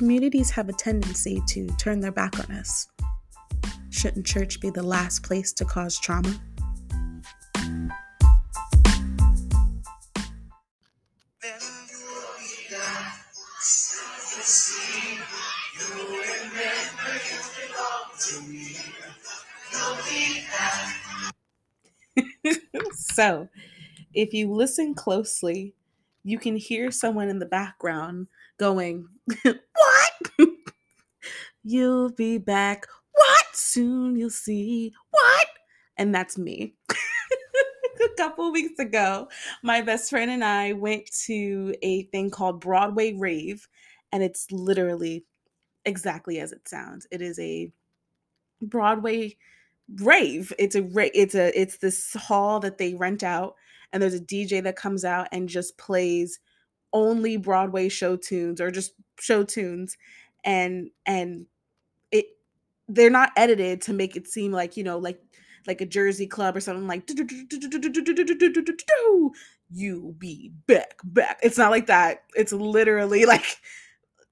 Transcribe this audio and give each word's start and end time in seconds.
communities 0.00 0.50
have 0.50 0.70
a 0.70 0.72
tendency 0.72 1.42
to 1.46 1.66
turn 1.76 2.00
their 2.00 2.10
back 2.10 2.38
on 2.38 2.56
us. 2.56 2.88
Shouldn't 3.90 4.24
church 4.24 4.58
be 4.58 4.70
the 4.70 4.82
last 4.82 5.22
place 5.22 5.52
to 5.52 5.66
cause 5.66 5.98
trauma? 5.98 6.40
so, 22.94 23.50
if 24.14 24.32
you 24.32 24.50
listen 24.50 24.94
closely, 24.94 25.74
you 26.24 26.38
can 26.38 26.56
hear 26.56 26.90
someone 26.90 27.28
in 27.28 27.38
the 27.38 27.44
background 27.44 28.28
going? 28.58 29.06
you'll 31.62 32.10
be 32.10 32.38
back. 32.38 32.86
What? 33.12 33.46
Soon 33.52 34.16
you'll 34.16 34.30
see. 34.30 34.92
What? 35.10 35.46
And 35.96 36.14
that's 36.14 36.38
me. 36.38 36.74
a 36.90 38.08
couple 38.16 38.50
weeks 38.52 38.78
ago, 38.78 39.28
my 39.62 39.82
best 39.82 40.10
friend 40.10 40.30
and 40.30 40.44
I 40.44 40.72
went 40.72 41.10
to 41.26 41.74
a 41.82 42.04
thing 42.04 42.30
called 42.30 42.60
Broadway 42.60 43.12
Rave, 43.12 43.68
and 44.12 44.22
it's 44.22 44.50
literally 44.50 45.24
exactly 45.84 46.38
as 46.38 46.52
it 46.52 46.68
sounds. 46.68 47.06
It 47.10 47.22
is 47.22 47.38
a 47.38 47.72
Broadway 48.62 49.36
rave. 49.96 50.52
It's 50.58 50.76
a 50.76 50.86
it's 51.14 51.34
a 51.34 51.60
it's 51.60 51.78
this 51.78 52.14
hall 52.14 52.60
that 52.60 52.78
they 52.78 52.94
rent 52.94 53.22
out 53.22 53.54
and 53.92 54.02
there's 54.02 54.14
a 54.14 54.20
DJ 54.20 54.62
that 54.62 54.76
comes 54.76 55.04
out 55.04 55.28
and 55.32 55.48
just 55.48 55.78
plays 55.78 56.38
only 56.92 57.36
Broadway 57.36 57.88
show 57.88 58.16
tunes 58.16 58.60
or 58.60 58.70
just 58.70 58.92
show 59.18 59.42
tunes 59.44 59.96
and 60.44 60.90
and 61.06 61.46
they're 62.94 63.10
not 63.10 63.32
edited 63.36 63.82
to 63.82 63.92
make 63.92 64.16
it 64.16 64.28
seem 64.28 64.52
like, 64.52 64.76
you 64.76 64.84
know, 64.84 64.98
like 64.98 65.20
like 65.66 65.80
a 65.80 65.86
Jersey 65.86 66.26
club 66.26 66.56
or 66.56 66.60
something 66.60 66.86
like 66.86 67.08
you 69.70 70.14
be 70.18 70.52
back 70.66 70.96
back. 71.04 71.38
It's 71.42 71.58
not 71.58 71.70
like 71.70 71.86
that. 71.86 72.24
It's 72.34 72.52
literally 72.52 73.24
like 73.26 73.44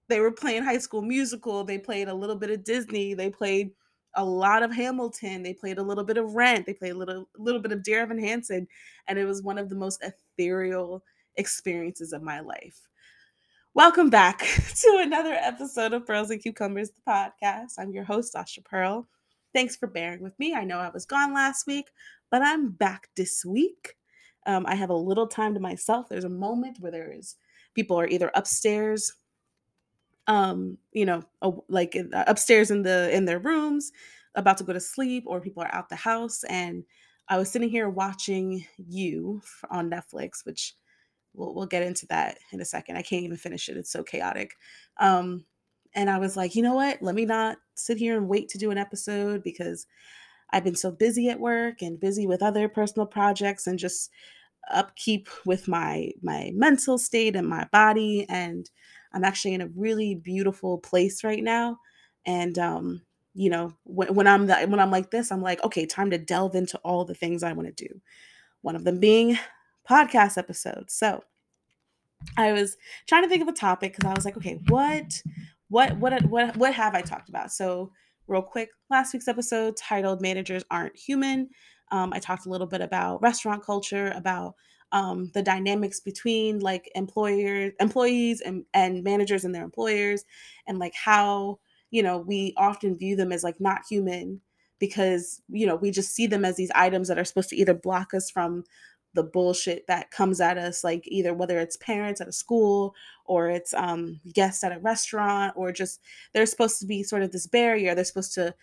they 0.08 0.20
were 0.20 0.32
playing 0.32 0.64
high 0.64 0.78
school 0.78 1.02
musical, 1.02 1.64
they 1.64 1.78
played 1.78 2.08
a 2.08 2.14
little 2.14 2.36
bit 2.36 2.50
of 2.50 2.64
Disney, 2.64 3.14
they 3.14 3.30
played 3.30 3.70
a 4.14 4.24
lot 4.24 4.62
of 4.62 4.74
Hamilton. 4.74 5.42
They 5.42 5.54
played 5.54 5.78
a 5.78 5.82
little 5.82 6.04
bit 6.04 6.16
of 6.16 6.34
Rent. 6.34 6.66
They 6.66 6.74
played 6.74 6.92
a 6.92 6.98
little 6.98 7.28
little 7.38 7.60
bit 7.60 7.72
of 7.72 7.82
Dear 7.82 8.00
Evan 8.00 8.18
Hansen, 8.18 8.66
and 9.06 9.18
it 9.18 9.24
was 9.24 9.42
one 9.42 9.58
of 9.58 9.68
the 9.68 9.76
most 9.76 10.02
ethereal 10.02 11.02
experiences 11.36 12.12
of 12.12 12.22
my 12.22 12.40
life. 12.40 12.88
Welcome 13.78 14.10
back 14.10 14.40
to 14.74 14.98
another 15.00 15.34
episode 15.34 15.92
of 15.92 16.04
Pearls 16.04 16.30
and 16.30 16.42
Cucumbers, 16.42 16.90
the 16.90 17.00
podcast. 17.08 17.74
I'm 17.78 17.92
your 17.92 18.02
host, 18.02 18.34
Asha 18.34 18.64
Pearl. 18.64 19.06
Thanks 19.54 19.76
for 19.76 19.86
bearing 19.86 20.20
with 20.20 20.36
me. 20.40 20.52
I 20.52 20.64
know 20.64 20.78
I 20.78 20.88
was 20.88 21.06
gone 21.06 21.32
last 21.32 21.64
week, 21.64 21.86
but 22.28 22.42
I'm 22.42 22.70
back 22.70 23.06
this 23.16 23.44
week. 23.44 23.94
Um, 24.48 24.66
I 24.66 24.74
have 24.74 24.90
a 24.90 24.96
little 24.96 25.28
time 25.28 25.54
to 25.54 25.60
myself. 25.60 26.08
There's 26.08 26.24
a 26.24 26.28
moment 26.28 26.78
where 26.80 26.90
there 26.90 27.12
is 27.12 27.36
people 27.76 28.00
are 28.00 28.08
either 28.08 28.32
upstairs 28.34 29.12
um 30.26 30.76
you 30.92 31.06
know 31.06 31.22
like 31.68 31.96
uh, 31.96 32.24
upstairs 32.26 32.72
in 32.72 32.82
the 32.82 33.14
in 33.16 33.26
their 33.26 33.38
rooms 33.38 33.92
about 34.34 34.58
to 34.58 34.64
go 34.64 34.72
to 34.72 34.80
sleep 34.80 35.22
or 35.24 35.40
people 35.40 35.62
are 35.62 35.72
out 35.72 35.88
the 35.88 35.96
house 35.96 36.42
and 36.50 36.82
i 37.28 37.38
was 37.38 37.48
sitting 37.48 37.70
here 37.70 37.88
watching 37.88 38.66
you 38.76 39.40
on 39.70 39.88
netflix 39.88 40.44
which 40.44 40.74
we'll, 41.38 41.54
we'll 41.54 41.66
get 41.66 41.82
into 41.82 42.06
that 42.06 42.38
in 42.52 42.60
a 42.60 42.64
second 42.64 42.96
i 42.96 43.02
can't 43.02 43.24
even 43.24 43.36
finish 43.36 43.68
it 43.68 43.76
it's 43.76 43.92
so 43.92 44.02
chaotic 44.02 44.54
um 44.98 45.44
and 45.94 46.10
i 46.10 46.18
was 46.18 46.36
like 46.36 46.54
you 46.54 46.62
know 46.62 46.74
what 46.74 47.00
let 47.02 47.14
me 47.14 47.24
not 47.24 47.56
sit 47.74 47.98
here 47.98 48.16
and 48.16 48.28
wait 48.28 48.48
to 48.48 48.58
do 48.58 48.70
an 48.70 48.78
episode 48.78 49.42
because 49.42 49.86
i've 50.50 50.64
been 50.64 50.76
so 50.76 50.90
busy 50.90 51.28
at 51.28 51.40
work 51.40 51.82
and 51.82 52.00
busy 52.00 52.26
with 52.26 52.42
other 52.42 52.68
personal 52.68 53.06
projects 53.06 53.66
and 53.66 53.78
just 53.78 54.10
upkeep 54.70 55.28
with 55.46 55.68
my 55.68 56.10
my 56.22 56.50
mental 56.54 56.98
state 56.98 57.34
and 57.34 57.48
my 57.48 57.66
body 57.72 58.26
and 58.28 58.68
I'm 59.12 59.24
actually 59.24 59.54
in 59.54 59.62
a 59.62 59.68
really 59.68 60.14
beautiful 60.14 60.78
place 60.78 61.24
right 61.24 61.42
now. 61.42 61.78
And 62.26 62.58
um, 62.58 63.02
you 63.34 63.50
know, 63.50 63.74
when, 63.84 64.14
when 64.14 64.26
I'm 64.26 64.46
that 64.46 64.68
when 64.68 64.80
I'm 64.80 64.90
like 64.90 65.10
this, 65.10 65.30
I'm 65.30 65.42
like, 65.42 65.62
okay, 65.64 65.86
time 65.86 66.10
to 66.10 66.18
delve 66.18 66.54
into 66.54 66.78
all 66.78 67.04
the 67.04 67.14
things 67.14 67.42
I 67.42 67.52
want 67.52 67.74
to 67.74 67.88
do. 67.88 68.00
One 68.62 68.76
of 68.76 68.84
them 68.84 69.00
being 69.00 69.38
podcast 69.88 70.36
episodes. 70.36 70.94
So 70.94 71.22
I 72.36 72.52
was 72.52 72.76
trying 73.06 73.22
to 73.22 73.28
think 73.28 73.42
of 73.42 73.48
a 73.48 73.52
topic 73.52 73.92
because 73.96 74.10
I 74.10 74.14
was 74.14 74.24
like, 74.24 74.36
okay, 74.36 74.60
what, 74.68 75.22
what, 75.68 75.96
what, 75.98 76.24
what, 76.26 76.56
what 76.56 76.74
have 76.74 76.94
I 76.94 77.00
talked 77.00 77.28
about? 77.28 77.52
So 77.52 77.92
real 78.26 78.42
quick, 78.42 78.70
last 78.90 79.12
week's 79.12 79.28
episode 79.28 79.76
titled 79.76 80.20
"Managers 80.20 80.64
Aren't 80.70 80.96
Human." 80.96 81.48
Um, 81.90 82.12
I 82.12 82.18
talked 82.18 82.46
a 82.46 82.50
little 82.50 82.66
bit 82.66 82.80
about 82.80 83.22
restaurant 83.22 83.64
culture, 83.64 84.12
about 84.14 84.54
um, 84.92 85.30
the 85.34 85.42
dynamics 85.42 86.00
between 86.00 86.60
like 86.60 86.90
employers, 86.94 87.72
employees, 87.80 88.40
and 88.40 88.64
and 88.74 89.02
managers 89.02 89.44
and 89.44 89.54
their 89.54 89.64
employers, 89.64 90.24
and 90.66 90.78
like 90.78 90.94
how 90.94 91.58
you 91.90 92.02
know 92.02 92.18
we 92.18 92.54
often 92.56 92.96
view 92.96 93.16
them 93.16 93.32
as 93.32 93.42
like 93.42 93.60
not 93.60 93.82
human 93.88 94.40
because 94.78 95.42
you 95.48 95.66
know 95.66 95.76
we 95.76 95.90
just 95.90 96.14
see 96.14 96.26
them 96.26 96.44
as 96.44 96.56
these 96.56 96.70
items 96.74 97.08
that 97.08 97.18
are 97.18 97.24
supposed 97.24 97.48
to 97.50 97.56
either 97.56 97.74
block 97.74 98.14
us 98.14 98.30
from 98.30 98.64
the 99.14 99.22
bullshit 99.22 99.86
that 99.86 100.10
comes 100.10 100.40
at 100.40 100.58
us 100.58 100.84
like 100.84 101.02
either 101.06 101.32
whether 101.32 101.58
it's 101.58 101.76
parents 101.76 102.20
at 102.20 102.28
a 102.28 102.32
school 102.32 102.94
or 103.24 103.48
it's 103.48 103.74
um, 103.74 104.20
guests 104.32 104.62
at 104.62 104.72
a 104.72 104.78
restaurant 104.80 105.52
or 105.56 105.72
just 105.72 106.00
they're 106.32 106.46
supposed 106.46 106.78
to 106.78 106.86
be 106.86 107.02
sort 107.02 107.22
of 107.22 107.32
this 107.32 107.46
barrier. 107.46 107.94
They're 107.94 108.04
supposed 108.04 108.34
to 108.34 108.54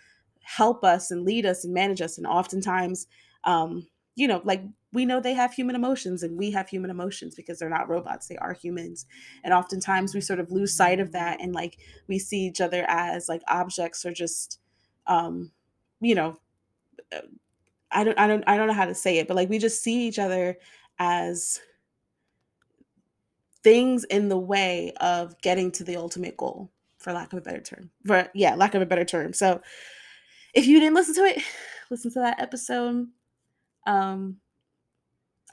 help 0.41 0.83
us 0.83 1.11
and 1.11 1.25
lead 1.25 1.45
us 1.45 1.65
and 1.65 1.73
manage 1.73 2.01
us. 2.01 2.17
And 2.17 2.27
oftentimes 2.27 3.07
um, 3.43 3.87
you 4.15 4.27
know 4.27 4.41
like 4.43 4.63
we 4.93 5.05
know 5.05 5.19
they 5.19 5.33
have 5.33 5.53
human 5.53 5.75
emotions 5.75 6.23
and 6.23 6.37
we 6.37 6.51
have 6.51 6.69
human 6.69 6.89
emotions 6.89 7.35
because 7.35 7.59
they're 7.59 7.69
not 7.69 7.89
robots. 7.89 8.27
They 8.27 8.37
are 8.37 8.53
humans. 8.53 9.05
And 9.43 9.53
oftentimes 9.53 10.15
we 10.15 10.21
sort 10.21 10.39
of 10.39 10.51
lose 10.51 10.73
sight 10.73 11.01
of 11.01 11.11
that 11.11 11.41
and 11.41 11.53
like 11.53 11.77
we 12.07 12.17
see 12.17 12.45
each 12.45 12.61
other 12.61 12.85
as 12.87 13.27
like 13.27 13.41
objects 13.47 14.05
or 14.05 14.13
just 14.13 14.59
um 15.07 15.51
you 15.99 16.15
know 16.15 16.37
i 17.95 18.03
don't 18.03 18.19
i 18.19 18.27
don't 18.27 18.43
i 18.47 18.57
don't 18.57 18.67
know 18.67 18.73
how 18.73 18.85
to 18.85 18.95
say 18.95 19.17
it 19.17 19.27
but 19.27 19.35
like 19.35 19.49
we 19.49 19.57
just 19.57 19.81
see 19.81 20.07
each 20.07 20.19
other 20.19 20.57
as 20.99 21.59
things 23.65 24.03
in 24.05 24.29
the 24.29 24.37
way 24.37 24.93
of 25.01 25.35
getting 25.41 25.71
to 25.71 25.83
the 25.83 25.97
ultimate 25.97 26.37
goal 26.37 26.71
for 26.99 27.11
lack 27.13 27.33
of 27.33 27.39
a 27.39 27.41
better 27.41 27.59
term 27.59 27.89
for 28.05 28.29
yeah 28.35 28.55
lack 28.55 28.75
of 28.75 28.81
a 28.81 28.85
better 28.85 29.05
term. 29.05 29.33
So 29.33 29.61
if 30.53 30.67
you 30.67 30.79
didn't 30.79 30.95
listen 30.95 31.15
to 31.15 31.25
it 31.25 31.43
listen 31.89 32.11
to 32.13 32.19
that 32.19 32.39
episode. 32.39 33.07
Um 33.87 34.37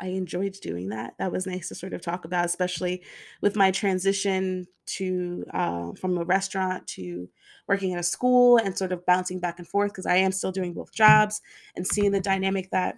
I 0.03 0.09
enjoyed 0.09 0.57
doing 0.61 0.89
that. 0.89 1.15
That 1.19 1.31
was 1.31 1.47
nice 1.47 1.69
to 1.69 1.77
sort 1.77 1.93
of 1.93 2.03
talk 2.03 2.25
about, 2.25 2.45
especially 2.45 3.05
with 3.41 3.55
my 3.55 3.71
transition 3.71 4.67
to 4.87 5.45
uh, 5.55 5.93
from 5.93 6.19
a 6.19 6.25
restaurant 6.25 6.89
to 6.89 7.29
working 7.69 7.95
at 7.95 8.01
a 8.01 8.03
school 8.03 8.57
and 8.57 8.77
sort 8.77 8.91
of 8.91 9.07
bouncing 9.07 9.39
back 9.39 9.61
and 9.61 9.69
forth 9.69 9.93
because 9.93 10.07
I 10.07 10.17
am 10.17 10.33
still 10.33 10.51
doing 10.51 10.75
both 10.75 10.93
jobs 10.93 11.41
and 11.77 11.87
seeing 11.87 12.11
the 12.11 12.21
dynamic 12.21 12.71
that 12.73 12.97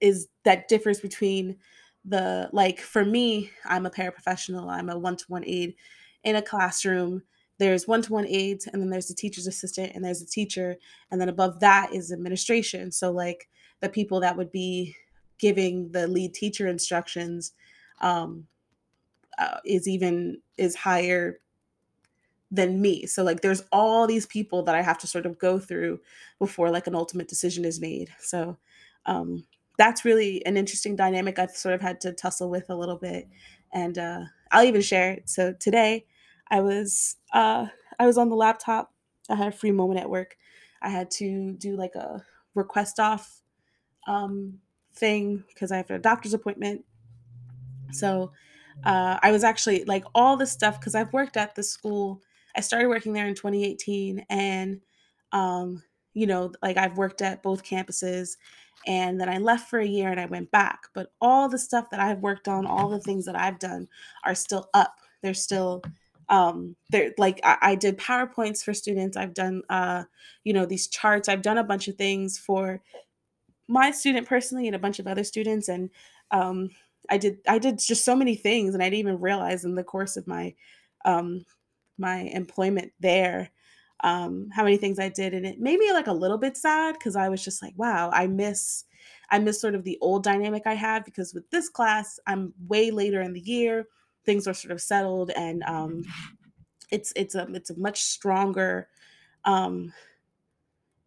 is 0.00 0.28
that 0.44 0.68
differs 0.68 1.00
between 1.00 1.56
the 2.04 2.48
like 2.52 2.78
for 2.78 3.04
me, 3.04 3.50
I'm 3.64 3.86
a 3.86 3.90
paraprofessional. 3.90 4.70
I'm 4.70 4.90
a 4.90 4.98
one-to-one 4.98 5.44
aide 5.44 5.74
in 6.22 6.36
a 6.36 6.42
classroom. 6.42 7.22
There's 7.58 7.88
one-to-one 7.88 8.26
aides, 8.28 8.68
and 8.68 8.80
then 8.80 8.90
there's 8.90 9.08
the 9.08 9.14
teacher's 9.14 9.46
assistant, 9.46 9.92
and 9.94 10.04
there's 10.04 10.22
a 10.22 10.26
teacher, 10.26 10.76
and 11.10 11.20
then 11.20 11.28
above 11.28 11.60
that 11.60 11.92
is 11.92 12.12
administration. 12.12 12.92
So 12.92 13.10
like 13.10 13.48
the 13.80 13.88
people 13.88 14.20
that 14.20 14.36
would 14.36 14.52
be 14.52 14.94
giving 15.44 15.92
the 15.92 16.06
lead 16.08 16.32
teacher 16.32 16.66
instructions 16.66 17.52
um, 18.00 18.46
uh, 19.38 19.58
is 19.64 19.86
even 19.88 20.40
is 20.56 20.74
higher 20.76 21.40
than 22.50 22.80
me. 22.80 23.06
So 23.06 23.22
like 23.24 23.40
there's 23.40 23.64
all 23.72 24.06
these 24.06 24.26
people 24.26 24.62
that 24.64 24.74
i 24.74 24.82
have 24.82 24.98
to 24.98 25.06
sort 25.06 25.26
of 25.26 25.38
go 25.38 25.58
through 25.58 26.00
before 26.38 26.70
like 26.70 26.86
an 26.86 26.94
ultimate 26.94 27.28
decision 27.28 27.64
is 27.64 27.80
made. 27.80 28.10
So 28.20 28.58
um, 29.06 29.44
that's 29.76 30.04
really 30.04 30.44
an 30.46 30.56
interesting 30.56 30.96
dynamic 30.96 31.38
i've 31.38 31.50
sort 31.50 31.74
of 31.74 31.80
had 31.82 32.00
to 32.02 32.12
tussle 32.12 32.50
with 32.50 32.70
a 32.70 32.76
little 32.76 32.96
bit. 32.96 33.28
And 33.72 33.98
uh, 33.98 34.20
i'll 34.52 34.64
even 34.64 34.82
share 34.82 35.12
it. 35.12 35.28
So 35.28 35.52
today 35.58 36.06
i 36.50 36.60
was 36.60 37.16
uh, 37.32 37.66
i 37.98 38.06
was 38.06 38.18
on 38.18 38.28
the 38.30 38.36
laptop. 38.36 38.92
I 39.28 39.34
had 39.36 39.48
a 39.48 39.56
free 39.56 39.72
moment 39.72 40.00
at 40.00 40.10
work. 40.10 40.36
I 40.82 40.90
had 40.90 41.10
to 41.12 41.52
do 41.54 41.76
like 41.76 41.94
a 41.94 42.22
request 42.54 43.00
off 43.00 43.42
um, 44.06 44.60
thing 44.94 45.44
because 45.48 45.72
I 45.72 45.76
have 45.78 45.90
a 45.90 45.98
doctor's 45.98 46.34
appointment. 46.34 46.84
So 47.92 48.32
uh, 48.84 49.18
I 49.22 49.30
was 49.30 49.44
actually 49.44 49.84
like 49.84 50.04
all 50.14 50.36
this 50.36 50.52
stuff 50.52 50.78
because 50.78 50.94
I've 50.94 51.12
worked 51.12 51.36
at 51.36 51.54
the 51.54 51.62
school. 51.62 52.20
I 52.56 52.60
started 52.60 52.88
working 52.88 53.12
there 53.12 53.26
in 53.26 53.34
2018, 53.34 54.26
and 54.28 54.80
um, 55.32 55.82
you 56.12 56.26
know, 56.26 56.52
like 56.62 56.76
I've 56.76 56.96
worked 56.96 57.22
at 57.22 57.42
both 57.42 57.64
campuses, 57.64 58.36
and 58.86 59.20
then 59.20 59.28
I 59.28 59.38
left 59.38 59.68
for 59.68 59.78
a 59.78 59.86
year 59.86 60.10
and 60.10 60.20
I 60.20 60.26
went 60.26 60.50
back. 60.50 60.84
But 60.94 61.12
all 61.20 61.48
the 61.48 61.58
stuff 61.58 61.90
that 61.90 62.00
I've 62.00 62.20
worked 62.20 62.48
on, 62.48 62.66
all 62.66 62.88
the 62.88 63.00
things 63.00 63.26
that 63.26 63.38
I've 63.38 63.58
done, 63.58 63.88
are 64.24 64.34
still 64.34 64.68
up. 64.74 64.98
They're 65.22 65.34
still 65.34 65.82
um 66.28 66.74
there 66.90 67.12
like 67.18 67.40
I, 67.44 67.58
I 67.60 67.74
did 67.74 67.98
powerpoints 67.98 68.64
for 68.64 68.72
students 68.72 69.16
i've 69.16 69.34
done 69.34 69.62
uh 69.68 70.04
you 70.42 70.52
know 70.52 70.64
these 70.64 70.88
charts 70.88 71.28
i've 71.28 71.42
done 71.42 71.58
a 71.58 71.64
bunch 71.64 71.88
of 71.88 71.96
things 71.96 72.38
for 72.38 72.80
my 73.68 73.90
student 73.90 74.28
personally 74.28 74.66
and 74.66 74.76
a 74.76 74.80
bunch 74.80 74.98
of 74.98 75.06
other 75.06 75.24
students 75.24 75.68
and 75.68 75.90
um 76.30 76.68
i 77.10 77.16
did 77.16 77.38
i 77.48 77.58
did 77.58 77.78
just 77.78 78.04
so 78.04 78.14
many 78.14 78.34
things 78.34 78.74
and 78.74 78.82
i 78.82 78.86
didn't 78.86 79.00
even 79.00 79.20
realize 79.20 79.64
in 79.64 79.74
the 79.74 79.84
course 79.84 80.16
of 80.16 80.26
my 80.26 80.54
um 81.04 81.44
my 81.98 82.20
employment 82.34 82.92
there 83.00 83.50
um 84.02 84.48
how 84.52 84.64
many 84.64 84.76
things 84.76 84.98
i 84.98 85.08
did 85.08 85.32
and 85.32 85.46
it 85.46 85.60
made 85.60 85.78
me 85.78 85.92
like 85.92 86.08
a 86.08 86.12
little 86.12 86.38
bit 86.38 86.56
sad 86.56 86.94
because 86.94 87.16
i 87.16 87.28
was 87.28 87.42
just 87.42 87.62
like 87.62 87.74
wow 87.76 88.10
i 88.12 88.26
miss 88.26 88.84
i 89.30 89.38
miss 89.38 89.60
sort 89.60 89.74
of 89.74 89.84
the 89.84 89.98
old 90.00 90.22
dynamic 90.22 90.62
i 90.66 90.74
have 90.74 91.04
because 91.04 91.32
with 91.32 91.48
this 91.50 91.68
class 91.68 92.18
i'm 92.26 92.52
way 92.66 92.90
later 92.90 93.22
in 93.22 93.32
the 93.32 93.40
year 93.40 93.86
things 94.24 94.46
are 94.46 94.54
sort 94.54 94.72
of 94.72 94.80
settled 94.80 95.30
and 95.36 95.62
um 95.64 96.02
it's 96.90 97.12
it's 97.16 97.34
a 97.34 97.46
it's 97.52 97.70
a 97.70 97.78
much 97.78 98.02
stronger 98.02 98.88
um 99.44 99.92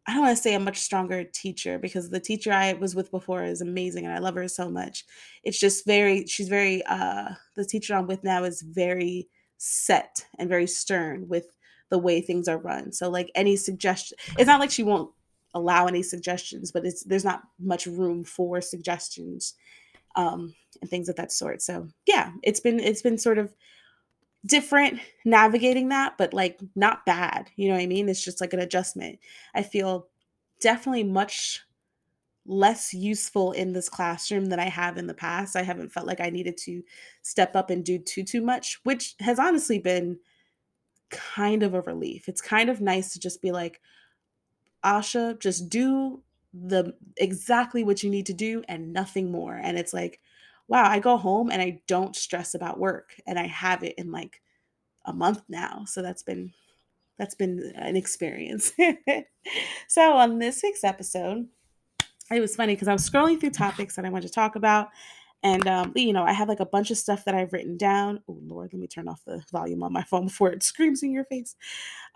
I 0.07 0.13
don't 0.13 0.21
want 0.21 0.37
to 0.37 0.41
say 0.41 0.53
a 0.53 0.59
much 0.59 0.79
stronger 0.79 1.25
teacher 1.25 1.77
because 1.77 2.09
the 2.09 2.19
teacher 2.19 2.53
I 2.53 2.73
was 2.73 2.95
with 2.95 3.11
before 3.11 3.43
is 3.43 3.59
amazing 3.59 4.05
and 4.05 4.13
I 4.13 4.19
love 4.19 4.35
her 4.35 4.47
so 4.47 4.69
much. 4.69 5.03
It's 5.43 5.59
just 5.59 5.85
very, 5.85 6.25
she's 6.27 6.47
very, 6.47 6.81
uh, 6.85 7.29
the 7.55 7.65
teacher 7.65 7.93
I'm 7.93 8.07
with 8.07 8.23
now 8.23 8.45
is 8.45 8.61
very 8.61 9.27
set 9.57 10.25
and 10.39 10.47
very 10.47 10.65
stern 10.65 11.27
with 11.27 11.47
the 11.89 11.97
way 11.97 12.21
things 12.21 12.47
are 12.47 12.57
run. 12.57 12.93
So, 12.93 13.09
like 13.09 13.31
any 13.35 13.55
suggestion, 13.55 14.17
it's 14.37 14.47
not 14.47 14.59
like 14.59 14.71
she 14.71 14.83
won't 14.83 15.11
allow 15.53 15.87
any 15.87 16.03
suggestions, 16.03 16.71
but 16.71 16.85
it's 16.85 17.03
there's 17.03 17.25
not 17.25 17.43
much 17.59 17.85
room 17.85 18.23
for 18.23 18.61
suggestions 18.61 19.55
um, 20.15 20.53
and 20.81 20.89
things 20.89 21.09
of 21.09 21.15
that 21.15 21.31
sort. 21.31 21.61
So, 21.61 21.87
yeah, 22.05 22.31
it's 22.43 22.59
been 22.59 22.79
it's 22.79 23.01
been 23.01 23.17
sort 23.17 23.37
of 23.37 23.53
different 24.47 24.99
navigating 25.25 25.89
that, 25.89 26.17
but 26.17 26.33
like 26.33 26.59
not 26.75 27.05
bad. 27.05 27.51
You 27.55 27.69
know 27.69 27.75
what 27.75 27.83
I 27.83 27.87
mean? 27.87 28.09
It's 28.09 28.23
just 28.23 28.41
like 28.41 28.53
an 28.53 28.59
adjustment. 28.59 29.19
I 29.53 29.63
feel 29.63 30.07
definitely 30.61 31.03
much 31.03 31.61
less 32.47 32.93
useful 32.93 33.51
in 33.51 33.73
this 33.73 33.89
classroom 33.89 34.45
than 34.45 34.59
I 34.59 34.69
have 34.69 34.97
in 34.97 35.07
the 35.07 35.13
past. 35.13 35.55
I 35.55 35.63
haven't 35.63 35.91
felt 35.91 36.07
like 36.07 36.21
I 36.21 36.29
needed 36.29 36.57
to 36.59 36.81
step 37.21 37.55
up 37.55 37.69
and 37.69 37.83
do 37.83 37.99
too 37.99 38.23
too 38.23 38.41
much, 38.41 38.79
which 38.83 39.15
has 39.19 39.37
honestly 39.37 39.79
been 39.79 40.17
kind 41.09 41.63
of 41.63 41.73
a 41.73 41.81
relief. 41.81 42.27
It's 42.29 42.41
kind 42.41 42.69
of 42.69 42.81
nice 42.81 43.13
to 43.13 43.19
just 43.19 43.41
be 43.41 43.51
like, 43.51 43.81
Asha, 44.83 45.39
just 45.39 45.69
do 45.69 46.23
the 46.53 46.93
exactly 47.17 47.83
what 47.83 48.03
you 48.03 48.09
need 48.09 48.25
to 48.27 48.33
do 48.33 48.63
and 48.67 48.93
nothing 48.93 49.31
more. 49.31 49.55
And 49.55 49.77
it's 49.77 49.93
like, 49.93 50.19
wow, 50.67 50.89
I 50.89 50.99
go 50.99 51.17
home 51.17 51.49
and 51.49 51.61
I 51.61 51.81
don't 51.87 52.15
stress 52.15 52.53
about 52.53 52.79
work 52.79 53.13
and 53.25 53.39
I 53.39 53.47
have 53.47 53.83
it 53.83 53.95
in 53.97 54.11
like 54.11 54.41
a 55.05 55.13
month 55.13 55.41
now. 55.49 55.85
So 55.85 56.01
that's 56.01 56.23
been 56.23 56.53
that's 57.17 57.35
been 57.35 57.73
an 57.75 57.95
experience. 57.95 58.71
so 59.87 60.13
on 60.13 60.37
this 60.37 60.61
week's 60.61 60.83
episode, 60.83 61.47
it 62.31 62.39
was 62.39 62.55
funny 62.55 62.75
because 62.75 62.87
I 62.87 62.93
was 62.93 63.09
scrolling 63.09 63.39
through 63.39 63.51
topics 63.51 63.95
that 63.95 64.05
I 64.05 64.09
wanted 64.09 64.27
to 64.27 64.33
talk 64.33 64.55
about. 64.55 64.89
And 65.43 65.67
um, 65.67 65.93
you 65.95 66.13
know, 66.13 66.23
I 66.23 66.33
have 66.33 66.49
like 66.49 66.59
a 66.59 66.65
bunch 66.65 66.91
of 66.91 66.97
stuff 66.97 67.23
that 67.25 67.35
I've 67.35 67.53
written 67.53 67.77
down. 67.77 68.21
Oh 68.27 68.39
Lord, 68.43 68.71
let 68.73 68.79
me 68.79 68.87
turn 68.87 69.07
off 69.07 69.23
the 69.25 69.41
volume 69.51 69.83
on 69.83 69.93
my 69.93 70.03
phone 70.03 70.25
before 70.27 70.51
it 70.51 70.63
screams 70.63 71.03
in 71.03 71.11
your 71.11 71.25
face. 71.25 71.55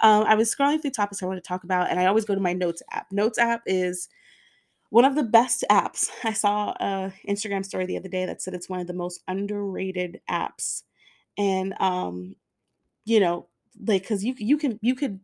Um, 0.01 0.25
I 0.25 0.35
was 0.35 0.53
scrolling 0.53 0.81
through 0.81 0.91
topics 0.91 1.23
I 1.23 1.27
want 1.27 1.37
to 1.37 1.47
talk 1.47 1.63
about, 1.63 1.89
and 1.89 1.99
I 1.99 2.07
always 2.07 2.25
go 2.25 2.35
to 2.35 2.41
my 2.41 2.53
notes 2.53 2.83
app. 2.91 3.11
Notes 3.11 3.37
app 3.37 3.61
is 3.65 4.09
one 4.91 5.05
of 5.05 5.15
the 5.15 5.23
best 5.23 5.65
apps. 5.71 6.11
I 6.25 6.33
saw 6.33 6.71
a 6.81 7.13
Instagram 7.29 7.65
story 7.65 7.87
the 7.87 7.97
other 7.97 8.09
day 8.09 8.27
that 8.27 8.43
said 8.43 8.55
it's 8.55 8.69
one 8.69 8.81
of 8.81 8.87
the 8.87 8.93
most 8.95 9.21
underrated 9.29 10.21
apps. 10.31 10.83
And 11.37 11.75
um, 11.81 12.35
you 13.05 13.19
know, 13.19 13.47
like 13.87 14.05
cuz 14.07 14.23
you 14.23 14.35
you 14.37 14.57
can 14.57 14.79
you 14.81 14.95
could 14.95 15.19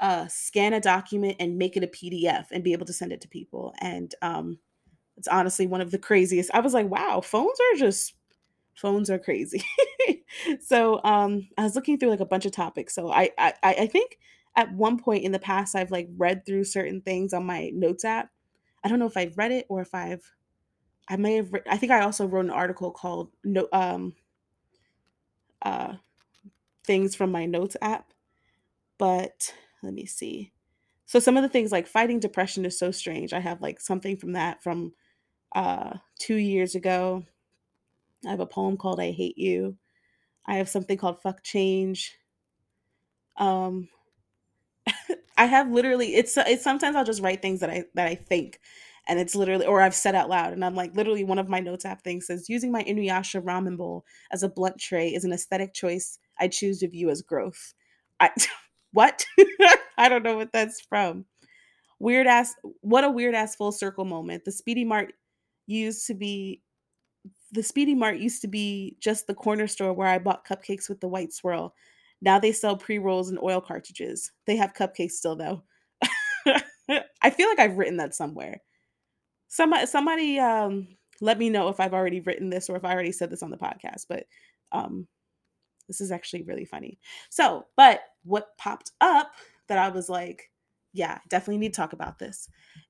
uh 0.00 0.26
scan 0.28 0.72
a 0.74 0.80
document 0.80 1.36
and 1.40 1.58
make 1.58 1.76
it 1.76 1.84
a 1.84 1.88
PDF 1.88 2.46
and 2.52 2.64
be 2.64 2.72
able 2.72 2.86
to 2.86 2.92
send 2.92 3.12
it 3.12 3.20
to 3.22 3.28
people. 3.28 3.74
And 3.80 4.14
um 4.22 4.58
it's 5.16 5.28
honestly 5.28 5.66
one 5.66 5.80
of 5.82 5.90
the 5.92 5.98
craziest. 5.98 6.50
I 6.54 6.60
was 6.60 6.74
like, 6.74 6.88
wow, 6.88 7.20
phones 7.22 7.58
are 7.60 7.78
just 7.78 8.14
phones 8.76 9.10
are 9.10 9.18
crazy. 9.18 9.62
so 10.60 11.00
um 11.04 11.48
I 11.58 11.64
was 11.64 11.74
looking 11.76 11.98
through 11.98 12.10
like 12.10 12.20
a 12.20 12.26
bunch 12.26 12.46
of 12.46 12.52
topics. 12.52 12.94
So 12.94 13.10
I 13.12 13.30
I 13.38 13.54
I 13.62 13.86
think 13.86 14.18
at 14.56 14.72
one 14.72 14.98
point 14.98 15.24
in 15.24 15.32
the 15.32 15.38
past 15.38 15.74
I've 15.76 15.90
like 15.90 16.08
read 16.16 16.46
through 16.46 16.64
certain 16.64 17.00
things 17.02 17.32
on 17.32 17.46
my 17.46 17.70
notes 17.74 18.04
app 18.04 18.30
I 18.84 18.88
don't 18.88 18.98
know 19.00 19.06
if 19.06 19.16
I've 19.16 19.38
read 19.38 19.52
it 19.52 19.66
or 19.68 19.80
if 19.80 19.94
I've 19.94 20.32
I 21.08 21.16
may 21.16 21.36
have 21.36 21.52
re- 21.52 21.62
I 21.70 21.78
think 21.78 21.92
I 21.92 22.02
also 22.02 22.26
wrote 22.26 22.46
an 22.46 22.50
article 22.52 22.90
called 22.92 23.30
no 23.44 23.68
um 23.72 24.14
uh 25.62 25.94
things 26.86 27.14
from 27.14 27.32
my 27.32 27.46
notes 27.46 27.76
app. 27.82 28.12
But 28.98 29.54
let 29.82 29.94
me 29.94 30.06
see. 30.06 30.52
So 31.06 31.20
some 31.20 31.36
of 31.36 31.44
the 31.44 31.50
things 31.50 31.72
like 31.72 31.86
fighting 31.88 32.20
depression 32.20 32.66
is 32.66 32.78
so 32.78 32.92
strange. 32.92 33.32
I 33.32 33.40
have 33.40 33.62
like 33.62 33.80
something 33.80 34.16
from 34.16 34.32
that 34.34 34.62
from 34.62 34.94
uh 35.54 35.98
2 36.18 36.36
years 36.36 36.74
ago. 36.74 37.24
I 38.26 38.30
have 38.30 38.40
a 38.40 38.46
poem 38.46 38.76
called 38.76 39.00
I 39.00 39.12
hate 39.12 39.38
you. 39.38 39.78
I 40.46 40.56
have 40.56 40.68
something 40.68 40.98
called 40.98 41.22
fuck 41.22 41.42
change. 41.42 42.16
Um 43.36 43.88
I 45.36 45.46
have 45.46 45.70
literally 45.70 46.14
it's 46.14 46.36
it's 46.36 46.62
sometimes 46.64 46.96
I'll 46.96 47.04
just 47.04 47.22
write 47.22 47.42
things 47.42 47.60
that 47.60 47.70
I 47.70 47.84
that 47.94 48.06
I 48.06 48.14
think 48.14 48.60
and 49.08 49.18
it's 49.18 49.34
literally 49.34 49.66
or 49.66 49.82
I've 49.82 49.94
said 49.94 50.14
out 50.14 50.28
loud 50.28 50.52
and 50.52 50.64
I'm 50.64 50.74
like 50.74 50.94
literally 50.96 51.24
one 51.24 51.38
of 51.38 51.48
my 51.48 51.60
notes 51.60 51.84
app 51.84 52.02
things 52.02 52.26
says 52.26 52.48
using 52.48 52.70
my 52.72 52.82
Inuyasha 52.84 53.42
ramen 53.42 53.76
bowl 53.76 54.04
as 54.30 54.42
a 54.42 54.48
blunt 54.48 54.78
tray 54.78 55.08
is 55.08 55.24
an 55.24 55.32
aesthetic 55.32 55.74
choice 55.74 56.18
I 56.38 56.48
choose 56.48 56.80
to 56.80 56.88
view 56.88 57.10
as 57.10 57.22
growth. 57.22 57.74
I 58.20 58.30
what? 58.92 59.24
I 59.98 60.08
don't 60.08 60.22
know 60.22 60.36
what 60.36 60.52
that's 60.52 60.80
from. 60.80 61.24
Weird 61.98 62.26
ass 62.26 62.54
what 62.80 63.04
a 63.04 63.10
weird 63.10 63.34
ass 63.34 63.56
full 63.56 63.72
circle 63.72 64.04
moment. 64.04 64.44
The 64.44 64.52
Speedy 64.52 64.84
Mart 64.84 65.14
used 65.66 66.06
to 66.08 66.14
be 66.14 66.62
the 67.52 67.62
Speedy 67.62 67.94
Mart 67.94 68.18
used 68.18 68.42
to 68.42 68.48
be 68.48 68.96
just 69.00 69.26
the 69.26 69.34
corner 69.34 69.66
store 69.66 69.92
where 69.92 70.08
I 70.08 70.18
bought 70.18 70.46
cupcakes 70.46 70.88
with 70.88 71.00
the 71.00 71.08
white 71.08 71.32
swirl. 71.32 71.74
Now 72.24 72.38
they 72.38 72.52
sell 72.52 72.76
pre 72.76 72.98
rolls 72.98 73.28
and 73.28 73.38
oil 73.42 73.60
cartridges. 73.60 74.32
They 74.46 74.56
have 74.56 74.72
cupcakes 74.72 75.12
still, 75.12 75.36
though. 75.36 75.62
I 77.22 77.30
feel 77.30 77.48
like 77.48 77.60
I've 77.60 77.76
written 77.76 77.98
that 77.98 78.14
somewhere. 78.14 78.60
Somebody, 79.48 79.86
somebody, 79.86 80.38
um, 80.40 80.88
let 81.20 81.38
me 81.38 81.50
know 81.50 81.68
if 81.68 81.80
I've 81.80 81.94
already 81.94 82.20
written 82.20 82.50
this 82.50 82.68
or 82.68 82.76
if 82.76 82.84
I 82.84 82.92
already 82.92 83.12
said 83.12 83.30
this 83.30 83.42
on 83.42 83.50
the 83.50 83.58
podcast. 83.58 84.06
But 84.08 84.24
um, 84.72 85.06
this 85.86 86.00
is 86.00 86.10
actually 86.10 86.42
really 86.42 86.64
funny. 86.64 86.98
So, 87.30 87.66
but 87.76 88.00
what 88.24 88.56
popped 88.58 88.92
up 89.00 89.32
that 89.68 89.78
I 89.78 89.90
was 89.90 90.08
like, 90.08 90.50
yeah, 90.92 91.18
definitely 91.28 91.58
need 91.58 91.74
to 91.74 91.76
talk 91.76 91.92
about 91.92 92.18
this. 92.18 92.48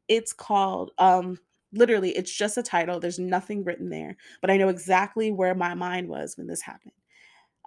It's 0.08 0.32
called 0.32 0.92
um 0.98 1.38
literally 1.72 2.10
it's 2.10 2.32
just 2.34 2.56
a 2.58 2.62
title. 2.62 3.00
There's 3.00 3.18
nothing 3.18 3.64
written 3.64 3.88
there, 3.90 4.16
but 4.40 4.50
I 4.50 4.56
know 4.56 4.68
exactly 4.68 5.32
where 5.32 5.54
my 5.54 5.74
mind 5.74 6.08
was 6.08 6.36
when 6.36 6.46
this 6.46 6.62
happened. 6.62 6.92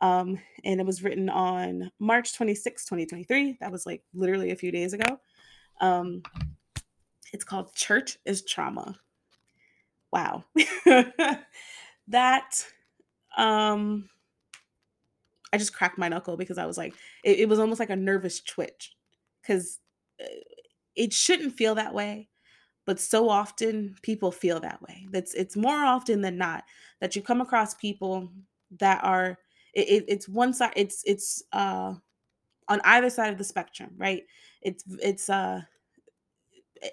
Um, 0.01 0.39
and 0.63 0.79
it 0.79 0.85
was 0.85 1.03
written 1.03 1.29
on 1.29 1.91
March 1.99 2.35
26, 2.35 2.85
2023. 2.85 3.57
That 3.61 3.71
was 3.71 3.85
like 3.85 4.03
literally 4.13 4.51
a 4.51 4.55
few 4.55 4.71
days 4.71 4.93
ago. 4.93 5.19
Um, 5.81 6.23
it's 7.33 7.43
called 7.43 7.73
Church 7.73 8.17
is 8.25 8.43
Trauma. 8.43 8.99
Wow. 10.11 10.43
that 12.07 12.65
um 13.37 14.09
I 15.51 15.57
just 15.57 15.73
cracked 15.73 15.97
my 15.97 16.09
knuckle 16.09 16.37
because 16.37 16.57
I 16.57 16.65
was 16.65 16.77
like, 16.77 16.93
it, 17.23 17.39
it 17.39 17.49
was 17.49 17.59
almost 17.59 17.79
like 17.79 17.89
a 17.89 17.95
nervous 17.95 18.41
twitch 18.41 18.95
because 19.41 19.79
uh, 20.21 20.25
it 20.95 21.13
shouldn't 21.13 21.55
feel 21.55 21.75
that 21.75 21.93
way, 21.93 22.29
but 22.85 22.99
so 22.99 23.29
often 23.29 23.95
people 24.01 24.31
feel 24.31 24.59
that 24.59 24.81
way. 24.81 25.07
That's 25.11 25.33
it's 25.33 25.55
more 25.55 25.85
often 25.85 26.21
than 26.21 26.37
not 26.37 26.63
that 26.99 27.15
you 27.15 27.21
come 27.21 27.41
across 27.41 27.73
people 27.73 28.29
that 28.79 29.03
are 29.03 29.37
it, 29.73 29.89
it, 29.89 30.05
it's 30.07 30.29
one 30.29 30.53
side 30.53 30.73
it's 30.75 31.03
it's 31.05 31.43
uh 31.53 31.93
on 32.69 32.81
either 32.83 33.09
side 33.09 33.31
of 33.31 33.37
the 33.37 33.43
spectrum 33.43 33.91
right? 33.97 34.23
It's 34.61 34.83
it's 35.01 35.29
uh 35.29 35.61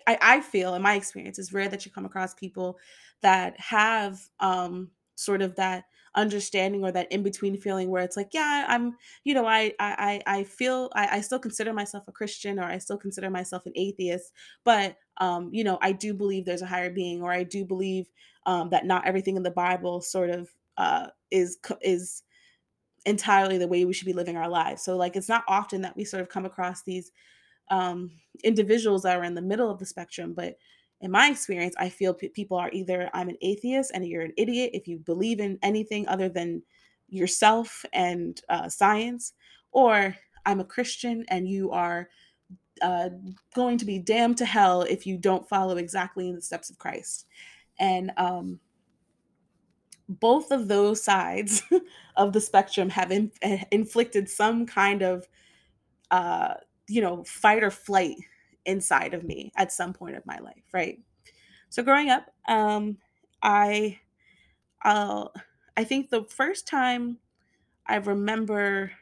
I, 0.06 0.18
I 0.20 0.40
feel 0.40 0.74
in 0.74 0.82
my 0.82 0.94
experience 0.94 1.38
it's 1.38 1.52
rare 1.52 1.68
that 1.68 1.84
you 1.84 1.92
come 1.92 2.06
across 2.06 2.34
people 2.34 2.78
that 3.22 3.58
have 3.60 4.20
um 4.40 4.90
sort 5.16 5.42
of 5.42 5.54
that 5.56 5.84
understanding 6.16 6.84
or 6.84 6.92
that 6.92 7.10
in-between 7.10 7.56
feeling 7.56 7.90
where 7.90 8.02
it's 8.02 8.16
like 8.16 8.30
yeah 8.32 8.64
i'm 8.68 8.94
you 9.24 9.34
know 9.34 9.46
i 9.46 9.72
i 9.80 10.22
i 10.26 10.44
feel 10.44 10.90
I, 10.94 11.16
I 11.16 11.20
still 11.20 11.40
consider 11.40 11.72
myself 11.72 12.04
a 12.06 12.12
christian 12.12 12.58
or 12.58 12.64
i 12.64 12.78
still 12.78 12.96
consider 12.96 13.30
myself 13.30 13.66
an 13.66 13.72
atheist 13.74 14.32
but 14.64 14.96
um 15.18 15.50
you 15.52 15.64
know 15.64 15.78
i 15.82 15.92
do 15.92 16.14
believe 16.14 16.44
there's 16.44 16.62
a 16.62 16.66
higher 16.66 16.90
being 16.90 17.20
or 17.20 17.32
i 17.32 17.42
do 17.42 17.64
believe 17.64 18.06
um 18.46 18.70
that 18.70 18.86
not 18.86 19.06
everything 19.06 19.36
in 19.36 19.42
the 19.42 19.50
bible 19.50 20.00
sort 20.00 20.30
of 20.30 20.48
uh 20.76 21.08
is 21.30 21.58
is 21.82 22.23
entirely 23.06 23.58
the 23.58 23.68
way 23.68 23.84
we 23.84 23.92
should 23.92 24.06
be 24.06 24.12
living 24.12 24.36
our 24.36 24.48
lives. 24.48 24.82
So 24.82 24.96
like 24.96 25.16
it's 25.16 25.28
not 25.28 25.44
often 25.48 25.82
that 25.82 25.96
we 25.96 26.04
sort 26.04 26.22
of 26.22 26.28
come 26.28 26.44
across 26.44 26.82
these 26.82 27.10
um 27.70 28.10
individuals 28.42 29.02
that 29.02 29.16
are 29.16 29.24
in 29.24 29.34
the 29.34 29.42
middle 29.42 29.70
of 29.70 29.78
the 29.78 29.86
spectrum, 29.86 30.34
but 30.34 30.58
in 31.00 31.10
my 31.10 31.28
experience, 31.28 31.74
I 31.78 31.90
feel 31.90 32.14
p- 32.14 32.28
people 32.28 32.56
are 32.56 32.70
either 32.72 33.10
I'm 33.12 33.28
an 33.28 33.36
atheist 33.42 33.90
and 33.92 34.06
you're 34.06 34.22
an 34.22 34.32
idiot 34.38 34.70
if 34.72 34.88
you 34.88 34.98
believe 34.98 35.38
in 35.38 35.58
anything 35.62 36.08
other 36.08 36.28
than 36.28 36.62
yourself 37.08 37.84
and 37.92 38.40
uh, 38.48 38.68
science, 38.68 39.34
or 39.70 40.16
I'm 40.46 40.60
a 40.60 40.64
Christian 40.64 41.24
and 41.28 41.48
you 41.48 41.70
are 41.72 42.08
uh, 42.82 43.10
going 43.54 43.78
to 43.78 43.84
be 43.84 43.98
damned 43.98 44.38
to 44.38 44.46
hell 44.46 44.82
if 44.82 45.06
you 45.06 45.18
don't 45.18 45.48
follow 45.48 45.76
exactly 45.76 46.28
in 46.28 46.36
the 46.36 46.42
steps 46.42 46.70
of 46.70 46.78
Christ. 46.78 47.26
And 47.78 48.12
um, 48.16 48.60
both 50.08 50.50
of 50.50 50.68
those 50.68 51.02
sides 51.02 51.62
of 52.16 52.32
the 52.32 52.40
spectrum 52.40 52.90
have 52.90 53.10
in, 53.12 53.32
eh, 53.42 53.64
inflicted 53.70 54.28
some 54.28 54.66
kind 54.66 55.02
of, 55.02 55.28
uh, 56.10 56.54
you 56.88 57.00
know, 57.00 57.24
fight 57.24 57.64
or 57.64 57.70
flight 57.70 58.16
inside 58.66 59.14
of 59.14 59.24
me 59.24 59.52
at 59.56 59.72
some 59.72 59.92
point 59.92 60.16
of 60.16 60.26
my 60.26 60.38
life, 60.38 60.64
right? 60.72 61.00
So 61.70 61.82
growing 61.82 62.10
up, 62.10 62.26
um, 62.48 62.98
I, 63.42 64.00
uh, 64.84 65.28
I 65.76 65.84
think 65.84 66.10
the 66.10 66.24
first 66.24 66.66
time 66.68 67.18
I 67.86 67.96
remember, 67.96 68.92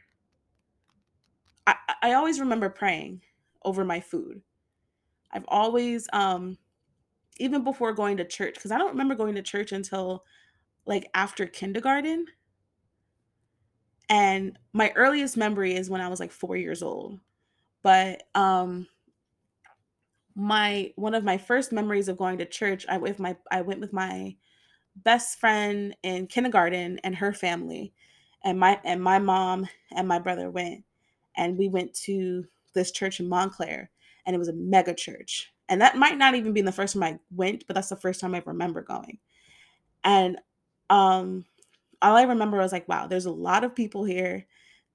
I, 1.67 1.75
I 2.01 2.13
always 2.13 2.39
remember 2.39 2.69
praying 2.69 3.21
over 3.63 3.85
my 3.85 3.99
food. 3.99 4.41
I've 5.31 5.45
always, 5.47 6.07
um, 6.13 6.57
even 7.37 7.63
before 7.63 7.93
going 7.93 8.17
to 8.17 8.25
church, 8.25 8.55
because 8.55 8.71
I 8.71 8.77
don't 8.77 8.91
remember 8.91 9.15
going 9.15 9.35
to 9.35 9.41
church 9.43 9.71
until 9.71 10.23
like 10.85 11.09
after 11.13 11.45
kindergarten. 11.45 12.25
And 14.09 14.57
my 14.73 14.91
earliest 14.95 15.37
memory 15.37 15.75
is 15.75 15.89
when 15.89 16.01
I 16.01 16.07
was 16.09 16.19
like 16.19 16.31
four 16.31 16.55
years 16.57 16.83
old. 16.83 17.19
But 17.81 18.23
um 18.35 18.87
my 20.35 20.91
one 20.95 21.13
of 21.13 21.23
my 21.23 21.37
first 21.37 21.71
memories 21.71 22.07
of 22.07 22.17
going 22.17 22.37
to 22.39 22.45
church, 22.45 22.85
I 22.89 22.97
with 22.97 23.19
my 23.19 23.35
I 23.51 23.61
went 23.61 23.79
with 23.79 23.93
my 23.93 24.35
best 24.97 25.39
friend 25.39 25.95
in 26.03 26.27
kindergarten 26.27 26.99
and 27.03 27.15
her 27.15 27.33
family. 27.33 27.93
And 28.43 28.59
my 28.59 28.79
and 28.83 29.01
my 29.01 29.19
mom 29.19 29.67
and 29.95 30.07
my 30.07 30.19
brother 30.19 30.49
went 30.49 30.83
and 31.37 31.57
we 31.57 31.69
went 31.69 31.93
to 31.93 32.45
this 32.73 32.91
church 32.91 33.19
in 33.19 33.29
Montclair 33.29 33.89
and 34.25 34.35
it 34.35 34.39
was 34.39 34.49
a 34.49 34.53
mega 34.53 34.93
church. 34.93 35.51
And 35.69 35.81
that 35.81 35.97
might 35.97 36.17
not 36.17 36.35
even 36.35 36.53
be 36.53 36.61
the 36.61 36.71
first 36.71 36.93
time 36.93 37.03
I 37.03 37.19
went, 37.33 37.65
but 37.67 37.75
that's 37.75 37.89
the 37.89 37.95
first 37.95 38.19
time 38.19 38.35
I 38.35 38.43
remember 38.45 38.81
going. 38.81 39.17
And 40.03 40.37
um 40.89 41.45
all 42.01 42.15
I 42.17 42.23
remember 42.23 42.57
was 42.57 42.71
like, 42.73 42.87
wow, 42.87 43.07
there's 43.07 43.25
a 43.25 43.31
lot 43.31 43.63
of 43.63 43.75
people 43.75 44.03
here. 44.03 44.45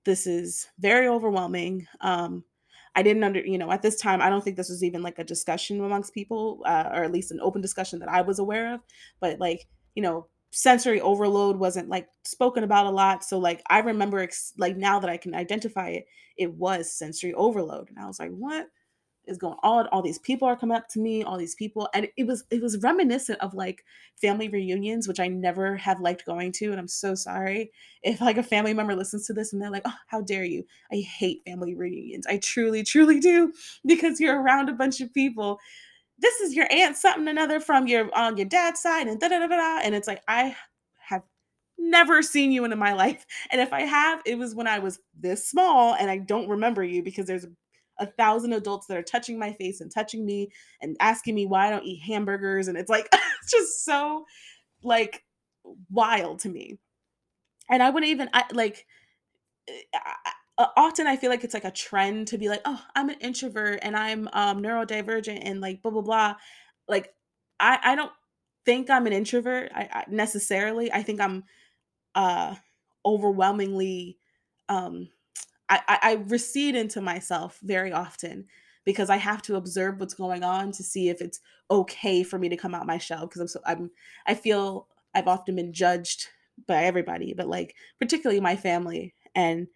This 0.04 0.26
is 0.26 0.68
very 0.78 1.08
overwhelming. 1.08 1.86
Um, 2.00 2.44
I 2.94 3.02
didn't 3.02 3.24
under, 3.24 3.40
you 3.40 3.58
know, 3.58 3.70
at 3.70 3.82
this 3.82 3.96
time, 4.00 4.20
I 4.20 4.28
don't 4.30 4.42
think 4.42 4.56
this 4.56 4.68
was 4.68 4.84
even 4.84 5.02
like 5.02 5.18
a 5.18 5.24
discussion 5.24 5.80
amongst 5.84 6.14
people, 6.14 6.62
uh, 6.66 6.90
or 6.92 7.04
at 7.04 7.12
least 7.12 7.30
an 7.30 7.40
open 7.40 7.60
discussion 7.62 7.98
that 8.00 8.08
I 8.08 8.22
was 8.22 8.38
aware 8.38 8.74
of. 8.74 8.80
But 9.20 9.38
like, 9.40 9.66
you 9.94 10.02
know, 10.02 10.26
sensory 10.50 11.00
overload 11.00 11.56
wasn't 11.56 11.88
like 11.88 12.08
spoken 12.24 12.64
about 12.64 12.86
a 12.86 12.90
lot. 12.90 13.24
So 13.24 13.38
like, 13.38 13.62
I 13.68 13.80
remember, 13.80 14.18
ex- 14.18 14.52
like 14.58 14.76
now 14.76 15.00
that 15.00 15.10
I 15.10 15.16
can 15.16 15.34
identify 15.34 15.90
it, 15.90 16.06
it 16.36 16.52
was 16.54 16.92
sensory 16.92 17.34
overload, 17.34 17.90
and 17.90 17.98
I 17.98 18.06
was 18.06 18.18
like, 18.18 18.30
what? 18.30 18.68
Is 19.28 19.38
going 19.38 19.56
on 19.62 19.86
all 19.88 20.02
these 20.02 20.18
people 20.18 20.48
are 20.48 20.56
coming 20.56 20.76
up 20.76 20.88
to 20.88 20.98
me 20.98 21.22
all 21.22 21.36
these 21.36 21.54
people 21.54 21.88
and 21.94 22.08
it 22.16 22.26
was 22.26 22.44
it 22.50 22.62
was 22.62 22.78
reminiscent 22.78 23.38
of 23.40 23.54
like 23.54 23.84
family 24.20 24.48
reunions 24.48 25.06
which 25.06 25.20
i 25.20 25.28
never 25.28 25.76
have 25.76 26.00
liked 26.00 26.24
going 26.24 26.50
to 26.50 26.70
and 26.70 26.80
i'm 26.80 26.88
so 26.88 27.14
sorry 27.14 27.70
if 28.02 28.20
like 28.20 28.38
a 28.38 28.42
family 28.42 28.74
member 28.74 28.96
listens 28.96 29.26
to 29.26 29.32
this 29.32 29.52
and 29.52 29.62
they're 29.62 29.70
like 29.70 29.82
oh 29.84 29.94
how 30.08 30.20
dare 30.20 30.44
you. 30.44 30.64
I 30.92 30.96
hate 30.96 31.42
family 31.46 31.74
reunions. 31.74 32.26
I 32.26 32.38
truly 32.38 32.82
truly 32.82 33.20
do 33.20 33.52
because 33.86 34.20
you're 34.20 34.40
around 34.40 34.68
a 34.68 34.74
bunch 34.74 35.00
of 35.00 35.12
people. 35.12 35.58
This 36.18 36.40
is 36.40 36.54
your 36.54 36.66
aunt 36.70 36.96
something 36.96 37.28
another 37.28 37.60
from 37.60 37.86
your 37.86 38.10
on 38.16 38.36
your 38.36 38.46
dad's 38.46 38.80
side 38.80 39.06
and 39.06 39.20
da 39.20 39.28
da 39.28 39.38
da 39.38 39.46
da 39.46 39.80
and 39.84 39.94
it's 39.94 40.08
like 40.08 40.20
i 40.26 40.56
have 40.98 41.22
never 41.78 42.22
seen 42.22 42.50
you 42.50 42.64
in 42.64 42.76
my 42.76 42.92
life 43.04 43.24
and 43.52 43.60
if 43.60 43.72
i 43.72 43.82
have 43.82 44.20
it 44.26 44.36
was 44.36 44.52
when 44.52 44.66
i 44.66 44.80
was 44.80 44.98
this 45.16 45.48
small 45.48 45.94
and 45.94 46.10
i 46.10 46.18
don't 46.18 46.48
remember 46.48 46.82
you 46.82 47.04
because 47.04 47.26
there's 47.26 47.44
a 47.44 47.50
thousand 48.06 48.52
adults 48.52 48.86
that 48.86 48.96
are 48.96 49.02
touching 49.02 49.38
my 49.38 49.52
face 49.52 49.80
and 49.80 49.90
touching 49.90 50.24
me 50.24 50.50
and 50.80 50.96
asking 51.00 51.34
me 51.34 51.46
why 51.46 51.66
I 51.66 51.70
don't 51.70 51.84
eat 51.84 52.02
hamburgers. 52.02 52.68
And 52.68 52.78
it's 52.78 52.90
like, 52.90 53.08
it's 53.12 53.50
just 53.50 53.84
so 53.84 54.24
like 54.82 55.24
wild 55.90 56.40
to 56.40 56.48
me. 56.48 56.78
And 57.70 57.82
I 57.82 57.90
wouldn't 57.90 58.10
even, 58.10 58.30
I, 58.32 58.44
like, 58.52 58.86
eh, 59.68 59.72
I, 59.94 60.68
often 60.76 61.06
I 61.06 61.16
feel 61.16 61.30
like 61.30 61.44
it's 61.44 61.54
like 61.54 61.64
a 61.64 61.70
trend 61.70 62.28
to 62.28 62.38
be 62.38 62.48
like, 62.48 62.62
oh, 62.64 62.82
I'm 62.96 63.10
an 63.10 63.18
introvert 63.20 63.80
and 63.82 63.96
I'm 63.96 64.28
um, 64.32 64.62
neurodivergent 64.62 65.40
and 65.42 65.60
like 65.60 65.82
blah, 65.82 65.90
blah, 65.90 66.02
blah. 66.02 66.34
Like, 66.88 67.14
I, 67.60 67.78
I 67.82 67.94
don't 67.94 68.12
think 68.64 68.90
I'm 68.90 69.06
an 69.06 69.12
introvert 69.12 69.70
I, 69.74 69.88
I 69.92 70.04
necessarily. 70.08 70.92
I 70.92 71.02
think 71.02 71.20
I'm 71.20 71.44
uh, 72.14 72.54
overwhelmingly 73.04 74.18
um, 74.68 75.08
I, 75.70 75.98
I, 76.02 76.12
recede 76.28 76.74
into 76.76 77.00
myself 77.00 77.58
very 77.62 77.92
often 77.92 78.46
because 78.84 79.10
I 79.10 79.16
have 79.16 79.42
to 79.42 79.56
observe 79.56 80.00
what's 80.00 80.14
going 80.14 80.42
on 80.42 80.72
to 80.72 80.82
see 80.82 81.10
if 81.10 81.20
it's 81.20 81.40
okay 81.70 82.22
for 82.22 82.38
me 82.38 82.48
to 82.48 82.56
come 82.56 82.74
out 82.74 82.86
my 82.86 82.98
shell 82.98 83.26
because 83.26 83.40
I'm 83.40 83.48
so 83.48 83.60
I'm 83.66 83.90
I 84.26 84.34
feel 84.34 84.86
I've 85.14 85.28
often 85.28 85.56
been 85.56 85.72
judged 85.72 86.28
by 86.66 86.84
everybody, 86.84 87.34
but 87.34 87.48
like 87.48 87.74
particularly 88.00 88.40
my 88.40 88.56
family 88.56 89.14
and 89.34 89.66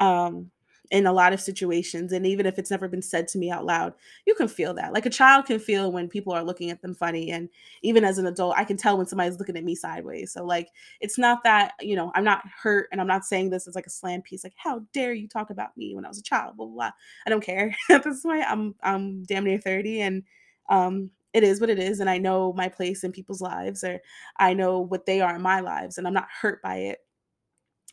um 0.00 0.50
in 0.90 1.06
a 1.06 1.12
lot 1.12 1.32
of 1.32 1.40
situations 1.40 2.12
and 2.12 2.26
even 2.26 2.46
if 2.46 2.58
it's 2.58 2.70
never 2.70 2.88
been 2.88 3.02
said 3.02 3.28
to 3.28 3.38
me 3.38 3.50
out 3.50 3.64
loud 3.66 3.92
you 4.26 4.34
can 4.34 4.48
feel 4.48 4.74
that. 4.74 4.92
Like 4.92 5.06
a 5.06 5.10
child 5.10 5.46
can 5.46 5.58
feel 5.58 5.92
when 5.92 6.08
people 6.08 6.32
are 6.32 6.42
looking 6.42 6.70
at 6.70 6.82
them 6.82 6.94
funny 6.94 7.30
and 7.30 7.48
even 7.82 8.04
as 8.04 8.18
an 8.18 8.26
adult 8.26 8.56
i 8.56 8.64
can 8.64 8.76
tell 8.76 8.96
when 8.96 9.06
somebody's 9.06 9.38
looking 9.38 9.56
at 9.56 9.64
me 9.64 9.74
sideways. 9.74 10.32
So 10.32 10.44
like 10.44 10.68
it's 11.00 11.18
not 11.18 11.42
that 11.44 11.72
you 11.80 11.96
know 11.96 12.10
i'm 12.14 12.24
not 12.24 12.42
hurt 12.62 12.88
and 12.92 13.00
i'm 13.00 13.06
not 13.06 13.24
saying 13.24 13.50
this 13.50 13.66
as 13.68 13.74
like 13.74 13.86
a 13.86 13.90
slam 13.90 14.22
piece 14.22 14.44
like 14.44 14.54
how 14.56 14.82
dare 14.92 15.12
you 15.12 15.28
talk 15.28 15.50
about 15.50 15.76
me 15.76 15.94
when 15.94 16.04
i 16.04 16.08
was 16.08 16.18
a 16.18 16.22
child 16.22 16.56
blah 16.56 16.66
blah, 16.66 16.74
blah. 16.74 16.90
i 17.26 17.30
don't 17.30 17.44
care. 17.44 17.74
At 17.90 18.04
this 18.04 18.22
point 18.22 18.44
i'm 18.48 18.74
i'm 18.82 19.24
damn 19.24 19.44
near 19.44 19.58
30 19.58 20.00
and 20.00 20.22
um 20.68 21.10
it 21.34 21.44
is 21.44 21.60
what 21.60 21.70
it 21.70 21.78
is 21.78 22.00
and 22.00 22.08
i 22.08 22.18
know 22.18 22.52
my 22.52 22.68
place 22.68 23.04
in 23.04 23.12
people's 23.12 23.40
lives 23.40 23.84
or 23.84 24.00
i 24.38 24.54
know 24.54 24.80
what 24.80 25.06
they 25.06 25.20
are 25.20 25.36
in 25.36 25.42
my 25.42 25.60
lives 25.60 25.98
and 25.98 26.06
i'm 26.06 26.14
not 26.14 26.28
hurt 26.40 26.62
by 26.62 26.76
it. 26.76 26.98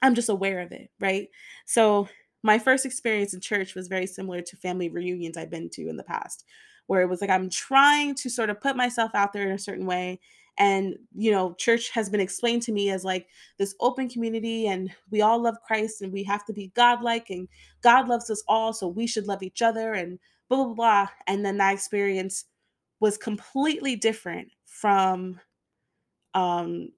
I'm 0.01 0.15
just 0.15 0.29
aware 0.29 0.59
of 0.61 0.71
it 0.71 0.89
right? 0.99 1.27
So 1.65 2.07
my 2.45 2.59
first 2.59 2.85
experience 2.85 3.33
in 3.33 3.41
church 3.41 3.73
was 3.73 3.87
very 3.87 4.05
similar 4.05 4.39
to 4.39 4.55
family 4.55 4.87
reunions 4.87 5.35
I've 5.35 5.49
been 5.49 5.67
to 5.71 5.89
in 5.89 5.97
the 5.97 6.03
past, 6.03 6.45
where 6.85 7.01
it 7.01 7.09
was 7.09 7.19
like 7.19 7.31
I'm 7.31 7.49
trying 7.49 8.13
to 8.13 8.29
sort 8.29 8.51
of 8.51 8.61
put 8.61 8.75
myself 8.75 9.09
out 9.15 9.33
there 9.33 9.47
in 9.47 9.55
a 9.55 9.57
certain 9.57 9.87
way. 9.87 10.19
And, 10.59 10.95
you 11.15 11.31
know, 11.31 11.55
church 11.55 11.89
has 11.89 12.07
been 12.07 12.19
explained 12.19 12.61
to 12.61 12.71
me 12.71 12.91
as 12.91 13.03
like 13.03 13.27
this 13.57 13.73
open 13.79 14.07
community, 14.07 14.67
and 14.67 14.91
we 15.09 15.21
all 15.21 15.41
love 15.41 15.57
Christ, 15.65 16.03
and 16.03 16.13
we 16.13 16.23
have 16.25 16.45
to 16.45 16.53
be 16.53 16.71
godlike, 16.75 17.31
and 17.31 17.47
God 17.81 18.07
loves 18.07 18.29
us 18.29 18.43
all, 18.47 18.73
so 18.73 18.87
we 18.87 19.07
should 19.07 19.25
love 19.25 19.41
each 19.41 19.63
other, 19.63 19.93
and 19.93 20.19
blah, 20.47 20.65
blah, 20.65 20.73
blah. 20.75 21.07
And 21.25 21.43
then 21.43 21.57
that 21.57 21.73
experience 21.73 22.45
was 22.99 23.17
completely 23.17 23.95
different 23.95 24.49
from 24.67 25.39
um, 26.35 26.89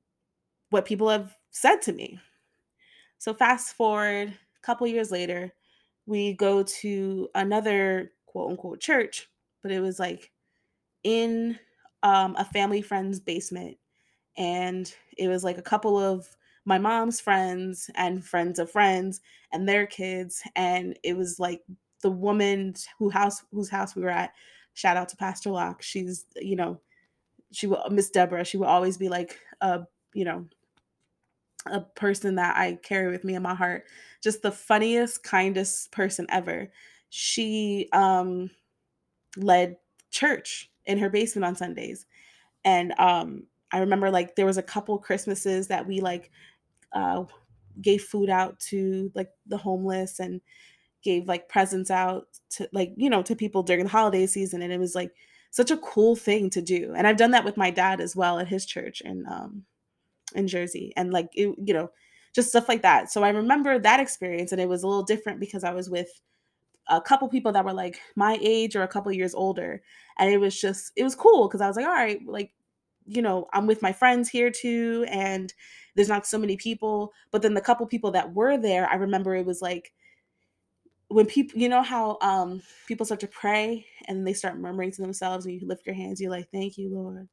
what 0.72 0.84
people 0.84 1.08
have 1.08 1.34
said 1.52 1.82
to 1.84 1.94
me. 1.94 2.20
So, 3.18 3.34
fast 3.34 3.78
forward 3.78 4.34
couple 4.68 4.86
years 4.86 5.12
later, 5.12 5.54
we 6.06 6.34
go 6.34 6.62
to 6.62 7.30
another 7.36 8.12
quote 8.26 8.52
unquote 8.52 8.82
church, 8.82 9.30
but 9.64 9.72
it 9.72 9.80
was 9.80 9.98
like 9.98 10.32
in 11.04 11.58
um, 12.04 12.36
a 12.38 12.44
family 12.44 12.82
friend's 12.82 13.22
basement. 13.22 13.78
And 14.38 14.94
it 15.18 15.30
was 15.30 15.46
like 15.46 15.58
a 15.58 15.64
couple 15.64 15.98
of 15.98 16.28
my 16.66 16.78
mom's 16.78 17.22
friends 17.22 17.90
and 17.96 18.24
friends 18.24 18.60
of 18.60 18.70
friends 18.70 19.22
and 19.54 19.68
their 19.68 19.88
kids. 19.88 20.44
And 20.58 21.00
it 21.02 21.16
was 21.16 21.40
like 21.40 21.62
the 22.04 22.12
woman 22.12 22.76
who 23.00 23.10
house 23.10 23.42
whose 23.52 23.70
house 23.70 23.96
we 23.96 24.02
were 24.02 24.10
at. 24.10 24.34
Shout 24.74 24.98
out 24.98 25.08
to 25.10 25.18
Pastor 25.18 25.50
Locke. 25.50 25.82
She's, 25.82 26.26
you 26.36 26.58
know, 26.58 26.82
she 27.54 27.68
will 27.68 27.84
Miss 27.90 28.10
Deborah. 28.10 28.44
She 28.44 28.58
will 28.58 28.68
always 28.68 28.98
be 28.98 29.08
like 29.08 29.40
a, 29.62 29.84
you 30.14 30.26
know, 30.26 30.46
a 31.72 31.82
person 31.96 32.36
that 32.36 32.58
I 32.58 32.80
carry 32.84 33.12
with 33.12 33.24
me 33.24 33.36
in 33.36 33.42
my 33.42 33.56
heart. 33.56 33.86
Just 34.22 34.42
the 34.42 34.52
funniest, 34.52 35.24
kindest 35.24 35.92
person 35.92 36.28
ever. 36.30 36.72
She 37.10 37.90
um 37.94 38.50
led 39.36 39.78
church 40.12 40.72
in 40.86 40.98
her 40.98 41.10
basement 41.10 41.46
on 41.46 41.56
Sundays. 41.56 42.06
And 42.66 42.94
um 43.00 43.44
I 43.72 43.80
remember 43.80 44.10
like 44.10 44.36
there 44.36 44.46
was 44.46 44.58
a 44.58 44.64
couple 44.64 44.98
Christmases 44.98 45.68
that 45.68 45.88
we 45.88 46.02
like 46.02 46.32
uh 46.94 47.26
gave 47.82 48.04
food 48.04 48.30
out 48.30 48.60
to 48.60 49.12
like 49.14 49.30
the 49.46 49.58
homeless 49.58 50.20
and 50.20 50.42
gave 51.04 51.28
like 51.28 51.48
presents 51.48 51.92
out 51.92 52.28
to 52.50 52.68
like 52.74 52.94
you 52.98 53.10
know 53.10 53.22
to 53.22 53.36
people 53.36 53.64
during 53.64 53.84
the 53.84 53.90
holiday 53.90 54.26
season 54.26 54.62
and 54.62 54.74
it 54.74 54.80
was 54.80 54.96
like 54.96 55.12
such 55.52 55.72
a 55.72 55.78
cool 55.78 56.16
thing 56.16 56.50
to 56.52 56.62
do. 56.62 56.94
And 56.96 57.08
I've 57.08 57.18
done 57.18 57.32
that 57.32 57.46
with 57.46 57.58
my 57.58 57.72
dad 57.72 58.02
as 58.02 58.16
well 58.16 58.40
at 58.40 58.48
his 58.48 58.66
church 58.66 59.02
and 59.04 59.26
um 59.28 59.64
in 60.36 60.48
Jersey 60.48 60.94
and 60.98 61.12
like 61.12 61.30
it, 61.34 61.56
you 61.64 61.74
know 61.74 61.90
just 62.38 62.50
stuff 62.50 62.70
like 62.70 62.84
that. 62.84 63.12
So 63.12 63.24
I 63.24 63.30
remember 63.30 63.80
that 63.80 64.00
experience 64.00 64.52
and 64.52 64.62
it 64.62 64.70
was 64.70 64.84
a 64.84 64.88
little 64.88 65.02
different 65.02 65.40
because 65.40 65.64
I 65.64 65.74
was 65.74 65.90
with 65.90 66.08
a 66.88 67.02
couple 67.02 67.28
people 67.28 67.52
that 67.52 67.66
were 67.66 67.74
like 67.74 68.00
my 68.16 68.38
age 68.42 68.76
or 68.76 68.84
a 68.84 68.88
couple 68.88 69.12
years 69.12 69.34
older 69.34 69.82
and 70.20 70.32
it 70.32 70.38
was 70.38 70.60
just 70.60 70.92
it 70.96 71.04
was 71.04 71.16
cool 71.16 71.48
because 71.48 71.62
I 71.62 71.68
was 71.68 71.76
like 71.76 71.86
all 71.86 71.92
right 71.92 72.20
like 72.26 72.52
you 73.06 73.22
know 73.22 73.48
I'm 73.54 73.68
with 73.68 73.82
my 73.82 73.92
friends 73.92 74.30
here 74.30 74.52
too 74.52 75.06
and 75.10 75.54
there's 75.96 76.10
not 76.10 76.28
so 76.28 76.38
many 76.38 76.58
people 76.58 77.12
but 77.32 77.42
then 77.42 77.56
the 77.56 77.62
couple 77.62 77.86
people 77.88 78.12
that 78.12 78.34
were 78.34 78.56
there 78.58 78.88
I 78.88 78.96
remember 78.96 79.36
it 79.36 79.46
was 79.46 79.62
like 79.62 79.92
when 81.10 81.26
people 81.26 81.60
you 81.60 81.70
know 81.70 81.82
how 81.82 82.18
um 82.22 82.62
people 82.88 83.06
start 83.06 83.20
to 83.22 83.28
pray 83.28 83.86
and 84.08 84.26
they 84.26 84.34
start 84.34 84.60
murmuring 84.60 84.92
to 84.92 85.02
themselves 85.02 85.46
and 85.46 85.60
you 85.60 85.68
lift 85.68 85.86
your 85.86 85.96
hands 85.96 86.22
you're 86.22 86.32
like 86.32 86.50
thank 86.52 86.78
you 86.78 86.90
lord 86.90 87.28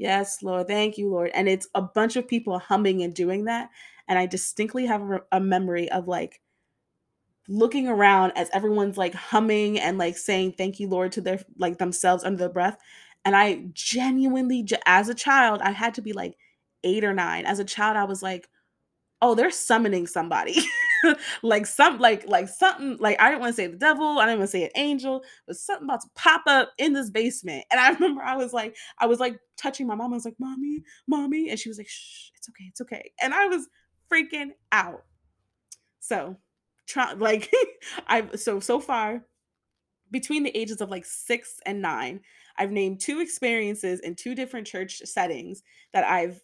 yes 0.00 0.42
lord 0.42 0.66
thank 0.66 0.96
you 0.96 1.08
lord. 1.10 1.30
And 1.34 1.48
it's 1.48 1.68
a 1.74 1.82
bunch 1.82 2.16
of 2.16 2.26
people 2.26 2.58
humming 2.58 3.02
and 3.02 3.14
doing 3.14 3.44
that 3.44 3.68
and 4.08 4.18
i 4.18 4.26
distinctly 4.26 4.86
have 4.86 5.02
a, 5.30 5.40
memory 5.40 5.90
of 5.90 6.08
like 6.08 6.40
looking 7.48 7.86
around 7.86 8.32
as 8.36 8.48
everyone's 8.52 8.96
like 8.96 9.12
humming 9.14 9.78
and 9.78 9.98
like 9.98 10.16
saying 10.16 10.52
thank 10.52 10.80
you 10.80 10.88
lord 10.88 11.12
to 11.12 11.20
their 11.20 11.40
like 11.58 11.78
themselves 11.78 12.24
under 12.24 12.38
their 12.38 12.48
breath. 12.48 12.78
And 13.24 13.36
i 13.36 13.64
genuinely 13.74 14.66
as 14.86 15.08
a 15.08 15.14
child 15.14 15.60
i 15.62 15.70
had 15.70 15.94
to 15.94 16.02
be 16.02 16.12
like 16.12 16.36
eight 16.82 17.04
or 17.04 17.12
nine. 17.12 17.44
As 17.44 17.58
a 17.58 17.64
child 17.64 17.96
i 17.96 18.04
was 18.04 18.22
like 18.22 18.48
oh 19.20 19.34
they're 19.34 19.50
summoning 19.50 20.06
somebody 20.06 20.56
like 21.42 21.66
some 21.66 21.98
like 21.98 22.26
like 22.28 22.48
something 22.48 22.96
like 22.98 23.20
I 23.20 23.28
didn't 23.30 23.40
want 23.40 23.52
to 23.52 23.56
say 23.56 23.66
the 23.66 23.76
devil, 23.76 24.18
I 24.18 24.26
didn't 24.26 24.40
want 24.40 24.50
to 24.50 24.56
say 24.56 24.64
an 24.64 24.70
angel, 24.76 25.22
but 25.46 25.56
something 25.56 25.86
about 25.86 26.02
to 26.02 26.08
pop 26.14 26.42
up 26.46 26.72
in 26.78 26.92
this 26.92 27.10
basement. 27.10 27.64
And 27.70 27.80
I 27.80 27.90
remember 27.92 28.22
I 28.22 28.36
was 28.36 28.52
like, 28.52 28.76
I 28.98 29.06
was 29.06 29.20
like 29.20 29.38
touching 29.56 29.86
my 29.86 29.94
mom. 29.94 30.12
I 30.12 30.16
was 30.16 30.24
like, 30.24 30.38
mommy, 30.38 30.82
mommy, 31.06 31.50
and 31.50 31.58
she 31.58 31.68
was 31.68 31.78
like, 31.78 31.88
shh, 31.88 32.30
it's 32.36 32.48
okay, 32.48 32.64
it's 32.68 32.80
okay. 32.80 33.12
And 33.20 33.34
I 33.34 33.46
was 33.46 33.68
freaking 34.12 34.50
out. 34.72 35.04
So 36.00 36.36
try 36.86 37.12
like 37.12 37.50
I've 38.06 38.40
so 38.40 38.60
so 38.60 38.80
far 38.80 39.22
between 40.10 40.42
the 40.42 40.56
ages 40.58 40.80
of 40.80 40.90
like 40.90 41.04
six 41.04 41.60
and 41.66 41.80
nine, 41.80 42.20
I've 42.56 42.72
named 42.72 43.00
two 43.00 43.20
experiences 43.20 44.00
in 44.00 44.16
two 44.16 44.34
different 44.34 44.66
church 44.66 45.00
settings 45.04 45.62
that 45.92 46.04
I've 46.04 46.40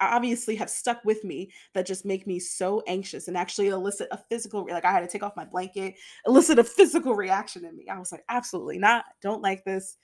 obviously 0.00 0.56
have 0.56 0.70
stuck 0.70 1.04
with 1.04 1.24
me 1.24 1.50
that 1.74 1.86
just 1.86 2.04
make 2.04 2.26
me 2.26 2.38
so 2.38 2.82
anxious 2.86 3.28
and 3.28 3.36
actually 3.36 3.68
elicit 3.68 4.08
a 4.10 4.18
physical 4.28 4.66
like 4.70 4.84
I 4.84 4.92
had 4.92 5.00
to 5.00 5.08
take 5.08 5.22
off 5.22 5.36
my 5.36 5.44
blanket, 5.44 5.94
elicit 6.26 6.58
a 6.58 6.64
physical 6.64 7.14
reaction 7.14 7.64
in 7.64 7.76
me. 7.76 7.88
I 7.88 7.98
was 7.98 8.12
like, 8.12 8.24
absolutely 8.28 8.78
not. 8.78 9.04
Don't 9.20 9.42
like 9.42 9.64
this. 9.64 9.96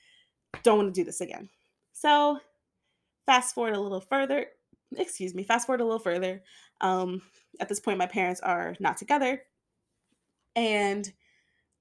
Don't 0.63 0.79
want 0.79 0.95
to 0.95 1.01
do 1.01 1.05
this 1.05 1.21
again. 1.21 1.49
So 1.93 2.39
fast 3.27 3.55
forward 3.55 3.75
a 3.75 3.81
little 3.81 4.01
further. 4.01 4.47
Excuse 4.97 5.35
me, 5.35 5.43
fast 5.43 5.67
forward 5.67 5.81
a 5.81 5.85
little 5.85 5.99
further. 5.99 6.43
Um, 6.81 7.23
at 7.61 7.69
this 7.69 7.81
point, 7.81 7.99
my 7.99 8.07
parents 8.07 8.41
are 8.41 8.75
not 8.81 8.97
together. 8.97 9.43
And 10.57 11.11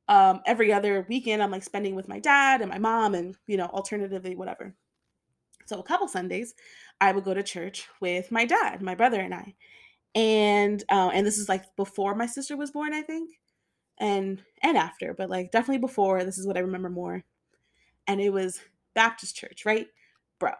um, 0.07 0.41
every 0.45 0.73
other 0.73 1.05
weekend, 1.09 1.41
I'm 1.41 1.51
like 1.51 1.63
spending 1.63 1.95
with 1.95 2.07
my 2.07 2.19
dad 2.19 2.61
and 2.61 2.69
my 2.69 2.79
mom, 2.79 3.13
and 3.15 3.35
you 3.47 3.57
know, 3.57 3.67
alternatively, 3.67 4.35
whatever. 4.35 4.75
So 5.65 5.79
a 5.79 5.83
couple 5.83 6.07
Sundays, 6.07 6.53
I 7.03 7.11
would 7.11 7.25
go 7.25 7.33
to 7.33 7.43
church 7.43 7.89
with 7.99 8.31
my 8.31 8.45
dad, 8.45 8.81
my 8.81 8.95
brother, 8.95 9.19
and 9.19 9.33
I. 9.33 9.55
And 10.15 10.81
uh, 10.89 11.11
and 11.13 11.27
this 11.27 11.37
is 11.37 11.49
like 11.49 11.63
before 11.75 12.15
my 12.15 12.25
sister 12.25 12.55
was 12.55 12.71
born, 12.71 12.93
I 12.93 13.01
think, 13.01 13.29
and 13.99 14.41
and 14.61 14.77
after, 14.77 15.13
but 15.13 15.29
like 15.29 15.51
definitely 15.51 15.79
before. 15.79 16.23
This 16.23 16.37
is 16.37 16.47
what 16.47 16.55
I 16.55 16.61
remember 16.61 16.89
more. 16.89 17.25
And 18.07 18.21
it 18.21 18.31
was 18.31 18.61
Baptist 18.93 19.35
church, 19.35 19.65
right, 19.65 19.87
bro? 20.39 20.51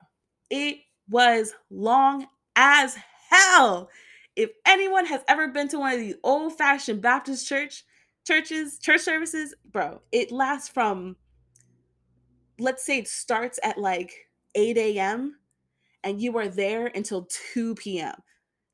It 0.49 0.79
was 1.09 1.53
long 1.69 2.27
as 2.57 2.97
hell. 3.29 3.89
If 4.35 4.49
anyone 4.65 5.05
has 5.05 5.21
ever 5.29 5.47
been 5.47 5.69
to 5.69 5.79
one 5.79 5.93
of 5.93 5.99
these 5.99 6.15
old 6.25 6.57
fashioned 6.57 7.01
Baptist 7.01 7.47
church 7.47 7.85
churches, 8.27 8.79
church 8.79 9.01
services, 9.01 9.55
bro, 9.71 10.01
it 10.11 10.29
lasts 10.29 10.67
from 10.67 11.15
let's 12.59 12.85
say 12.85 12.97
it 12.97 13.07
starts 13.07 13.59
at 13.63 13.77
like 13.77 14.27
8 14.55 14.77
a.m. 14.77 15.37
and 16.03 16.21
you 16.21 16.37
are 16.37 16.47
there 16.47 16.87
until 16.87 17.27
2 17.53 17.75
p.m. 17.75 18.15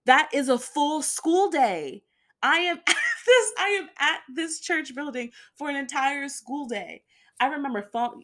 That 0.05 0.29
is 0.33 0.49
a 0.49 0.57
full 0.57 1.01
school 1.01 1.49
day. 1.49 2.03
I 2.41 2.57
am 2.59 2.77
at 2.87 2.95
this, 3.25 3.51
I 3.57 3.67
am 3.81 3.89
at 3.99 4.19
this 4.33 4.59
church 4.59 4.95
building 4.95 5.31
for 5.55 5.69
an 5.69 5.75
entire 5.75 6.29
school 6.29 6.67
day. 6.67 7.03
I 7.39 7.47
remember 7.47 7.83
fall, 7.83 8.19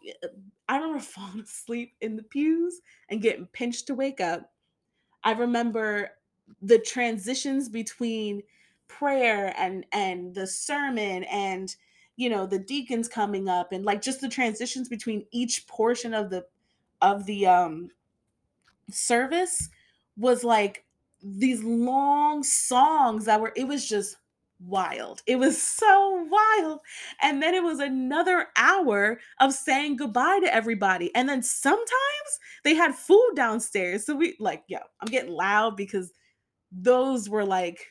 I 0.67 0.77
remember 0.77 0.99
falling 1.03 1.41
asleep 1.41 1.93
in 2.01 2.15
the 2.15 2.23
pews 2.23 2.81
and 3.09 3.21
getting 3.21 3.47
pinched 3.47 3.87
to 3.87 3.95
wake 3.95 4.21
up. 4.21 4.51
I 5.23 5.31
remember 5.31 6.11
the 6.61 6.79
transitions 6.79 7.69
between 7.69 8.43
prayer 8.87 9.53
and 9.57 9.83
and 9.91 10.35
the 10.35 10.45
sermon 10.45 11.23
and 11.23 11.75
you 12.17 12.29
know 12.29 12.45
the 12.45 12.59
deacons 12.59 13.07
coming 13.07 13.49
up 13.49 13.71
and 13.71 13.83
like 13.83 13.99
just 13.99 14.21
the 14.21 14.29
transitions 14.29 14.87
between 14.87 15.25
each 15.31 15.65
portion 15.67 16.13
of 16.13 16.29
the 16.29 16.45
of 17.01 17.25
the 17.25 17.47
um 17.47 17.89
service 18.91 19.69
was 20.17 20.43
like 20.43 20.85
these 21.21 21.63
long 21.63 22.43
songs 22.43 23.25
that 23.25 23.41
were 23.41 23.53
it 23.55 23.67
was 23.67 23.87
just 23.87 24.17
wild. 24.59 25.21
It 25.27 25.37
was 25.37 25.61
so 25.61 26.27
wild. 26.29 26.79
And 27.21 27.41
then 27.41 27.53
it 27.53 27.63
was 27.63 27.79
another 27.79 28.47
hour 28.55 29.19
of 29.39 29.53
saying 29.53 29.97
goodbye 29.97 30.39
to 30.43 30.53
everybody. 30.53 31.13
And 31.15 31.27
then 31.27 31.43
sometimes 31.43 31.89
they 32.63 32.73
had 32.75 32.95
food 32.95 33.31
downstairs. 33.35 34.05
So 34.05 34.15
we 34.15 34.35
like, 34.39 34.63
yo, 34.67 34.79
I'm 35.01 35.09
getting 35.11 35.33
loud 35.33 35.75
because 35.75 36.11
those 36.71 37.29
were 37.29 37.45
like 37.45 37.87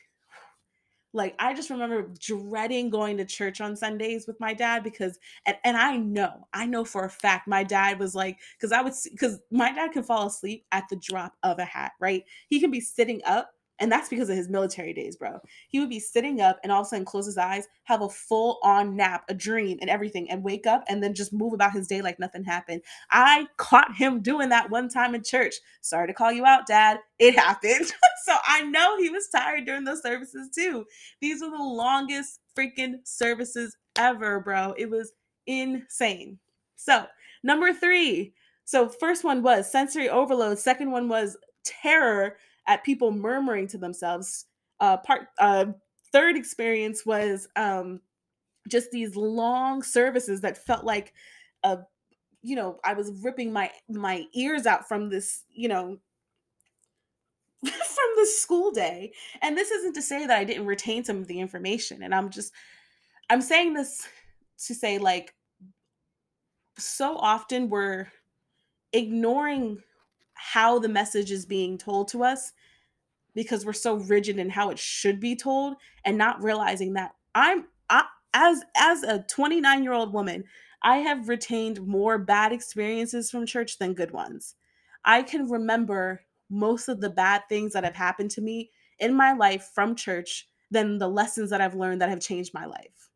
like 1.15 1.35
I 1.39 1.53
just 1.53 1.69
remember 1.69 2.11
dreading 2.19 2.89
going 2.89 3.17
to 3.17 3.25
church 3.25 3.61
on 3.61 3.75
Sundays 3.75 4.27
with 4.27 4.39
my 4.39 4.53
dad 4.53 4.83
because 4.83 5.17
and, 5.45 5.57
and 5.63 5.77
I 5.77 5.97
know, 5.97 6.47
I 6.53 6.65
know 6.65 6.85
for 6.85 7.05
a 7.05 7.09
fact 7.09 7.47
my 7.47 7.63
dad 7.63 7.99
was 7.99 8.13
like 8.13 8.37
cuz 8.61 8.71
I 8.71 8.81
would 8.81 8.93
cuz 9.19 9.39
my 9.49 9.71
dad 9.71 9.93
can 9.93 10.03
fall 10.03 10.27
asleep 10.27 10.65
at 10.71 10.83
the 10.89 10.97
drop 10.97 11.33
of 11.41 11.57
a 11.59 11.65
hat, 11.65 11.93
right? 11.99 12.23
He 12.49 12.59
can 12.59 12.69
be 12.69 12.81
sitting 12.81 13.21
up 13.25 13.54
and 13.79 13.91
that's 13.91 14.09
because 14.09 14.29
of 14.29 14.37
his 14.37 14.49
military 14.49 14.93
days, 14.93 15.17
bro. 15.17 15.39
He 15.67 15.79
would 15.79 15.89
be 15.89 15.99
sitting 15.99 16.39
up 16.39 16.59
and 16.63 16.71
all 16.71 16.81
of 16.81 16.87
a 16.87 16.89
sudden 16.89 17.05
close 17.05 17.25
his 17.25 17.37
eyes, 17.37 17.67
have 17.83 18.01
a 18.01 18.09
full 18.09 18.59
on 18.63 18.95
nap, 18.95 19.25
a 19.27 19.33
dream, 19.33 19.77
and 19.81 19.89
everything, 19.89 20.29
and 20.29 20.43
wake 20.43 20.65
up 20.65 20.83
and 20.87 21.03
then 21.03 21.13
just 21.13 21.33
move 21.33 21.53
about 21.53 21.73
his 21.73 21.87
day 21.87 22.01
like 22.01 22.19
nothing 22.19 22.43
happened. 22.43 22.81
I 23.11 23.47
caught 23.57 23.95
him 23.95 24.21
doing 24.21 24.49
that 24.49 24.69
one 24.69 24.87
time 24.87 25.13
in 25.13 25.23
church. 25.23 25.55
Sorry 25.81 26.07
to 26.07 26.13
call 26.13 26.31
you 26.31 26.45
out, 26.45 26.67
dad. 26.67 26.99
It 27.19 27.35
happened. 27.35 27.85
so 28.25 28.35
I 28.45 28.61
know 28.63 28.97
he 28.97 29.09
was 29.09 29.27
tired 29.27 29.65
during 29.65 29.83
those 29.83 30.01
services 30.01 30.49
too. 30.55 30.85
These 31.19 31.41
were 31.41 31.49
the 31.49 31.57
longest 31.57 32.39
freaking 32.57 32.99
services 33.03 33.75
ever, 33.97 34.39
bro. 34.39 34.73
It 34.77 34.89
was 34.89 35.11
insane. 35.47 36.39
So, 36.75 37.05
number 37.43 37.73
three. 37.73 38.33
So, 38.67 38.89
first 38.89 39.23
one 39.23 39.43
was 39.43 39.71
sensory 39.71 40.09
overload, 40.09 40.57
second 40.57 40.91
one 40.91 41.07
was 41.07 41.37
terror 41.63 42.37
at 42.67 42.83
people 42.83 43.11
murmuring 43.11 43.67
to 43.67 43.77
themselves. 43.77 44.45
Uh, 44.79 44.97
part 44.97 45.27
uh, 45.39 45.65
third 46.11 46.35
experience 46.35 47.05
was 47.05 47.47
um, 47.55 48.01
just 48.67 48.91
these 48.91 49.15
long 49.15 49.83
services 49.83 50.41
that 50.41 50.57
felt 50.57 50.83
like 50.83 51.13
a 51.63 51.79
you 52.41 52.55
know 52.55 52.79
i 52.83 52.93
was 52.93 53.11
ripping 53.23 53.51
my 53.51 53.69
my 53.89 54.23
ears 54.33 54.65
out 54.65 54.87
from 54.87 55.09
this 55.09 55.43
you 55.51 55.67
know 55.67 55.97
from 57.65 58.09
the 58.17 58.25
school 58.25 58.71
day 58.71 59.11
and 59.41 59.57
this 59.57 59.71
isn't 59.71 59.93
to 59.93 60.01
say 60.01 60.25
that 60.27 60.37
i 60.37 60.43
didn't 60.43 60.67
retain 60.67 61.03
some 61.03 61.17
of 61.17 61.27
the 61.27 61.39
information 61.39 62.03
and 62.03 62.13
i'm 62.13 62.29
just 62.29 62.53
i'm 63.29 63.41
saying 63.41 63.73
this 63.73 64.07
to 64.57 64.75
say 64.75 64.99
like 64.99 65.33
so 66.77 67.17
often 67.17 67.69
we're 67.69 68.07
ignoring 68.93 69.81
how 70.35 70.79
the 70.79 70.89
message 70.89 71.31
is 71.31 71.45
being 71.45 71.77
told 71.77 72.07
to 72.09 72.23
us 72.23 72.53
because 73.33 73.65
we're 73.65 73.73
so 73.73 73.95
rigid 73.95 74.37
in 74.37 74.49
how 74.49 74.69
it 74.69 74.79
should 74.79 75.19
be 75.19 75.35
told 75.35 75.75
and 76.05 76.17
not 76.17 76.43
realizing 76.43 76.93
that 76.93 77.15
I'm 77.33 77.65
I, 77.89 78.05
as 78.33 78.63
as 78.75 79.03
a 79.03 79.25
29 79.27 79.83
year 79.83 79.93
old 79.93 80.13
woman 80.13 80.43
I 80.81 80.97
have 80.97 81.29
retained 81.29 81.85
more 81.85 82.17
bad 82.19 82.51
experiences 82.51 83.31
from 83.31 83.45
church 83.45 83.79
than 83.79 83.93
good 83.93 84.11
ones. 84.11 84.55
I 85.03 85.23
can 85.23 85.49
remember 85.49 86.21
most 86.49 86.87
of 86.89 87.01
the 87.01 87.09
bad 87.09 87.41
things 87.49 87.73
that 87.73 87.83
have 87.83 87.95
happened 87.95 88.29
to 88.31 88.41
me 88.41 88.69
in 88.99 89.15
my 89.15 89.33
life 89.33 89.71
from 89.73 89.95
church 89.95 90.47
than 90.69 90.99
the 90.99 91.07
lessons 91.07 91.49
that 91.49 91.59
I've 91.59 91.75
learned 91.75 92.01
that 92.01 92.09
have 92.09 92.19
changed 92.19 92.53
my 92.53 92.65
life. 92.65 93.09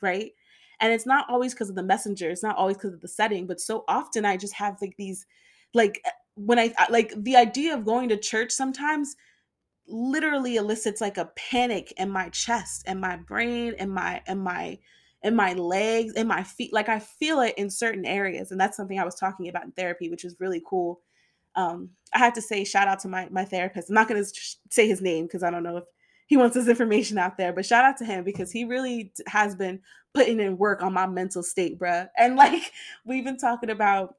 Right? 0.00 0.32
And 0.80 0.92
it's 0.92 1.06
not 1.06 1.26
always 1.30 1.54
because 1.54 1.70
of 1.70 1.76
the 1.76 1.82
messenger, 1.82 2.30
it's 2.30 2.42
not 2.42 2.56
always 2.56 2.76
because 2.76 2.94
of 2.94 3.00
the 3.00 3.08
setting, 3.08 3.46
but 3.46 3.60
so 3.60 3.84
often 3.86 4.24
I 4.24 4.36
just 4.36 4.54
have 4.54 4.80
like 4.80 4.96
these 4.96 5.24
like 5.72 6.02
when 6.36 6.58
I 6.58 6.74
like 6.90 7.12
the 7.16 7.36
idea 7.36 7.74
of 7.74 7.84
going 7.84 8.08
to 8.08 8.16
church 8.16 8.50
sometimes 8.50 9.16
literally 9.86 10.56
elicits 10.56 11.00
like 11.00 11.18
a 11.18 11.30
panic 11.36 11.92
in 11.96 12.10
my 12.10 12.28
chest 12.30 12.84
and 12.86 13.00
my 13.00 13.16
brain 13.16 13.74
and 13.78 13.92
my 13.92 14.22
and 14.26 14.42
my 14.42 14.78
and 15.22 15.36
my 15.36 15.52
legs 15.54 16.14
and 16.14 16.28
my 16.28 16.42
feet 16.42 16.72
like 16.72 16.88
i 16.88 16.98
feel 16.98 17.40
it 17.40 17.54
in 17.56 17.68
certain 17.68 18.04
areas 18.06 18.50
and 18.50 18.60
that's 18.60 18.76
something 18.76 18.98
i 18.98 19.04
was 19.04 19.14
talking 19.14 19.48
about 19.48 19.64
in 19.64 19.72
therapy 19.72 20.08
which 20.08 20.24
is 20.24 20.36
really 20.40 20.62
cool. 20.66 21.00
Um 21.54 21.90
i 22.14 22.18
have 22.18 22.32
to 22.34 22.42
say 22.42 22.64
shout 22.64 22.88
out 22.88 23.00
to 23.00 23.08
my 23.08 23.28
my 23.30 23.44
therapist. 23.44 23.90
I'm 23.90 23.94
not 23.94 24.08
going 24.08 24.22
to 24.22 24.30
say 24.70 24.88
his 24.88 25.02
name 25.02 25.26
because 25.26 25.42
i 25.42 25.50
don't 25.50 25.62
know 25.62 25.78
if 25.78 25.84
he 26.26 26.38
wants 26.38 26.54
this 26.54 26.68
information 26.68 27.18
out 27.18 27.36
there 27.36 27.52
but 27.52 27.66
shout 27.66 27.84
out 27.84 27.98
to 27.98 28.04
him 28.04 28.24
because 28.24 28.50
he 28.50 28.64
really 28.64 29.12
has 29.26 29.54
been 29.54 29.80
putting 30.14 30.40
in 30.40 30.56
work 30.56 30.82
on 30.82 30.94
my 30.94 31.06
mental 31.06 31.42
state 31.42 31.78
bruh. 31.78 32.08
And 32.16 32.36
like 32.36 32.72
we've 33.04 33.24
been 33.24 33.36
talking 33.36 33.70
about 33.70 34.16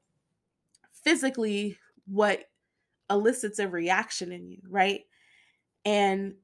physically 1.04 1.78
what 2.06 2.44
elicits 3.10 3.58
a 3.58 3.68
reaction 3.68 4.32
in 4.32 4.48
you 4.48 4.58
right 4.68 5.02
and 5.84 6.34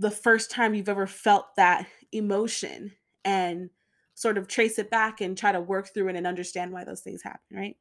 the 0.00 0.10
first 0.10 0.50
time 0.50 0.74
you've 0.74 0.88
ever 0.88 1.06
felt 1.06 1.54
that 1.56 1.86
emotion 2.12 2.90
and 3.24 3.68
sort 4.14 4.38
of 4.38 4.48
trace 4.48 4.78
it 4.78 4.90
back 4.90 5.20
and 5.20 5.36
try 5.36 5.52
to 5.52 5.60
work 5.60 5.92
through 5.92 6.08
it 6.08 6.16
and 6.16 6.26
understand 6.26 6.72
why 6.72 6.84
those 6.84 7.00
things 7.00 7.22
happen, 7.22 7.40
right? 7.52 7.76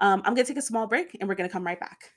Um, 0.00 0.22
I'm 0.24 0.34
going 0.34 0.46
to 0.46 0.52
take 0.52 0.58
a 0.58 0.62
small 0.62 0.86
break 0.86 1.16
and 1.20 1.28
we're 1.28 1.34
going 1.34 1.48
to 1.48 1.52
come 1.52 1.66
right 1.66 1.78
back. 1.78 2.12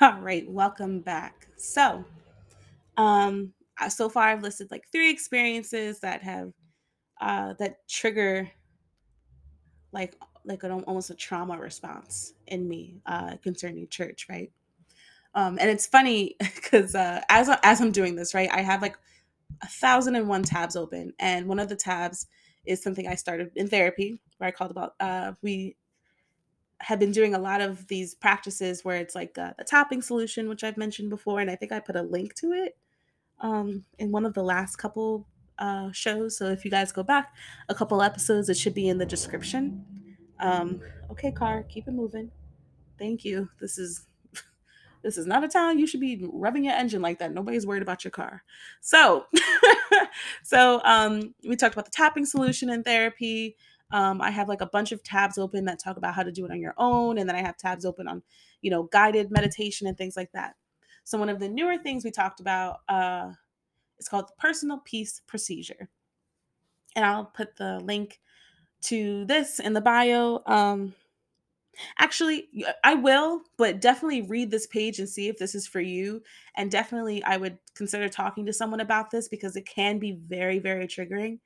All 0.00 0.20
right, 0.20 0.48
welcome 0.48 1.00
back. 1.00 1.48
So, 1.56 2.04
um, 2.96 3.52
so 3.88 4.08
far 4.08 4.28
I've 4.28 4.42
listed 4.42 4.70
like 4.70 4.84
three 4.92 5.10
experiences 5.10 5.98
that 6.00 6.22
have 6.22 6.52
uh, 7.20 7.54
that 7.54 7.86
trigger 7.88 8.50
like 9.92 10.16
like 10.44 10.62
an 10.62 10.70
almost 10.70 11.10
a 11.10 11.14
trauma 11.14 11.58
response 11.58 12.34
in 12.46 12.68
me 12.68 13.00
uh, 13.06 13.36
concerning 13.42 13.86
church, 13.88 14.26
right? 14.28 14.50
Um, 15.34 15.58
and 15.60 15.70
it's 15.70 15.86
funny 15.86 16.36
because 16.54 16.94
uh, 16.94 17.20
as 17.28 17.50
as 17.62 17.80
I'm 17.80 17.92
doing 17.92 18.16
this, 18.16 18.34
right, 18.34 18.50
I 18.52 18.62
have 18.62 18.82
like 18.82 18.96
a 19.62 19.66
thousand 19.66 20.16
and 20.16 20.28
one 20.28 20.42
tabs 20.42 20.76
open, 20.76 21.12
and 21.18 21.46
one 21.46 21.58
of 21.58 21.68
the 21.68 21.76
tabs 21.76 22.26
is 22.64 22.82
something 22.82 23.06
I 23.06 23.14
started 23.14 23.50
in 23.56 23.68
therapy 23.68 24.18
where 24.38 24.48
I 24.48 24.52
called 24.52 24.70
about 24.70 24.94
uh, 25.00 25.32
we 25.42 25.76
have 26.80 27.00
been 27.00 27.12
doing 27.12 27.34
a 27.34 27.38
lot 27.38 27.60
of 27.60 27.88
these 27.88 28.14
practices 28.14 28.84
where 28.84 28.96
it's 28.98 29.14
like 29.14 29.36
uh, 29.36 29.52
the 29.58 29.64
tapping 29.64 30.00
solution, 30.00 30.48
which 30.48 30.62
I've 30.62 30.76
mentioned 30.76 31.10
before, 31.10 31.40
and 31.40 31.50
I 31.50 31.56
think 31.56 31.72
I 31.72 31.80
put 31.80 31.96
a 31.96 32.02
link 32.02 32.34
to 32.36 32.52
it 32.52 32.76
um, 33.40 33.84
in 33.98 34.12
one 34.12 34.24
of 34.24 34.34
the 34.34 34.44
last 34.44 34.76
couple 34.76 35.26
uh, 35.58 35.90
shows. 35.92 36.36
So 36.36 36.46
if 36.46 36.64
you 36.64 36.70
guys 36.70 36.92
go 36.92 37.02
back 37.02 37.34
a 37.68 37.74
couple 37.74 38.02
episodes, 38.02 38.48
it 38.48 38.56
should 38.56 38.74
be 38.74 38.88
in 38.88 38.98
the 38.98 39.06
description. 39.06 39.84
Um, 40.40 40.80
okay, 41.10 41.32
car, 41.32 41.64
keep 41.68 41.88
it 41.88 41.92
moving. 41.92 42.30
Thank 42.98 43.24
you. 43.24 43.48
This 43.60 43.78
is 43.78 44.06
this 45.02 45.18
is 45.18 45.26
not 45.26 45.44
a 45.44 45.48
town 45.48 45.78
you 45.78 45.86
should 45.86 46.00
be 46.00 46.24
rubbing 46.32 46.64
your 46.64 46.74
engine 46.74 47.02
like 47.02 47.18
that. 47.18 47.32
Nobody's 47.32 47.66
worried 47.66 47.82
about 47.82 48.04
your 48.04 48.10
car. 48.10 48.42
So, 48.80 49.26
so 50.42 50.80
um, 50.84 51.34
we 51.46 51.56
talked 51.56 51.74
about 51.74 51.86
the 51.86 51.92
tapping 51.92 52.24
solution 52.24 52.70
in 52.70 52.82
therapy. 52.82 53.56
Um, 53.90 54.20
I 54.20 54.30
have 54.30 54.48
like 54.48 54.60
a 54.60 54.66
bunch 54.66 54.92
of 54.92 55.02
tabs 55.02 55.38
open 55.38 55.64
that 55.64 55.78
talk 55.78 55.96
about 55.96 56.14
how 56.14 56.22
to 56.22 56.32
do 56.32 56.44
it 56.44 56.50
on 56.50 56.60
your 56.60 56.74
own, 56.76 57.18
and 57.18 57.28
then 57.28 57.36
I 57.36 57.42
have 57.42 57.56
tabs 57.56 57.84
open 57.84 58.06
on, 58.06 58.22
you 58.60 58.70
know, 58.70 58.84
guided 58.84 59.30
meditation 59.30 59.86
and 59.86 59.96
things 59.96 60.16
like 60.16 60.30
that. 60.32 60.56
So 61.04 61.16
one 61.16 61.30
of 61.30 61.40
the 61.40 61.48
newer 61.48 61.78
things 61.78 62.04
we 62.04 62.10
talked 62.10 62.38
about 62.38 62.80
uh, 62.86 63.32
is 63.98 64.08
called 64.08 64.28
the 64.28 64.38
personal 64.38 64.78
peace 64.84 65.20
procedure, 65.26 65.88
and 66.94 67.04
I'll 67.04 67.26
put 67.26 67.56
the 67.56 67.80
link 67.80 68.20
to 68.82 69.24
this 69.26 69.58
in 69.58 69.72
the 69.72 69.80
bio. 69.80 70.42
Um, 70.46 70.94
actually, 71.98 72.48
I 72.84 72.94
will, 72.94 73.42
but 73.56 73.80
definitely 73.80 74.22
read 74.22 74.50
this 74.50 74.66
page 74.66 74.98
and 74.98 75.08
see 75.08 75.28
if 75.28 75.38
this 75.38 75.54
is 75.54 75.66
for 75.66 75.80
you. 75.80 76.22
And 76.56 76.70
definitely, 76.70 77.22
I 77.24 77.36
would 77.36 77.58
consider 77.74 78.08
talking 78.08 78.46
to 78.46 78.52
someone 78.52 78.80
about 78.80 79.10
this 79.10 79.28
because 79.28 79.56
it 79.56 79.66
can 79.66 79.98
be 79.98 80.12
very, 80.12 80.58
very 80.58 80.86
triggering. 80.86 81.38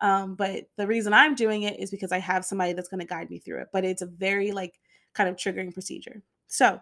Um, 0.00 0.34
but 0.34 0.68
the 0.76 0.86
reason 0.86 1.12
I'm 1.12 1.34
doing 1.34 1.62
it 1.62 1.80
is 1.80 1.90
because 1.90 2.12
I 2.12 2.18
have 2.18 2.44
somebody 2.44 2.72
that's 2.72 2.88
going 2.88 3.00
to 3.00 3.06
guide 3.06 3.30
me 3.30 3.38
through 3.38 3.62
it. 3.62 3.68
But 3.72 3.84
it's 3.84 4.02
a 4.02 4.06
very 4.06 4.52
like 4.52 4.78
kind 5.14 5.28
of 5.28 5.36
triggering 5.36 5.72
procedure. 5.72 6.22
So 6.46 6.80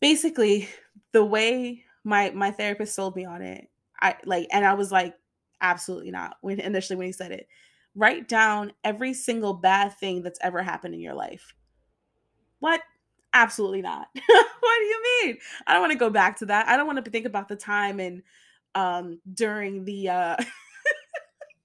basically, 0.00 0.68
the 1.12 1.24
way 1.24 1.84
my 2.04 2.30
my 2.30 2.50
therapist 2.50 2.94
sold 2.94 3.16
me 3.16 3.24
on 3.24 3.42
it, 3.42 3.68
I 4.02 4.16
like, 4.24 4.48
and 4.52 4.66
I 4.66 4.74
was 4.74 4.92
like, 4.92 5.14
absolutely 5.62 6.10
not. 6.10 6.36
When 6.42 6.60
initially 6.60 6.96
when 6.96 7.06
he 7.06 7.12
said 7.12 7.32
it, 7.32 7.48
write 7.94 8.28
down 8.28 8.72
every 8.84 9.14
single 9.14 9.54
bad 9.54 9.96
thing 9.96 10.22
that's 10.22 10.40
ever 10.42 10.62
happened 10.62 10.94
in 10.94 11.00
your 11.00 11.14
life. 11.14 11.54
What? 12.58 12.82
Absolutely 13.32 13.82
not. 13.82 14.08
what 14.14 14.78
do 14.78 14.84
you 14.84 15.02
mean? 15.24 15.38
I 15.66 15.72
don't 15.72 15.82
want 15.82 15.92
to 15.92 15.98
go 15.98 16.10
back 16.10 16.38
to 16.38 16.46
that. 16.46 16.68
I 16.68 16.76
don't 16.76 16.86
want 16.86 17.02
to 17.04 17.10
think 17.10 17.26
about 17.26 17.48
the 17.48 17.56
time 17.56 18.00
and 18.00 18.22
um 18.74 19.20
during 19.34 19.84
the 19.84 20.08
uh 20.08 20.36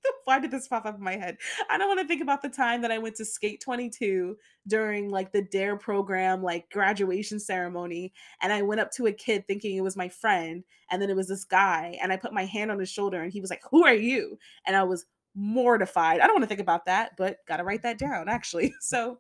why 0.25 0.39
did 0.39 0.51
this 0.51 0.67
pop 0.67 0.85
up 0.85 0.97
in 0.97 1.03
my 1.03 1.15
head? 1.15 1.37
I 1.69 1.77
don't 1.77 1.87
want 1.87 1.99
to 2.01 2.07
think 2.07 2.21
about 2.21 2.41
the 2.41 2.49
time 2.49 2.81
that 2.81 2.91
I 2.91 2.97
went 2.97 3.15
to 3.15 3.25
Skate 3.25 3.61
22 3.61 4.35
during 4.67 5.09
like 5.09 5.31
the 5.31 5.41
Dare 5.41 5.77
program, 5.77 6.43
like 6.43 6.69
graduation 6.69 7.39
ceremony, 7.39 8.13
and 8.41 8.51
I 8.51 8.61
went 8.61 8.81
up 8.81 8.91
to 8.93 9.07
a 9.07 9.11
kid 9.11 9.45
thinking 9.47 9.75
it 9.75 9.81
was 9.81 9.97
my 9.97 10.09
friend, 10.09 10.63
and 10.91 11.01
then 11.01 11.09
it 11.09 11.15
was 11.15 11.27
this 11.27 11.45
guy, 11.45 11.97
and 12.01 12.11
I 12.11 12.17
put 12.17 12.33
my 12.33 12.45
hand 12.45 12.71
on 12.71 12.79
his 12.79 12.89
shoulder, 12.89 13.21
and 13.21 13.31
he 13.31 13.41
was 13.41 13.49
like, 13.49 13.61
"Who 13.71 13.85
are 13.85 13.93
you?" 13.93 14.37
And 14.65 14.75
I 14.75 14.83
was 14.83 15.05
mortified. 15.35 16.19
I 16.19 16.25
don't 16.25 16.35
want 16.35 16.43
to 16.43 16.47
think 16.47 16.59
about 16.59 16.85
that, 16.85 17.11
but 17.17 17.37
got 17.47 17.57
to 17.57 17.63
write 17.63 17.83
that 17.83 17.99
down 17.99 18.27
actually. 18.27 18.73
So 18.81 19.19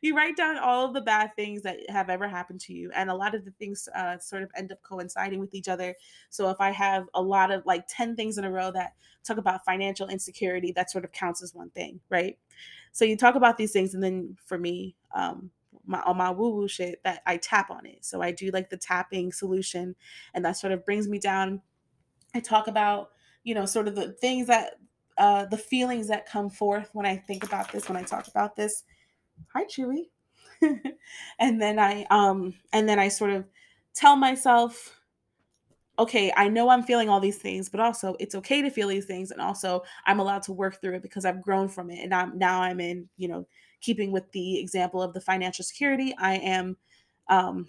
you 0.00 0.16
write 0.16 0.36
down 0.36 0.58
all 0.58 0.92
the 0.92 1.00
bad 1.00 1.34
things 1.36 1.62
that 1.62 1.78
have 1.90 2.10
ever 2.10 2.28
happened 2.28 2.60
to 2.60 2.72
you 2.72 2.90
and 2.94 3.10
a 3.10 3.14
lot 3.14 3.34
of 3.34 3.44
the 3.44 3.50
things 3.52 3.88
uh, 3.94 4.18
sort 4.18 4.42
of 4.42 4.50
end 4.56 4.72
up 4.72 4.82
coinciding 4.82 5.40
with 5.40 5.54
each 5.54 5.68
other 5.68 5.94
so 6.30 6.50
if 6.50 6.60
i 6.60 6.70
have 6.70 7.06
a 7.14 7.22
lot 7.22 7.50
of 7.50 7.64
like 7.66 7.84
10 7.88 8.16
things 8.16 8.38
in 8.38 8.44
a 8.44 8.50
row 8.50 8.70
that 8.70 8.94
talk 9.24 9.38
about 9.38 9.64
financial 9.64 10.08
insecurity 10.08 10.72
that 10.72 10.90
sort 10.90 11.04
of 11.04 11.12
counts 11.12 11.42
as 11.42 11.54
one 11.54 11.70
thing 11.70 12.00
right 12.10 12.38
so 12.92 13.04
you 13.04 13.16
talk 13.16 13.34
about 13.34 13.56
these 13.56 13.72
things 13.72 13.94
and 13.94 14.02
then 14.02 14.36
for 14.44 14.58
me 14.58 14.94
um 15.14 15.50
my 15.86 16.00
all 16.02 16.14
my 16.14 16.30
woo 16.30 16.50
woo 16.50 16.68
shit 16.68 17.02
that 17.04 17.22
I 17.26 17.36
tap 17.36 17.70
on 17.70 17.86
it. 17.86 18.04
So 18.04 18.22
I 18.22 18.32
do 18.32 18.50
like 18.50 18.70
the 18.70 18.76
tapping 18.76 19.32
solution 19.32 19.94
and 20.32 20.44
that 20.44 20.56
sort 20.56 20.72
of 20.72 20.84
brings 20.84 21.08
me 21.08 21.18
down. 21.18 21.60
I 22.34 22.40
talk 22.40 22.68
about, 22.68 23.10
you 23.42 23.54
know, 23.54 23.66
sort 23.66 23.88
of 23.88 23.94
the 23.94 24.12
things 24.12 24.46
that 24.46 24.74
uh 25.18 25.46
the 25.46 25.58
feelings 25.58 26.08
that 26.08 26.26
come 26.26 26.50
forth 26.50 26.90
when 26.92 27.06
I 27.06 27.16
think 27.16 27.44
about 27.44 27.70
this, 27.72 27.88
when 27.88 27.96
I 27.96 28.02
talk 28.02 28.28
about 28.28 28.56
this 28.56 28.84
hi 29.52 29.64
chewy 29.64 30.10
and 31.38 31.60
then 31.60 31.78
i 31.78 32.04
um 32.10 32.54
and 32.72 32.88
then 32.88 32.98
i 32.98 33.08
sort 33.08 33.30
of 33.30 33.44
tell 33.94 34.16
myself 34.16 35.00
okay 35.98 36.32
i 36.36 36.48
know 36.48 36.68
i'm 36.68 36.82
feeling 36.82 37.08
all 37.08 37.20
these 37.20 37.38
things 37.38 37.68
but 37.68 37.80
also 37.80 38.16
it's 38.18 38.34
okay 38.34 38.60
to 38.62 38.70
feel 38.70 38.88
these 38.88 39.06
things 39.06 39.30
and 39.30 39.40
also 39.40 39.82
i'm 40.06 40.18
allowed 40.18 40.42
to 40.42 40.52
work 40.52 40.80
through 40.80 40.94
it 40.94 41.02
because 41.02 41.24
i've 41.24 41.42
grown 41.42 41.68
from 41.68 41.90
it 41.90 42.00
and 42.02 42.12
i'm 42.12 42.36
now 42.36 42.60
i'm 42.62 42.80
in 42.80 43.08
you 43.16 43.28
know 43.28 43.46
keeping 43.80 44.10
with 44.10 44.30
the 44.32 44.58
example 44.58 45.00
of 45.02 45.12
the 45.12 45.20
financial 45.20 45.64
security 45.64 46.14
i 46.18 46.34
am 46.36 46.76
um 47.28 47.68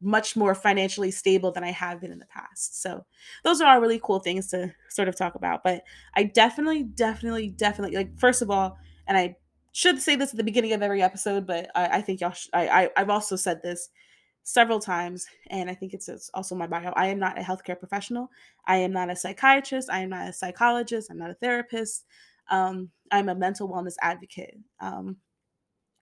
much 0.00 0.36
more 0.36 0.54
financially 0.54 1.10
stable 1.10 1.52
than 1.52 1.64
I 1.64 1.72
have 1.72 2.00
been 2.00 2.12
in 2.12 2.18
the 2.18 2.26
past. 2.26 2.80
So 2.82 3.04
those 3.44 3.60
are 3.60 3.70
all 3.70 3.80
really 3.80 4.00
cool 4.02 4.18
things 4.18 4.48
to 4.48 4.72
sort 4.88 5.08
of 5.08 5.16
talk 5.16 5.34
about. 5.34 5.62
But 5.62 5.82
I 6.14 6.24
definitely, 6.24 6.84
definitely, 6.84 7.50
definitely 7.50 7.96
like 7.96 8.18
first 8.18 8.42
of 8.42 8.50
all, 8.50 8.78
and 9.06 9.16
I 9.18 9.36
should 9.72 10.00
say 10.00 10.16
this 10.16 10.30
at 10.30 10.36
the 10.36 10.44
beginning 10.44 10.72
of 10.72 10.82
every 10.82 11.02
episode, 11.02 11.46
but 11.46 11.70
I, 11.74 11.98
I 11.98 12.00
think 12.02 12.20
y'all. 12.20 12.32
Sh- 12.32 12.48
I, 12.52 12.90
I 12.96 13.00
have 13.00 13.10
also 13.10 13.36
said 13.36 13.62
this 13.62 13.88
several 14.42 14.80
times, 14.80 15.26
and 15.48 15.70
I 15.70 15.74
think 15.74 15.94
it's, 15.94 16.08
it's 16.08 16.30
also 16.34 16.54
my 16.54 16.66
bio. 16.66 16.92
I 16.96 17.08
am 17.08 17.18
not 17.18 17.38
a 17.38 17.42
healthcare 17.42 17.78
professional. 17.78 18.30
I 18.66 18.76
am 18.78 18.92
not 18.92 19.10
a 19.10 19.16
psychiatrist. 19.16 19.90
I 19.90 20.00
am 20.00 20.10
not 20.10 20.28
a 20.28 20.32
psychologist. 20.32 21.10
I'm 21.10 21.18
not 21.18 21.30
a 21.30 21.34
therapist. 21.34 22.04
Um, 22.50 22.90
I'm 23.12 23.28
a 23.28 23.34
mental 23.34 23.68
wellness 23.68 23.94
advocate. 24.02 24.56
Um, 24.80 25.18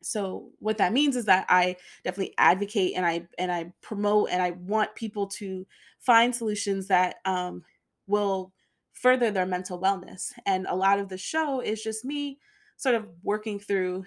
so 0.03 0.51
what 0.61 0.79
that 0.79 0.93
means 0.93 1.17
is 1.17 1.25
that 1.27 1.45
I 1.49 1.77
definitely 2.05 2.35
advocate 2.39 2.93
and 2.97 3.05
I 3.05 3.27
and 3.39 3.51
I 3.51 3.73
promote 3.83 4.31
and 4.31 4.41
I 4.41 4.53
want 4.53 4.95
people 4.95 5.27
to 5.27 5.67
find 5.99 6.35
solutions 6.35 6.87
that 6.89 7.17
um, 7.25 7.65
will 8.07 8.53
further 8.93 9.31
their 9.31 9.47
mental 9.47 9.81
wellness. 9.81 10.33
And 10.47 10.67
a 10.69 10.77
lot 10.77 10.99
of 10.99 11.09
the 11.09 11.19
show 11.19 11.61
is 11.61 11.83
just 11.83 12.05
me 12.05 12.39
sort 12.79 12.95
of 12.95 13.07
working 13.23 13.61
through 13.61 14.07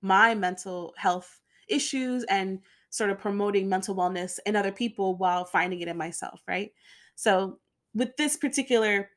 my 0.00 0.34
mental 0.34 0.94
health 0.96 1.40
issues 1.68 2.24
and 2.24 2.60
sort 2.90 3.10
of 3.10 3.18
promoting 3.18 3.68
mental 3.68 3.94
wellness 3.94 4.38
in 4.46 4.56
other 4.56 4.72
people 4.72 5.16
while 5.16 5.44
finding 5.44 5.80
it 5.80 5.88
in 5.88 5.98
myself 5.98 6.40
right? 6.48 6.72
So 7.16 7.60
with 7.94 8.16
this 8.16 8.38
particular 8.38 9.10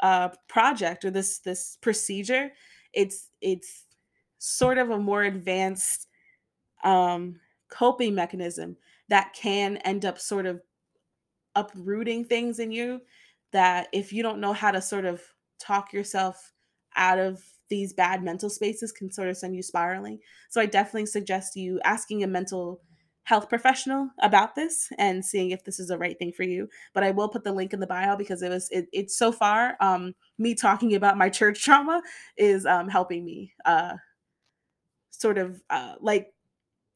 uh, 0.00 0.30
project 0.48 1.04
or 1.04 1.10
this 1.10 1.40
this 1.40 1.78
procedure 1.82 2.50
it's 2.94 3.28
it's 3.40 3.84
sort 4.38 4.78
of 4.78 4.90
a 4.90 4.98
more 4.98 5.22
advanced 5.22 6.08
um, 6.82 7.38
coping 7.70 8.14
mechanism 8.14 8.76
that 9.08 9.34
can 9.34 9.76
end 9.78 10.04
up 10.04 10.18
sort 10.18 10.46
of 10.46 10.62
uprooting 11.54 12.24
things 12.24 12.58
in 12.58 12.72
you 12.72 13.00
that 13.52 13.88
if 13.92 14.12
you 14.12 14.22
don't 14.22 14.40
know 14.40 14.52
how 14.52 14.70
to 14.70 14.80
sort 14.80 15.04
of 15.04 15.22
talk 15.58 15.92
yourself 15.92 16.52
out 16.96 17.18
of 17.18 17.42
these 17.70 17.92
bad 17.92 18.22
mental 18.22 18.50
spaces 18.50 18.92
can 18.92 19.10
sort 19.10 19.28
of 19.28 19.36
send 19.36 19.56
you 19.56 19.62
spiraling. 19.62 20.18
So 20.50 20.60
I 20.60 20.66
definitely 20.66 21.06
suggest 21.06 21.56
you 21.56 21.80
asking 21.84 22.22
a 22.22 22.26
mental 22.26 22.82
health 23.24 23.48
professional 23.48 24.10
about 24.20 24.56
this 24.56 24.88
and 24.98 25.24
seeing 25.24 25.50
if 25.50 25.64
this 25.64 25.78
is 25.78 25.88
the 25.88 25.98
right 25.98 26.18
thing 26.18 26.32
for 26.32 26.42
you. 26.42 26.68
But 26.92 27.04
I 27.04 27.12
will 27.12 27.28
put 27.28 27.44
the 27.44 27.52
link 27.52 27.72
in 27.72 27.80
the 27.80 27.86
bio 27.86 28.16
because 28.16 28.42
it 28.42 28.48
was 28.48 28.68
it, 28.70 28.88
it's 28.92 29.16
so 29.16 29.30
far 29.30 29.76
um, 29.80 30.14
me 30.36 30.54
talking 30.54 30.94
about 30.94 31.16
my 31.16 31.28
church 31.28 31.62
trauma 31.64 32.02
is 32.36 32.66
um, 32.66 32.88
helping 32.88 33.24
me 33.24 33.54
uh, 33.64 33.94
sort 35.10 35.38
of 35.38 35.62
uh, 35.70 35.94
like 36.00 36.34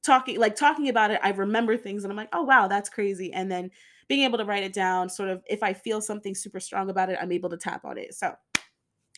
talking 0.02 0.38
like 0.38 0.56
talking 0.56 0.88
about 0.88 1.10
it. 1.10 1.20
I 1.22 1.30
remember 1.30 1.76
things 1.76 2.04
and 2.04 2.12
I'm 2.12 2.16
like, 2.16 2.30
oh 2.32 2.42
wow, 2.42 2.68
that's 2.68 2.88
crazy. 2.88 3.32
And 3.32 3.50
then 3.50 3.70
being 4.08 4.24
able 4.24 4.38
to 4.38 4.44
write 4.44 4.64
it 4.64 4.72
down, 4.72 5.08
sort 5.08 5.28
of 5.28 5.42
if 5.48 5.62
I 5.62 5.72
feel 5.72 6.00
something 6.00 6.34
super 6.34 6.60
strong 6.60 6.90
about 6.90 7.10
it, 7.10 7.18
I'm 7.20 7.32
able 7.32 7.50
to 7.50 7.56
tap 7.56 7.84
on 7.84 7.96
it. 7.96 8.14
So 8.14 8.34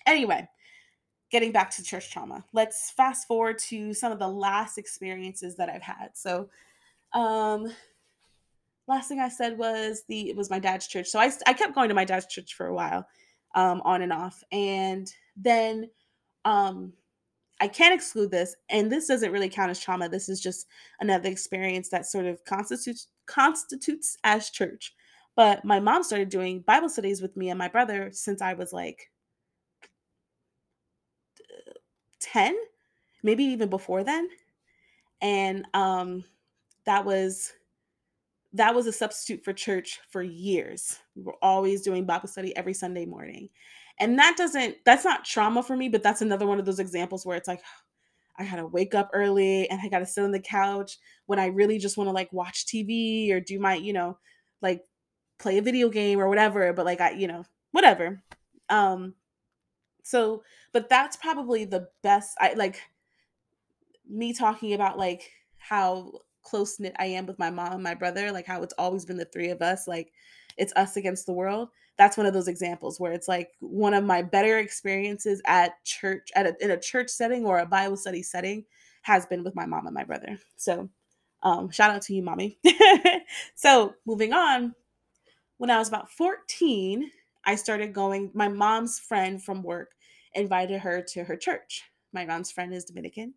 anyway, 0.06 0.48
getting 1.30 1.52
back 1.52 1.70
to 1.70 1.82
church 1.82 2.10
trauma, 2.12 2.44
let's 2.52 2.90
fast 2.90 3.26
forward 3.26 3.58
to 3.58 3.92
some 3.92 4.12
of 4.12 4.18
the 4.18 4.28
last 4.28 4.78
experiences 4.78 5.56
that 5.56 5.68
I've 5.68 5.82
had. 5.82 6.10
So, 6.14 6.48
um, 7.12 7.72
last 8.88 9.08
thing 9.08 9.20
I 9.20 9.28
said 9.28 9.58
was 9.58 10.04
the 10.08 10.30
it 10.30 10.36
was 10.36 10.50
my 10.50 10.58
dad's 10.58 10.86
church. 10.86 11.08
So 11.08 11.18
I 11.18 11.30
I 11.46 11.52
kept 11.52 11.74
going 11.74 11.88
to 11.88 11.94
my 11.94 12.04
dad's 12.04 12.26
church 12.26 12.54
for 12.54 12.66
a 12.66 12.74
while, 12.74 13.06
um, 13.54 13.80
on 13.84 14.02
and 14.02 14.12
off, 14.12 14.42
and 14.52 15.12
then 15.36 15.90
um, 16.44 16.92
I 17.60 17.68
can't 17.68 17.94
exclude 17.94 18.30
this, 18.30 18.54
and 18.68 18.90
this 18.90 19.08
doesn't 19.08 19.32
really 19.32 19.48
count 19.48 19.70
as 19.70 19.80
trauma. 19.80 20.08
This 20.08 20.28
is 20.28 20.40
just 20.40 20.66
another 21.00 21.28
experience 21.28 21.88
that 21.90 22.06
sort 22.06 22.26
of 22.26 22.44
constitutes 22.44 23.08
constitutes 23.26 24.16
as 24.24 24.50
church. 24.50 24.94
But 25.34 25.64
my 25.64 25.80
mom 25.80 26.02
started 26.02 26.30
doing 26.30 26.60
Bible 26.60 26.88
studies 26.88 27.20
with 27.20 27.36
me 27.36 27.50
and 27.50 27.58
my 27.58 27.68
brother 27.68 28.10
since 28.12 28.40
I 28.40 28.54
was 28.54 28.72
like 28.72 29.10
10, 32.32 32.56
maybe 33.22 33.44
even 33.44 33.68
before 33.68 34.04
then. 34.04 34.28
And 35.20 35.66
um 35.74 36.24
that 36.84 37.04
was 37.04 37.52
that 38.52 38.74
was 38.74 38.86
a 38.86 38.92
substitute 38.92 39.44
for 39.44 39.52
church 39.52 40.00
for 40.10 40.22
years. 40.22 40.98
We 41.14 41.22
were 41.22 41.36
always 41.42 41.82
doing 41.82 42.06
Bible 42.06 42.28
study 42.28 42.56
every 42.56 42.74
Sunday 42.74 43.04
morning. 43.04 43.50
And 43.98 44.18
that 44.18 44.36
doesn't, 44.36 44.76
that's 44.84 45.04
not 45.04 45.24
trauma 45.24 45.62
for 45.62 45.76
me, 45.76 45.88
but 45.88 46.02
that's 46.02 46.22
another 46.22 46.46
one 46.46 46.58
of 46.58 46.64
those 46.64 46.78
examples 46.78 47.24
where 47.24 47.36
it's 47.36 47.48
like, 47.48 47.60
I 48.38 48.44
gotta 48.44 48.66
wake 48.66 48.94
up 48.94 49.10
early 49.12 49.68
and 49.68 49.80
I 49.82 49.88
gotta 49.88 50.06
sit 50.06 50.24
on 50.24 50.30
the 50.30 50.40
couch 50.40 50.98
when 51.26 51.38
I 51.38 51.46
really 51.46 51.78
just 51.78 51.96
wanna 51.96 52.12
like 52.12 52.32
watch 52.32 52.66
TV 52.66 53.30
or 53.32 53.40
do 53.40 53.58
my, 53.58 53.74
you 53.74 53.92
know, 53.92 54.18
like 54.62 54.84
play 55.38 55.58
a 55.58 55.62
video 55.62 55.88
game 55.88 56.20
or 56.20 56.28
whatever, 56.28 56.72
but 56.72 56.86
like 56.86 57.00
I, 57.00 57.10
you 57.10 57.28
know, 57.28 57.44
whatever. 57.72 58.22
Um, 58.68 59.14
so, 60.06 60.44
but 60.72 60.88
that's 60.88 61.16
probably 61.16 61.64
the 61.64 61.88
best, 62.04 62.36
I 62.40 62.54
like 62.54 62.80
me 64.08 64.32
talking 64.32 64.72
about 64.72 64.96
like 64.96 65.32
how 65.58 66.12
close 66.44 66.78
knit 66.78 66.94
I 67.00 67.06
am 67.06 67.26
with 67.26 67.40
my 67.40 67.50
mom 67.50 67.72
and 67.72 67.82
my 67.82 67.94
brother, 67.94 68.30
like 68.30 68.46
how 68.46 68.62
it's 68.62 68.74
always 68.78 69.04
been 69.04 69.16
the 69.16 69.24
three 69.24 69.48
of 69.48 69.62
us, 69.62 69.88
like 69.88 70.12
it's 70.56 70.72
us 70.76 70.96
against 70.96 71.26
the 71.26 71.32
world. 71.32 71.70
That's 71.98 72.16
one 72.16 72.24
of 72.24 72.34
those 72.34 72.46
examples 72.46 73.00
where 73.00 73.10
it's 73.10 73.26
like 73.26 73.50
one 73.58 73.94
of 73.94 74.04
my 74.04 74.22
better 74.22 74.58
experiences 74.58 75.42
at 75.44 75.82
church, 75.82 76.30
at 76.36 76.46
a, 76.46 76.54
in 76.60 76.70
a 76.70 76.78
church 76.78 77.10
setting 77.10 77.44
or 77.44 77.58
a 77.58 77.66
Bible 77.66 77.96
study 77.96 78.22
setting, 78.22 78.64
has 79.02 79.26
been 79.26 79.42
with 79.42 79.56
my 79.56 79.66
mom 79.66 79.86
and 79.86 79.94
my 79.94 80.04
brother. 80.04 80.38
So, 80.54 80.88
um, 81.42 81.68
shout 81.70 81.90
out 81.90 82.02
to 82.02 82.14
you, 82.14 82.22
mommy. 82.22 82.60
so, 83.56 83.94
moving 84.06 84.32
on, 84.32 84.76
when 85.56 85.70
I 85.70 85.78
was 85.78 85.88
about 85.88 86.12
14, 86.12 87.10
I 87.44 87.54
started 87.56 87.92
going. 87.92 88.30
My 88.34 88.48
mom's 88.48 88.98
friend 88.98 89.42
from 89.42 89.62
work 89.62 89.95
invited 90.36 90.80
her 90.80 91.02
to 91.02 91.24
her 91.24 91.36
church. 91.36 91.82
My 92.12 92.24
mom's 92.24 92.50
friend 92.50 92.72
is 92.72 92.84
Dominican 92.84 93.34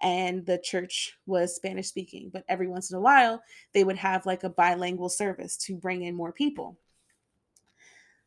and 0.00 0.44
the 0.44 0.58
church 0.58 1.16
was 1.26 1.54
Spanish 1.54 1.88
speaking. 1.88 2.30
But 2.32 2.44
every 2.48 2.68
once 2.68 2.90
in 2.90 2.96
a 2.96 3.00
while, 3.00 3.42
they 3.72 3.84
would 3.84 3.96
have 3.96 4.26
like 4.26 4.44
a 4.44 4.50
bilingual 4.50 5.08
service 5.08 5.56
to 5.58 5.76
bring 5.76 6.02
in 6.02 6.14
more 6.14 6.32
people. 6.32 6.78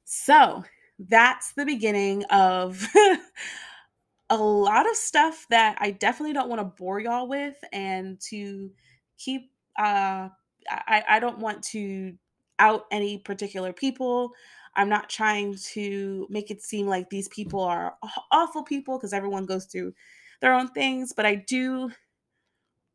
So 0.05 0.63
that's 0.97 1.53
the 1.53 1.65
beginning 1.65 2.23
of 2.25 2.85
a 4.29 4.37
lot 4.37 4.89
of 4.89 4.95
stuff 4.95 5.45
that 5.49 5.77
I 5.79 5.91
definitely 5.91 6.33
don't 6.33 6.49
want 6.49 6.59
to 6.59 6.83
bore 6.83 6.99
y'all 6.99 7.27
with 7.27 7.55
and 7.71 8.19
to 8.29 8.71
keep 9.17 9.51
uh 9.77 10.29
I, 10.69 11.03
I 11.09 11.19
don't 11.19 11.39
want 11.39 11.63
to 11.65 12.13
out 12.59 12.85
any 12.91 13.17
particular 13.17 13.71
people. 13.73 14.31
I'm 14.79 14.87
not 14.87 15.09
trying 15.09 15.57
to 15.73 16.25
make 16.29 16.51
it 16.51 16.63
seem 16.63 16.87
like 16.87 17.09
these 17.09 17.27
people 17.27 17.59
are 17.59 17.97
awful 18.31 18.63
people 18.63 18.97
because 18.97 19.11
everyone 19.11 19.45
goes 19.45 19.65
through 19.65 19.93
their 20.39 20.53
own 20.53 20.69
things, 20.69 21.11
but 21.11 21.25
I 21.25 21.35
do 21.35 21.91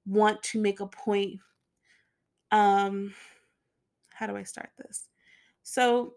want 0.07 0.43
to 0.45 0.63
make 0.63 0.81
a 0.81 0.87
point. 0.87 1.41
Um, 2.51 3.13
how 4.15 4.27
do 4.27 4.35
I 4.35 4.45
start 4.45 4.71
this? 4.79 5.11
So 5.63 6.15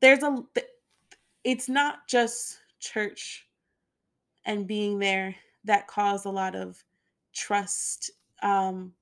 there's 0.00 0.22
a, 0.22 0.36
it's 1.42 1.68
not 1.68 2.06
just 2.06 2.60
church 2.78 3.48
and 4.44 4.68
being 4.68 5.00
there 5.00 5.34
that 5.64 5.88
caused 5.88 6.26
a 6.26 6.30
lot 6.30 6.54
of 6.54 6.80
trust 7.34 8.12
um, 8.40 8.92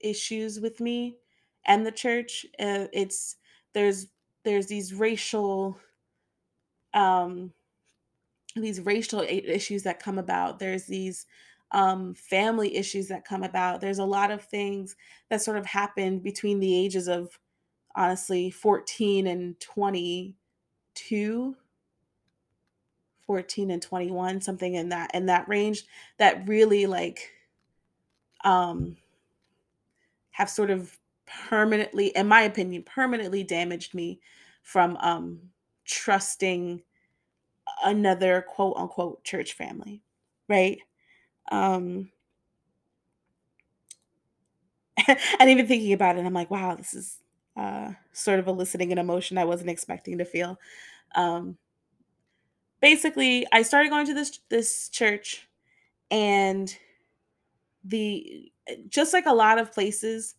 issues 0.00 0.60
with 0.60 0.80
me 0.80 1.16
and 1.64 1.86
the 1.86 1.92
church. 1.92 2.44
Uh, 2.58 2.88
it's 2.92 3.36
there's 3.72 4.08
there's 4.50 4.66
these 4.66 4.92
racial 4.92 5.78
um 6.92 7.52
these 8.56 8.80
racial 8.80 9.20
issues 9.20 9.84
that 9.84 10.02
come 10.02 10.18
about. 10.18 10.58
There's 10.58 10.86
these 10.86 11.26
um, 11.70 12.14
family 12.14 12.76
issues 12.76 13.06
that 13.06 13.24
come 13.24 13.44
about. 13.44 13.80
There's 13.80 14.00
a 14.00 14.04
lot 14.04 14.32
of 14.32 14.42
things 14.42 14.96
that 15.28 15.40
sort 15.40 15.56
of 15.56 15.66
happen 15.66 16.18
between 16.18 16.58
the 16.58 16.76
ages 16.76 17.06
of 17.06 17.38
honestly 17.94 18.50
14 18.50 19.28
and 19.28 19.60
22 19.60 21.56
14 23.26 23.70
and 23.70 23.82
21 23.82 24.40
something 24.40 24.74
in 24.74 24.88
that 24.88 25.12
in 25.14 25.26
that 25.26 25.48
range 25.48 25.84
that 26.18 26.48
really 26.48 26.86
like 26.86 27.30
um 28.44 28.96
have 30.30 30.48
sort 30.48 30.70
of 30.70 30.99
permanently 31.48 32.08
in 32.08 32.26
my 32.26 32.42
opinion 32.42 32.82
permanently 32.82 33.44
damaged 33.44 33.94
me 33.94 34.20
from 34.62 34.96
um 34.98 35.40
trusting 35.84 36.82
another 37.84 38.42
quote 38.42 38.76
unquote 38.76 39.24
church 39.24 39.54
family, 39.54 40.02
right? 40.48 40.78
Um, 41.50 42.10
and 45.38 45.50
even 45.50 45.66
thinking 45.66 45.92
about 45.92 46.16
it, 46.16 46.24
I'm 46.24 46.34
like, 46.34 46.50
wow, 46.50 46.74
this 46.74 46.94
is 46.94 47.18
uh, 47.56 47.92
sort 48.12 48.38
of 48.38 48.46
eliciting 48.46 48.92
an 48.92 48.98
emotion 48.98 49.38
I 49.38 49.44
wasn't 49.44 49.70
expecting 49.70 50.18
to 50.18 50.24
feel. 50.24 50.58
Um, 51.14 51.56
basically, 52.80 53.46
I 53.52 53.62
started 53.62 53.90
going 53.90 54.06
to 54.06 54.14
this 54.14 54.40
this 54.48 54.88
church, 54.88 55.48
and 56.10 56.74
the 57.84 58.52
just 58.88 59.12
like 59.12 59.26
a 59.26 59.34
lot 59.34 59.58
of 59.58 59.72
places, 59.72 60.34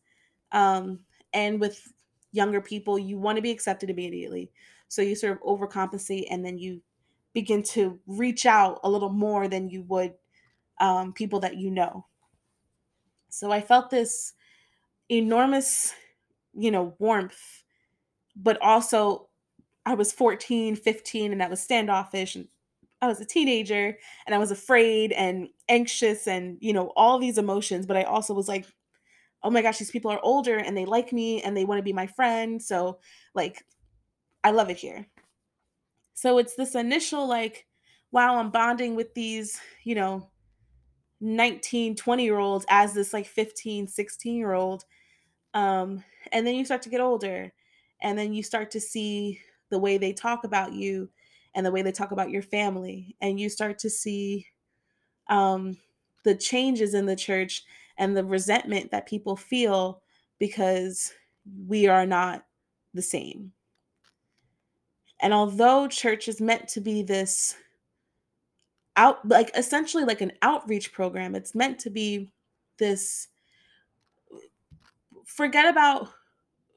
um, 0.52 1.00
and 1.34 1.60
with 1.60 1.92
younger 2.32 2.62
people, 2.62 2.98
you 2.98 3.18
want 3.18 3.36
to 3.38 3.42
be 3.42 3.52
accepted 3.52 3.90
immediately. 3.90 4.52
So 4.88 5.02
you 5.02 5.16
sort 5.16 5.34
of 5.34 5.42
overcompensate, 5.42 6.28
and 6.30 6.46
then 6.46 6.58
you 6.58 6.82
begin 7.34 7.64
to 7.64 8.00
reach 8.08 8.46
out 8.46 8.80
a 8.84 8.90
little 8.90 9.10
more 9.10 9.48
than 9.48 9.70
you 9.70 9.84
would 9.84 10.14
um, 10.80 11.14
people 11.14 11.40
that 11.42 11.58
you 11.58 11.72
know. 11.72 12.06
So 13.30 13.52
I 13.52 13.62
felt 13.62 13.90
this 13.90 14.34
enormous, 15.10 15.94
you 16.54 16.72
know, 16.72 16.96
warmth, 17.00 17.64
but 18.36 18.62
also 18.62 19.30
I 19.86 19.94
was 19.94 20.12
14, 20.12 20.76
15, 20.76 21.32
and 21.32 21.42
I 21.42 21.48
was 21.48 21.62
standoffish 21.62 22.36
and 22.36 22.48
I 23.02 23.08
was 23.08 23.20
a 23.20 23.26
teenager 23.26 23.98
and 24.26 24.36
I 24.36 24.38
was 24.38 24.52
afraid 24.52 25.12
and 25.12 25.48
anxious 25.70 26.28
and, 26.28 26.58
you 26.60 26.74
know, 26.74 26.92
all 26.96 27.18
these 27.18 27.38
emotions. 27.38 27.86
But 27.86 27.98
I 27.98 28.04
also 28.04 28.34
was 28.34 28.48
like, 28.48 28.68
oh 29.44 29.50
my 29.50 29.62
gosh, 29.62 29.80
these 29.80 29.92
people 29.92 30.12
are 30.12 30.20
older 30.24 30.58
and 30.58 30.76
they 30.78 30.86
like 30.86 31.12
me 31.12 31.42
and 31.42 31.56
they 31.56 31.66
want 31.66 31.80
to 31.80 31.84
be 31.84 31.94
my 31.94 32.08
friend. 32.08 32.62
So, 32.62 33.00
like, 33.34 33.66
I 34.44 34.52
love 34.52 34.70
it 34.70 34.78
here. 34.78 35.08
So 36.14 36.38
it's 36.38 36.56
this 36.56 36.76
initial 36.76 37.28
like, 37.28 37.66
wow, 38.12 38.38
I'm 38.38 38.52
bonding 38.52 38.96
with 38.96 39.14
these, 39.14 39.60
you 39.84 39.96
know, 39.96 40.30
19, 41.22 41.96
20 41.96 42.24
year 42.24 42.38
olds 42.38 42.66
as 42.70 42.94
this 42.94 43.14
like 43.14 43.26
15, 43.26 43.88
16 43.88 44.36
year 44.36 44.54
old. 44.54 44.86
Um, 45.54 46.04
and 46.32 46.46
then 46.46 46.56
you 46.56 46.66
start 46.66 46.82
to 46.84 46.90
get 46.90 47.02
older 47.02 47.52
and 48.02 48.18
then 48.18 48.34
you 48.34 48.44
start 48.44 48.72
to 48.72 48.80
see 48.80 49.40
the 49.70 49.80
way 49.80 49.98
they 49.98 50.14
talk 50.14 50.44
about 50.44 50.74
you 50.74 51.10
and 51.56 51.66
the 51.66 51.72
way 51.72 51.82
they 51.82 51.92
talk 51.92 52.12
about 52.12 52.30
your 52.30 52.42
family. 52.42 53.16
And 53.22 53.40
you 53.40 53.50
start 53.50 53.80
to 53.80 53.90
see 53.90 54.48
um, 55.28 55.78
the 56.24 56.36
changes 56.36 56.94
in 56.94 57.06
the 57.06 57.16
church 57.16 57.64
and 57.98 58.16
the 58.16 58.24
resentment 58.24 58.92
that 58.92 59.08
people 59.08 59.36
feel 59.36 60.02
because 60.40 61.12
we 61.68 61.88
are 61.88 62.06
not 62.06 62.46
the 62.94 63.02
same. 63.02 63.52
And 65.22 65.34
although 65.34 65.88
church 65.88 66.28
is 66.28 66.42
meant 66.42 66.68
to 66.70 66.82
be 66.82 67.04
this 67.04 67.56
out 68.98 69.26
like 69.28 69.52
essentially 69.56 70.04
like 70.04 70.22
an 70.22 70.34
outreach 70.42 70.92
program, 70.92 71.36
it's 71.36 71.56
meant 71.56 71.80
to 71.80 71.90
be 71.90 72.32
this 72.78 73.28
forget 75.26 75.68
about 75.68 76.10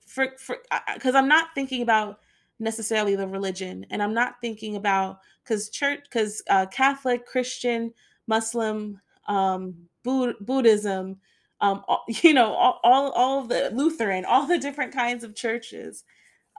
for 0.06 0.28
for 0.38 0.58
because 0.94 1.14
I'm 1.14 1.28
not 1.28 1.48
thinking 1.54 1.82
about 1.82 2.20
necessarily 2.60 3.16
the 3.16 3.26
religion 3.26 3.84
and 3.90 4.02
I'm 4.02 4.14
not 4.14 4.40
thinking 4.40 4.76
about 4.76 5.18
because 5.42 5.70
church 5.70 6.00
because 6.04 6.42
uh, 6.48 6.66
Catholic, 6.66 7.26
Christian, 7.26 7.92
Muslim, 8.26 9.00
um, 9.26 9.74
Buddhism, 10.04 11.16
um, 11.60 11.84
you 12.08 12.34
know, 12.34 12.52
all, 12.52 12.80
all, 12.84 13.10
all 13.12 13.44
the 13.44 13.70
Lutheran, 13.72 14.24
all 14.24 14.46
the 14.46 14.58
different 14.58 14.92
kinds 14.92 15.24
of 15.24 15.34
churches 15.34 16.04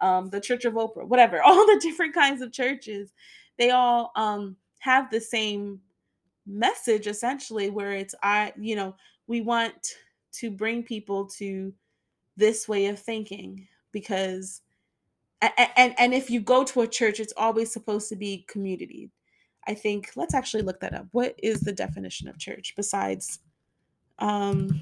um, 0.01 0.29
the 0.29 0.41
Church 0.41 0.65
of 0.65 0.73
Oprah, 0.73 1.07
whatever, 1.07 1.41
all 1.45 1.65
the 1.65 1.79
different 1.81 2.13
kinds 2.13 2.41
of 2.41 2.51
churches, 2.51 3.13
they 3.57 3.71
all 3.71 4.11
um, 4.15 4.55
have 4.79 5.09
the 5.09 5.21
same 5.21 5.79
message 6.45 7.07
essentially, 7.07 7.69
where 7.69 7.93
it's 7.93 8.15
I, 8.21 8.53
you 8.59 8.75
know, 8.75 8.95
we 9.27 9.41
want 9.41 9.95
to 10.33 10.51
bring 10.51 10.83
people 10.83 11.25
to 11.25 11.73
this 12.37 12.67
way 12.67 12.87
of 12.87 12.99
thinking 12.99 13.65
because 13.91 14.61
and, 15.41 15.53
and 15.77 15.95
and 15.97 16.13
if 16.13 16.29
you 16.29 16.41
go 16.41 16.65
to 16.65 16.81
a 16.81 16.87
church 16.87 17.21
it's 17.21 17.33
always 17.37 17.71
supposed 17.71 18.09
to 18.09 18.15
be 18.17 18.45
community 18.49 19.09
i 19.67 19.73
think 19.73 20.11
let's 20.15 20.33
actually 20.33 20.63
look 20.63 20.79
that 20.79 20.93
up. 20.93 21.07
What 21.11 21.35
is 21.41 21.61
the 21.61 21.71
definition 21.73 22.27
of 22.27 22.37
church 22.37 22.73
besides 22.75 23.39
um 24.19 24.81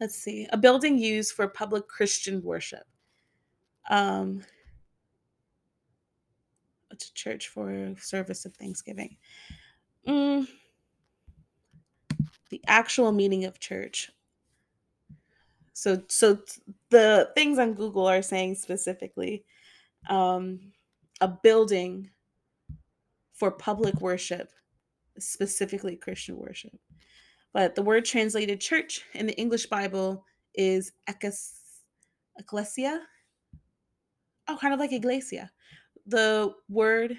let's 0.00 0.16
see 0.16 0.46
a 0.50 0.56
building 0.56 0.98
used 0.98 1.32
for 1.32 1.46
public 1.48 1.88
christian 1.88 2.42
worship? 2.42 2.84
Um 3.88 4.42
a 6.90 6.96
church 7.14 7.48
for 7.48 7.94
service 7.98 8.44
of 8.44 8.54
thanksgiving? 8.54 9.16
Mm, 10.06 10.48
the 12.50 12.60
actual 12.66 13.12
meaning 13.12 13.44
of 13.44 13.60
church. 13.60 14.10
So 15.72 16.02
so 16.08 16.38
the 16.90 17.30
things 17.34 17.58
on 17.58 17.74
google 17.74 18.06
are 18.06 18.22
saying 18.22 18.56
specifically 18.56 19.44
um 20.08 20.58
a 21.20 21.28
building 21.28 22.10
for 23.34 23.50
public 23.50 24.00
worship 24.00 24.50
specifically 25.18 25.96
christian 25.96 26.36
worship 26.36 26.78
but 27.52 27.74
the 27.74 27.82
word 27.82 28.04
translated 28.04 28.60
church 28.60 29.02
in 29.14 29.26
the 29.26 29.36
English 29.36 29.66
Bible 29.66 30.24
is 30.54 30.92
ecclesia. 32.38 33.00
Oh, 34.48 34.56
kind 34.60 34.72
of 34.72 34.80
like 34.80 34.92
iglesia. 34.92 35.50
The 36.06 36.54
word 36.68 37.16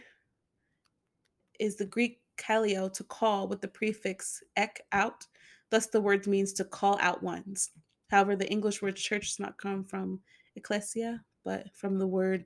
is 1.59 1.75
the 1.75 1.85
Greek 1.85 2.21
kaleo 2.37 2.91
to 2.93 3.03
call 3.03 3.47
with 3.47 3.61
the 3.61 3.67
prefix 3.67 4.41
ek 4.55 4.81
out. 4.91 5.25
Thus, 5.69 5.87
the 5.87 6.01
word 6.01 6.27
means 6.27 6.53
to 6.53 6.65
call 6.65 6.97
out 7.01 7.23
ones. 7.23 7.69
However, 8.09 8.35
the 8.35 8.49
English 8.49 8.81
word 8.81 8.95
church 8.95 9.29
does 9.29 9.39
not 9.39 9.57
come 9.57 9.83
from 9.83 10.19
ecclesia, 10.55 11.23
but 11.43 11.67
from 11.75 11.97
the 11.97 12.07
word 12.07 12.45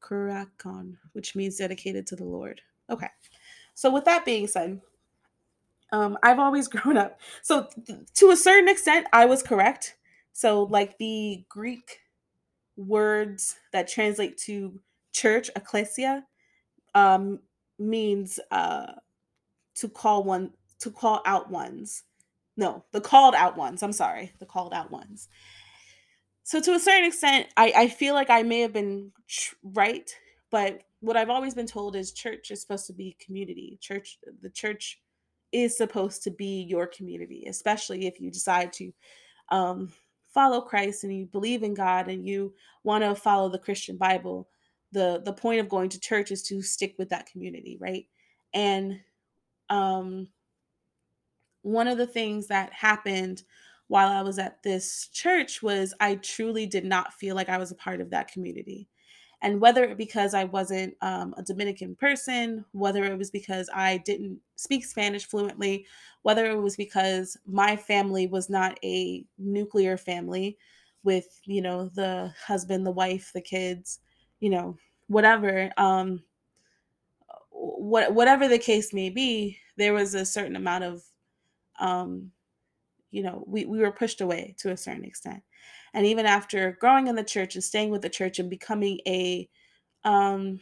kurakon, 0.00 0.96
which 1.12 1.34
means 1.36 1.56
dedicated 1.56 2.06
to 2.08 2.16
the 2.16 2.24
Lord. 2.24 2.60
Okay. 2.90 3.08
So, 3.74 3.90
with 3.90 4.04
that 4.06 4.24
being 4.24 4.46
said, 4.46 4.80
um, 5.92 6.18
I've 6.22 6.38
always 6.38 6.68
grown 6.68 6.96
up. 6.96 7.20
So, 7.42 7.68
th- 7.86 8.00
to 8.14 8.30
a 8.30 8.36
certain 8.36 8.68
extent, 8.68 9.06
I 9.12 9.26
was 9.26 9.42
correct. 9.42 9.96
So, 10.32 10.64
like 10.64 10.98
the 10.98 11.44
Greek 11.48 12.00
words 12.76 13.56
that 13.72 13.88
translate 13.88 14.38
to 14.38 14.80
church, 15.12 15.50
ecclesia, 15.56 16.24
um, 16.94 17.40
means 17.78 18.38
uh, 18.50 18.92
to 19.76 19.88
call 19.88 20.24
one, 20.24 20.52
to 20.80 20.90
call 20.90 21.22
out 21.26 21.50
ones. 21.50 22.04
No, 22.56 22.84
the 22.92 23.00
called 23.00 23.34
out 23.34 23.56
ones. 23.56 23.82
I'm 23.82 23.92
sorry, 23.92 24.32
the 24.38 24.46
called 24.46 24.74
out 24.74 24.90
ones. 24.90 25.28
So, 26.48 26.62
to 26.62 26.72
a 26.72 26.80
certain 26.80 27.04
extent, 27.04 27.48
I, 27.58 27.72
I 27.76 27.88
feel 27.88 28.14
like 28.14 28.30
I 28.30 28.42
may 28.42 28.60
have 28.60 28.72
been 28.72 29.12
tr- 29.26 29.54
right, 29.62 30.10
but 30.50 30.80
what 31.00 31.14
I've 31.14 31.28
always 31.28 31.52
been 31.52 31.66
told 31.66 31.94
is 31.94 32.10
church 32.10 32.50
is 32.50 32.62
supposed 32.62 32.86
to 32.86 32.94
be 32.94 33.18
community. 33.20 33.76
Church, 33.82 34.18
the 34.40 34.48
church 34.48 34.98
is 35.52 35.76
supposed 35.76 36.22
to 36.22 36.30
be 36.30 36.62
your 36.62 36.86
community, 36.86 37.44
especially 37.50 38.06
if 38.06 38.18
you 38.18 38.30
decide 38.30 38.72
to 38.72 38.90
um, 39.50 39.92
follow 40.32 40.62
Christ 40.62 41.04
and 41.04 41.14
you 41.14 41.26
believe 41.26 41.62
in 41.62 41.74
God 41.74 42.08
and 42.08 42.26
you 42.26 42.54
want 42.82 43.04
to 43.04 43.14
follow 43.14 43.50
the 43.50 43.58
Christian 43.58 43.98
Bible. 43.98 44.48
The 44.92 45.20
the 45.22 45.34
point 45.34 45.60
of 45.60 45.68
going 45.68 45.90
to 45.90 46.00
church 46.00 46.30
is 46.30 46.42
to 46.44 46.62
stick 46.62 46.94
with 46.96 47.10
that 47.10 47.26
community, 47.26 47.76
right? 47.78 48.06
And 48.54 48.98
um, 49.68 50.28
one 51.60 51.88
of 51.88 51.98
the 51.98 52.06
things 52.06 52.46
that 52.46 52.72
happened 52.72 53.42
while 53.88 54.08
I 54.08 54.22
was 54.22 54.38
at 54.38 54.62
this 54.62 55.08
church 55.08 55.62
was 55.62 55.94
I 56.00 56.16
truly 56.16 56.66
did 56.66 56.84
not 56.84 57.14
feel 57.14 57.34
like 57.34 57.48
I 57.48 57.58
was 57.58 57.70
a 57.70 57.76
part 57.76 58.00
of 58.00 58.10
that 58.10 58.30
community. 58.30 58.88
And 59.40 59.60
whether 59.60 59.84
it 59.84 59.96
because 59.96 60.34
I 60.34 60.44
wasn't 60.44 60.94
um, 61.00 61.34
a 61.36 61.42
Dominican 61.42 61.94
person, 61.94 62.64
whether 62.72 63.04
it 63.04 63.16
was 63.16 63.30
because 63.30 63.70
I 63.72 63.98
didn't 63.98 64.40
speak 64.56 64.84
Spanish 64.84 65.26
fluently, 65.26 65.86
whether 66.22 66.46
it 66.46 66.60
was 66.60 66.76
because 66.76 67.36
my 67.46 67.76
family 67.76 68.26
was 68.26 68.50
not 68.50 68.78
a 68.82 69.24
nuclear 69.38 69.96
family 69.96 70.58
with, 71.04 71.40
you 71.44 71.62
know, 71.62 71.88
the 71.94 72.32
husband, 72.44 72.84
the 72.84 72.90
wife, 72.90 73.30
the 73.32 73.40
kids, 73.40 74.00
you 74.40 74.50
know, 74.50 74.76
whatever, 75.06 75.70
um, 75.76 76.20
what, 77.50 78.12
whatever 78.12 78.48
the 78.48 78.58
case 78.58 78.92
may 78.92 79.08
be, 79.08 79.56
there 79.76 79.94
was 79.94 80.14
a 80.14 80.26
certain 80.26 80.56
amount 80.56 80.82
of, 80.82 81.02
um, 81.78 82.32
you 83.10 83.22
know, 83.22 83.44
we, 83.46 83.64
we 83.64 83.78
were 83.78 83.92
pushed 83.92 84.20
away 84.20 84.54
to 84.58 84.70
a 84.70 84.76
certain 84.76 85.04
extent 85.04 85.42
and 85.94 86.06
even 86.06 86.26
after 86.26 86.76
growing 86.80 87.06
in 87.06 87.14
the 87.14 87.24
church 87.24 87.54
and 87.54 87.64
staying 87.64 87.90
with 87.90 88.02
the 88.02 88.08
church 88.08 88.38
and 88.38 88.50
becoming 88.50 89.00
a 89.06 89.48
um 90.04 90.60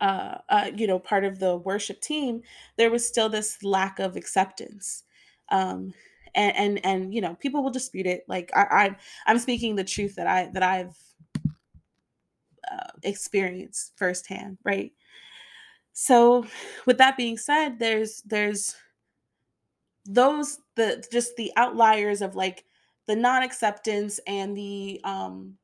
uh, 0.00 0.38
uh, 0.48 0.70
you 0.74 0.86
know, 0.86 0.98
part 0.98 1.24
of 1.24 1.38
the 1.38 1.56
worship 1.56 2.00
team, 2.00 2.42
there 2.76 2.90
was 2.90 3.06
still 3.06 3.28
this 3.28 3.62
lack 3.62 3.98
of 3.98 4.16
acceptance. 4.16 5.04
Um, 5.50 5.92
and, 6.34 6.56
and, 6.56 6.86
and, 6.86 7.14
you 7.14 7.20
know, 7.20 7.34
people 7.34 7.62
will 7.62 7.70
dispute 7.70 8.06
it. 8.06 8.24
Like 8.26 8.50
I, 8.54 8.62
I 8.70 8.96
I'm 9.26 9.38
speaking 9.38 9.76
the 9.76 9.84
truth 9.84 10.14
that 10.16 10.26
I, 10.26 10.48
that 10.54 10.62
I've 10.62 10.96
uh, 12.70 12.90
experienced 13.02 13.92
firsthand. 13.96 14.58
Right. 14.64 14.92
So 15.92 16.46
with 16.86 16.96
that 16.98 17.16
being 17.16 17.36
said, 17.36 17.78
there's, 17.78 18.22
there's 18.22 18.76
those, 20.06 20.58
the, 20.76 21.04
just 21.12 21.36
the 21.36 21.52
outliers 21.56 22.22
of 22.22 22.34
like 22.34 22.64
the 23.06 23.16
non-acceptance 23.16 24.20
and 24.26 24.56
the 24.56 25.00
um 25.04 25.56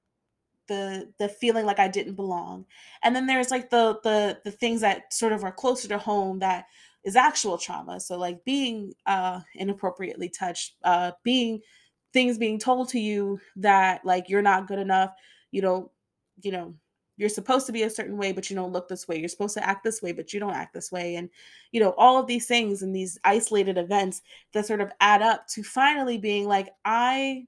the 0.69 1.13
the 1.19 1.29
feeling 1.29 1.65
like 1.65 1.79
I 1.79 1.89
didn't 1.89 2.15
belong. 2.15 2.67
And 3.03 3.15
then 3.15 3.27
there's 3.27 3.51
like 3.51 3.71
the 3.71 4.01
the 4.03 4.41
the 4.45 4.51
things 4.51 4.81
that 4.81 5.13
sort 5.13 5.33
of 5.33 5.45
are 5.45 5.53
closer 5.53 5.89
to 5.89 5.99
home 5.99 6.41
that 6.41 6.67
is 7.05 7.15
actual 7.15 7.57
trauma. 7.57 8.01
So 8.01 8.19
like 8.19 8.45
being 8.45 8.95
uh 9.07 9.41
inappropriately 9.55 10.29
touched, 10.29 10.75
uh 10.83 11.13
being 11.23 11.61
things 12.13 12.39
being 12.39 12.59
told 12.59 12.89
to 12.91 12.99
you 12.99 13.41
that 13.57 14.05
like 14.05 14.29
you're 14.29 14.43
not 14.43 14.67
good 14.67 14.79
enough, 14.79 15.13
you 15.53 15.63
don't, 15.63 15.89
you 16.43 16.51
know, 16.51 16.75
you're 17.17 17.29
supposed 17.29 17.67
to 17.67 17.73
be 17.73 17.83
a 17.83 17.91
certain 17.91 18.17
way 18.17 18.33
but 18.33 18.51
you 18.51 18.57
don't 18.57 18.73
look 18.73 18.89
this 18.89 19.09
way. 19.09 19.19
You're 19.19 19.29
supposed 19.29 19.55
to 19.55 19.67
act 19.67 19.85
this 19.85 20.03
way 20.03 20.13
but 20.13 20.33
you 20.33 20.41
don't 20.41 20.55
act 20.55 20.75
this 20.75 20.93
way. 20.93 21.17
And 21.17 21.31
you 21.73 21.81
know 21.81 21.95
all 21.97 22.19
of 22.19 22.27
these 22.27 22.47
things 22.47 22.83
and 22.83 22.95
these 22.95 23.19
isolated 23.25 23.79
events 23.79 24.23
that 24.53 24.67
sort 24.67 24.81
of 24.81 24.93
add 25.01 25.23
up 25.23 25.47
to 25.49 25.63
finally 25.63 26.19
being 26.19 26.47
like 26.47 26.71
i 26.85 27.45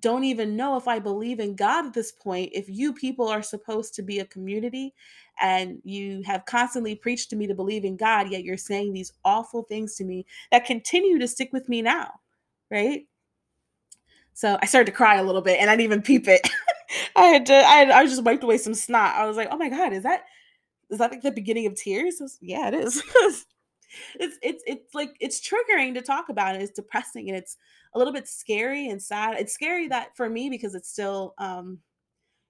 don't 0.00 0.24
even 0.24 0.56
know 0.56 0.76
if 0.76 0.88
i 0.88 0.98
believe 0.98 1.40
in 1.40 1.54
god 1.56 1.86
at 1.86 1.94
this 1.94 2.12
point. 2.12 2.50
If 2.52 2.68
you 2.68 2.92
people 2.92 3.28
are 3.28 3.42
supposed 3.42 3.94
to 3.94 4.02
be 4.02 4.20
a 4.20 4.26
community 4.26 4.94
and 5.40 5.80
you 5.84 6.22
have 6.24 6.44
constantly 6.46 6.94
preached 6.94 7.30
to 7.30 7.36
me 7.36 7.46
to 7.46 7.54
believe 7.54 7.84
in 7.84 7.96
god 7.96 8.30
yet 8.30 8.44
you're 8.44 8.56
saying 8.56 8.92
these 8.92 9.12
awful 9.24 9.62
things 9.62 9.94
to 9.96 10.04
me 10.04 10.26
that 10.52 10.66
continue 10.66 11.18
to 11.18 11.28
stick 11.28 11.50
with 11.52 11.68
me 11.68 11.82
now 11.82 12.10
right? 12.70 13.06
So 14.34 14.58
i 14.60 14.66
started 14.66 14.86
to 14.86 14.96
cry 14.96 15.16
a 15.16 15.22
little 15.24 15.42
bit 15.42 15.58
and 15.60 15.70
i 15.70 15.74
didn't 15.74 15.84
even 15.84 16.02
peep 16.02 16.28
it 16.28 16.48
I 17.14 17.22
had 17.24 17.46
to. 17.46 17.54
I, 17.54 17.76
had, 17.76 17.90
I 17.90 18.04
just 18.04 18.22
wiped 18.22 18.44
away 18.44 18.58
some 18.58 18.74
snot. 18.74 19.14
I 19.16 19.26
was 19.26 19.36
like, 19.36 19.48
"Oh 19.50 19.56
my 19.56 19.68
god, 19.68 19.92
is 19.92 20.02
that 20.02 20.24
is 20.90 20.98
that 20.98 21.10
like 21.10 21.22
the 21.22 21.30
beginning 21.30 21.66
of 21.66 21.74
tears?" 21.74 22.16
Was, 22.20 22.38
yeah, 22.40 22.68
it 22.68 22.74
is. 22.74 23.02
it's 24.18 24.38
it's 24.42 24.62
it's 24.66 24.94
like 24.94 25.16
it's 25.20 25.40
triggering 25.40 25.94
to 25.94 26.02
talk 26.02 26.28
about 26.28 26.56
it. 26.56 26.62
It's 26.62 26.72
depressing 26.72 27.28
and 27.28 27.36
it's 27.36 27.56
a 27.94 27.98
little 27.98 28.12
bit 28.12 28.28
scary 28.28 28.88
and 28.88 29.02
sad. 29.02 29.36
It's 29.38 29.52
scary 29.52 29.88
that 29.88 30.16
for 30.16 30.28
me 30.28 30.50
because 30.50 30.74
it's 30.74 30.90
still 30.90 31.34
um 31.38 31.78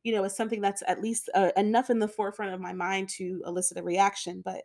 you 0.02 0.12
know 0.14 0.24
it's 0.24 0.36
something 0.36 0.60
that's 0.60 0.82
at 0.86 1.02
least 1.02 1.30
uh, 1.34 1.50
enough 1.56 1.90
in 1.90 1.98
the 1.98 2.08
forefront 2.08 2.54
of 2.54 2.60
my 2.60 2.72
mind 2.72 3.08
to 3.10 3.42
elicit 3.46 3.78
a 3.78 3.82
reaction. 3.82 4.42
But 4.44 4.62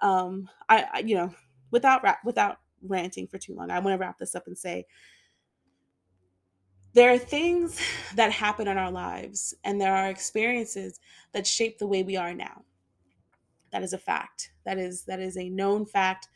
um 0.00 0.48
I, 0.68 0.84
I 0.94 0.98
you 1.00 1.16
know 1.16 1.34
without 1.70 2.02
without 2.24 2.58
ranting 2.82 3.26
for 3.26 3.38
too 3.38 3.54
long, 3.54 3.70
I 3.70 3.78
want 3.80 3.94
to 3.94 3.98
wrap 3.98 4.18
this 4.18 4.34
up 4.34 4.46
and 4.46 4.56
say 4.56 4.86
there 6.94 7.12
are 7.12 7.18
things 7.18 7.80
that 8.14 8.32
happen 8.32 8.66
in 8.68 8.78
our 8.78 8.90
lives 8.90 9.54
and 9.64 9.80
there 9.80 9.94
are 9.94 10.08
experiences 10.08 11.00
that 11.32 11.46
shape 11.46 11.78
the 11.78 11.86
way 11.86 12.02
we 12.02 12.16
are 12.16 12.34
now. 12.34 12.64
That 13.70 13.82
is 13.82 13.92
a 13.92 13.98
fact. 13.98 14.52
That 14.64 14.78
is 14.78 15.04
that 15.04 15.20
is 15.20 15.36
a 15.36 15.48
known 15.50 15.84
fact 15.84 16.28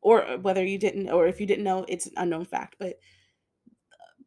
or 0.00 0.38
whether 0.40 0.64
you 0.64 0.78
didn't 0.78 1.10
or 1.10 1.26
if 1.26 1.40
you 1.40 1.46
didn't 1.46 1.64
know 1.64 1.84
it's 1.88 2.06
an 2.06 2.14
unknown 2.16 2.44
fact 2.44 2.76
but 2.78 2.98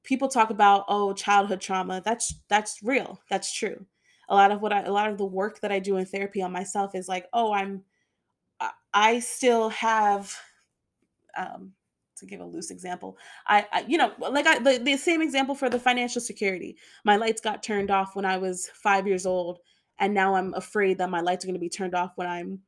people 0.03 0.27
talk 0.27 0.49
about 0.49 0.85
oh 0.87 1.13
childhood 1.13 1.61
trauma. 1.61 2.01
That's 2.03 2.35
that's 2.47 2.79
real. 2.83 3.19
That's 3.29 3.51
true. 3.53 3.85
A 4.29 4.35
lot 4.35 4.51
of 4.51 4.61
what 4.61 4.73
i 4.73 4.81
a 4.83 4.91
lot 4.91 5.09
of 5.09 5.17
the 5.17 5.25
work 5.25 5.59
that 5.61 5.71
i 5.71 5.79
do 5.79 5.97
in 5.97 6.05
therapy 6.05 6.41
on 6.41 6.51
myself 6.51 6.95
is 6.95 7.09
like 7.09 7.27
oh 7.33 7.51
i'm 7.53 7.83
i 8.93 9.19
still 9.19 9.69
have 9.69 10.35
um 11.37 11.73
to 12.21 12.25
give 12.25 12.39
a 12.39 12.45
loose 12.45 12.71
example 12.71 13.17
i, 13.47 13.65
I 13.71 13.85
you 13.87 13.97
know 13.97 14.13
like 14.17 14.47
I, 14.47 14.59
the, 14.59 14.77
the 14.77 14.97
same 14.97 15.21
example 15.21 15.55
for 15.55 15.69
the 15.69 15.79
financial 15.79 16.21
security 16.21 16.77
my 17.03 17.17
lights 17.17 17.41
got 17.41 17.61
turned 17.61 17.91
off 17.91 18.15
when 18.15 18.25
i 18.25 18.37
was 18.37 18.69
five 18.73 19.05
years 19.05 19.25
old 19.25 19.59
and 19.99 20.13
now 20.13 20.35
i'm 20.35 20.53
afraid 20.53 20.97
that 20.99 21.09
my 21.09 21.21
lights 21.21 21.43
are 21.43 21.47
going 21.47 21.55
to 21.55 21.59
be 21.59 21.69
turned 21.69 21.95
off 21.95 22.11
when 22.15 22.27
i'm 22.27 22.59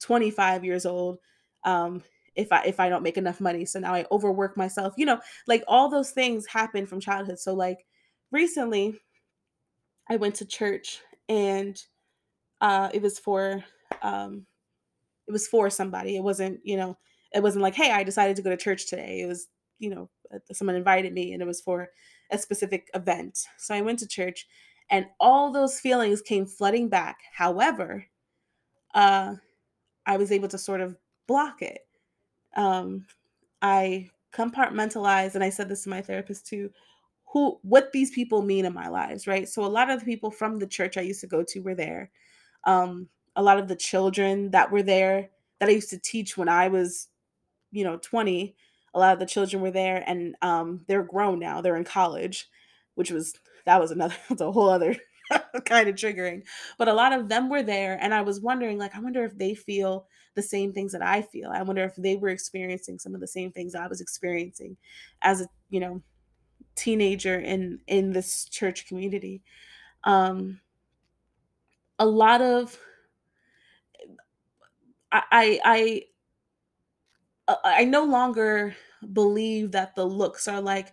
25 0.00 0.64
years 0.64 0.86
old 0.86 1.18
um, 1.64 2.02
if 2.38 2.52
I 2.52 2.62
if 2.62 2.78
I 2.78 2.88
don't 2.88 3.02
make 3.02 3.18
enough 3.18 3.40
money. 3.40 3.64
So 3.64 3.80
now 3.80 3.92
I 3.92 4.06
overwork 4.10 4.56
myself. 4.56 4.94
You 4.96 5.06
know, 5.06 5.20
like 5.46 5.64
all 5.66 5.90
those 5.90 6.12
things 6.12 6.46
happen 6.46 6.86
from 6.86 7.00
childhood. 7.00 7.40
So 7.40 7.52
like 7.52 7.84
recently 8.30 8.94
I 10.08 10.16
went 10.16 10.36
to 10.36 10.46
church 10.46 11.00
and 11.28 11.80
uh 12.60 12.90
it 12.94 13.02
was 13.02 13.18
for 13.18 13.64
um 14.02 14.46
it 15.26 15.32
was 15.32 15.48
for 15.48 15.68
somebody. 15.68 16.16
It 16.16 16.22
wasn't, 16.22 16.60
you 16.62 16.76
know, 16.76 16.96
it 17.34 17.42
wasn't 17.42 17.62
like, 17.62 17.74
"Hey, 17.74 17.90
I 17.92 18.02
decided 18.04 18.36
to 18.36 18.42
go 18.42 18.50
to 18.50 18.56
church 18.56 18.86
today." 18.88 19.20
It 19.20 19.26
was, 19.26 19.48
you 19.78 19.90
know, 19.90 20.10
uh, 20.34 20.38
someone 20.52 20.76
invited 20.76 21.12
me 21.12 21.32
and 21.32 21.42
it 21.42 21.46
was 21.46 21.60
for 21.60 21.90
a 22.30 22.38
specific 22.38 22.88
event. 22.94 23.38
So 23.58 23.74
I 23.74 23.80
went 23.82 23.98
to 24.00 24.08
church 24.08 24.46
and 24.90 25.06
all 25.20 25.52
those 25.52 25.80
feelings 25.80 26.22
came 26.22 26.46
flooding 26.46 26.88
back. 26.88 27.18
However, 27.34 28.06
uh 28.94 29.36
I 30.06 30.16
was 30.16 30.32
able 30.32 30.48
to 30.48 30.58
sort 30.58 30.80
of 30.80 30.96
block 31.26 31.62
it. 31.62 31.86
Um, 32.56 33.06
I 33.62 34.10
compartmentalized, 34.34 35.34
and 35.34 35.44
I 35.44 35.50
said 35.50 35.68
this 35.68 35.84
to 35.84 35.90
my 35.90 36.02
therapist 36.02 36.46
too, 36.46 36.70
who 37.26 37.58
what 37.62 37.92
these 37.92 38.10
people 38.12 38.42
mean 38.42 38.64
in 38.66 38.74
my 38.74 38.88
lives, 38.88 39.26
right? 39.26 39.48
So 39.48 39.64
a 39.64 39.68
lot 39.68 39.90
of 39.90 40.00
the 40.00 40.06
people 40.06 40.30
from 40.30 40.58
the 40.58 40.66
church 40.66 40.96
I 40.96 41.02
used 41.02 41.20
to 41.22 41.26
go 41.26 41.44
to 41.44 41.60
were 41.60 41.74
there. 41.74 42.10
Um, 42.64 43.08
a 43.36 43.42
lot 43.42 43.58
of 43.58 43.68
the 43.68 43.76
children 43.76 44.50
that 44.52 44.70
were 44.72 44.82
there 44.82 45.30
that 45.60 45.68
I 45.68 45.72
used 45.72 45.90
to 45.90 45.98
teach 45.98 46.36
when 46.36 46.48
I 46.48 46.68
was, 46.68 47.07
you 47.70 47.84
know, 47.84 47.98
20, 47.98 48.56
a 48.94 48.98
lot 48.98 49.12
of 49.12 49.18
the 49.20 49.26
children 49.26 49.62
were 49.62 49.70
there 49.70 50.02
and 50.06 50.34
um, 50.42 50.82
they're 50.88 51.02
grown 51.02 51.38
now. 51.38 51.60
They're 51.60 51.76
in 51.76 51.84
college, 51.84 52.48
which 52.94 53.10
was 53.10 53.34
that 53.66 53.80
was 53.80 53.90
another 53.90 54.14
that's 54.28 54.40
a 54.40 54.52
whole 54.52 54.68
other 54.70 54.96
kind 55.64 55.88
of 55.88 55.94
triggering. 55.94 56.42
But 56.78 56.88
a 56.88 56.94
lot 56.94 57.12
of 57.12 57.28
them 57.28 57.48
were 57.48 57.62
there 57.62 57.98
and 58.00 58.14
I 58.14 58.22
was 58.22 58.40
wondering 58.40 58.78
like 58.78 58.94
I 58.96 59.00
wonder 59.00 59.24
if 59.24 59.36
they 59.36 59.54
feel 59.54 60.06
the 60.34 60.42
same 60.42 60.72
things 60.72 60.92
that 60.92 61.02
I 61.02 61.22
feel. 61.22 61.50
I 61.50 61.62
wonder 61.62 61.84
if 61.84 61.96
they 61.96 62.16
were 62.16 62.28
experiencing 62.28 62.98
some 62.98 63.14
of 63.14 63.20
the 63.20 63.26
same 63.26 63.52
things 63.52 63.74
I 63.74 63.86
was 63.88 64.00
experiencing 64.00 64.76
as 65.22 65.40
a, 65.42 65.48
you 65.70 65.80
know, 65.80 66.02
teenager 66.76 67.38
in 67.38 67.80
in 67.86 68.12
this 68.12 68.46
church 68.48 68.86
community. 68.86 69.42
Um 70.04 70.60
a 71.98 72.06
lot 72.06 72.40
of 72.40 72.78
I 75.12 75.60
I 75.64 76.04
I, 77.48 77.82
uh, 77.82 77.84
no 77.86 78.04
longer 78.04 78.76
believe 79.12 79.72
that 79.72 79.94
the 79.94 80.04
looks 80.04 80.48
are 80.48 80.60
like 80.60 80.92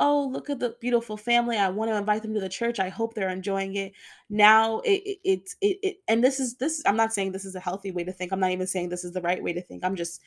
oh 0.00 0.28
look 0.32 0.50
at 0.50 0.58
the 0.58 0.74
beautiful 0.80 1.16
family 1.16 1.56
i 1.56 1.68
want 1.68 1.88
to 1.90 1.96
invite 1.96 2.20
them 2.22 2.34
to 2.34 2.40
the 2.40 2.48
church 2.48 2.80
i 2.80 2.88
hope 2.88 3.14
they're 3.14 3.28
enjoying 3.28 3.76
it. 3.76 3.92
Now 4.28 4.80
it, 4.80 5.18
it 5.24 5.50
it 5.60 5.78
it 5.82 5.96
and 6.08 6.22
this 6.22 6.40
is 6.40 6.56
this 6.56 6.82
i'm 6.84 6.96
not 6.96 7.12
saying 7.12 7.32
this 7.32 7.44
is 7.44 7.54
a 7.54 7.60
healthy 7.60 7.92
way 7.92 8.04
to 8.04 8.12
think 8.12 8.32
i'm 8.32 8.40
not 8.40 8.50
even 8.50 8.66
saying 8.66 8.88
this 8.88 9.04
is 9.04 9.12
the 9.12 9.22
right 9.22 9.42
way 9.42 9.52
to 9.52 9.62
think 9.62 9.84
i'm 9.84 9.96
just 9.96 10.20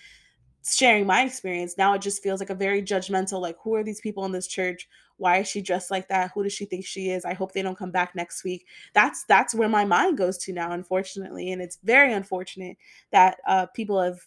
sharing 0.69 1.05
my 1.05 1.23
experience. 1.23 1.77
Now 1.77 1.93
it 1.93 2.01
just 2.01 2.21
feels 2.21 2.39
like 2.39 2.49
a 2.49 2.55
very 2.55 2.81
judgmental 2.81 3.41
like 3.41 3.57
who 3.63 3.75
are 3.75 3.83
these 3.83 4.01
people 4.01 4.25
in 4.25 4.31
this 4.31 4.47
church? 4.47 4.87
Why 5.17 5.37
is 5.37 5.47
she 5.47 5.61
dressed 5.61 5.91
like 5.91 6.07
that? 6.09 6.31
Who 6.33 6.43
does 6.43 6.53
she 6.53 6.65
think 6.65 6.85
she 6.85 7.09
is? 7.09 7.25
I 7.25 7.33
hope 7.33 7.51
they 7.53 7.61
don't 7.61 7.77
come 7.77 7.91
back 7.91 8.15
next 8.15 8.43
week. 8.43 8.65
That's 8.93 9.23
that's 9.25 9.55
where 9.55 9.69
my 9.69 9.85
mind 9.85 10.17
goes 10.17 10.37
to 10.39 10.53
now 10.53 10.71
unfortunately 10.71 11.51
and 11.51 11.61
it's 11.61 11.77
very 11.83 12.13
unfortunate 12.13 12.77
that 13.11 13.37
uh, 13.47 13.67
people 13.67 14.01
have 14.01 14.19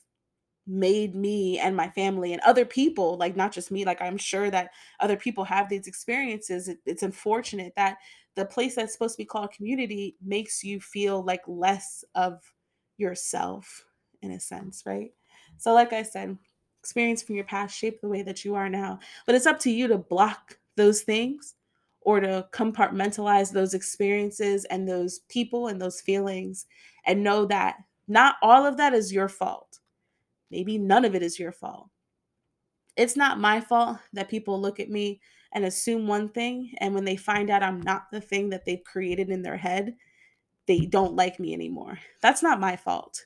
made 0.66 1.14
me 1.14 1.58
and 1.58 1.74
my 1.74 1.88
family 1.90 2.32
and 2.32 2.42
other 2.42 2.64
people 2.64 3.16
like 3.16 3.34
not 3.34 3.50
just 3.52 3.70
me 3.70 3.84
like 3.84 4.00
i'm 4.00 4.18
sure 4.18 4.50
that 4.50 4.70
other 5.00 5.16
people 5.16 5.42
have 5.42 5.68
these 5.68 5.86
experiences 5.86 6.68
it, 6.68 6.78
it's 6.86 7.02
unfortunate 7.02 7.72
that 7.76 7.98
the 8.36 8.44
place 8.44 8.76
that's 8.76 8.92
supposed 8.92 9.14
to 9.14 9.22
be 9.22 9.24
called 9.24 9.50
community 9.52 10.16
makes 10.24 10.62
you 10.62 10.80
feel 10.80 11.22
like 11.24 11.42
less 11.46 12.04
of 12.14 12.40
yourself 12.98 13.84
in 14.22 14.32
a 14.32 14.40
sense 14.40 14.82
right? 14.86 15.12
So 15.56 15.72
like 15.72 15.92
i 15.92 16.02
said 16.02 16.36
experience 16.78 17.22
from 17.22 17.34
your 17.36 17.44
past 17.44 17.76
shape 17.76 18.00
the 18.00 18.08
way 18.08 18.22
that 18.22 18.44
you 18.44 18.54
are 18.54 18.68
now 18.68 18.98
but 19.26 19.34
it's 19.34 19.46
up 19.46 19.58
to 19.60 19.70
you 19.70 19.88
to 19.88 19.98
block 19.98 20.58
those 20.76 21.02
things 21.02 21.54
or 22.02 22.20
to 22.20 22.46
compartmentalize 22.52 23.52
those 23.52 23.74
experiences 23.74 24.64
and 24.66 24.88
those 24.88 25.20
people 25.28 25.68
and 25.68 25.80
those 25.80 26.00
feelings 26.00 26.66
and 27.06 27.22
know 27.22 27.44
that 27.44 27.76
not 28.08 28.36
all 28.42 28.66
of 28.66 28.76
that 28.76 28.94
is 28.94 29.12
your 29.12 29.28
fault 29.28 29.69
Maybe 30.50 30.78
none 30.78 31.04
of 31.04 31.14
it 31.14 31.22
is 31.22 31.38
your 31.38 31.52
fault. 31.52 31.88
It's 32.96 33.16
not 33.16 33.38
my 33.38 33.60
fault 33.60 33.98
that 34.12 34.28
people 34.28 34.60
look 34.60 34.80
at 34.80 34.90
me 34.90 35.20
and 35.52 35.64
assume 35.64 36.06
one 36.06 36.28
thing. 36.28 36.72
And 36.78 36.94
when 36.94 37.04
they 37.04 37.16
find 37.16 37.50
out 37.50 37.62
I'm 37.62 37.80
not 37.80 38.10
the 38.12 38.20
thing 38.20 38.50
that 38.50 38.64
they've 38.64 38.84
created 38.84 39.30
in 39.30 39.42
their 39.42 39.56
head, 39.56 39.94
they 40.66 40.80
don't 40.80 41.16
like 41.16 41.40
me 41.40 41.54
anymore. 41.54 41.98
That's 42.20 42.42
not 42.42 42.60
my 42.60 42.76
fault. 42.76 43.24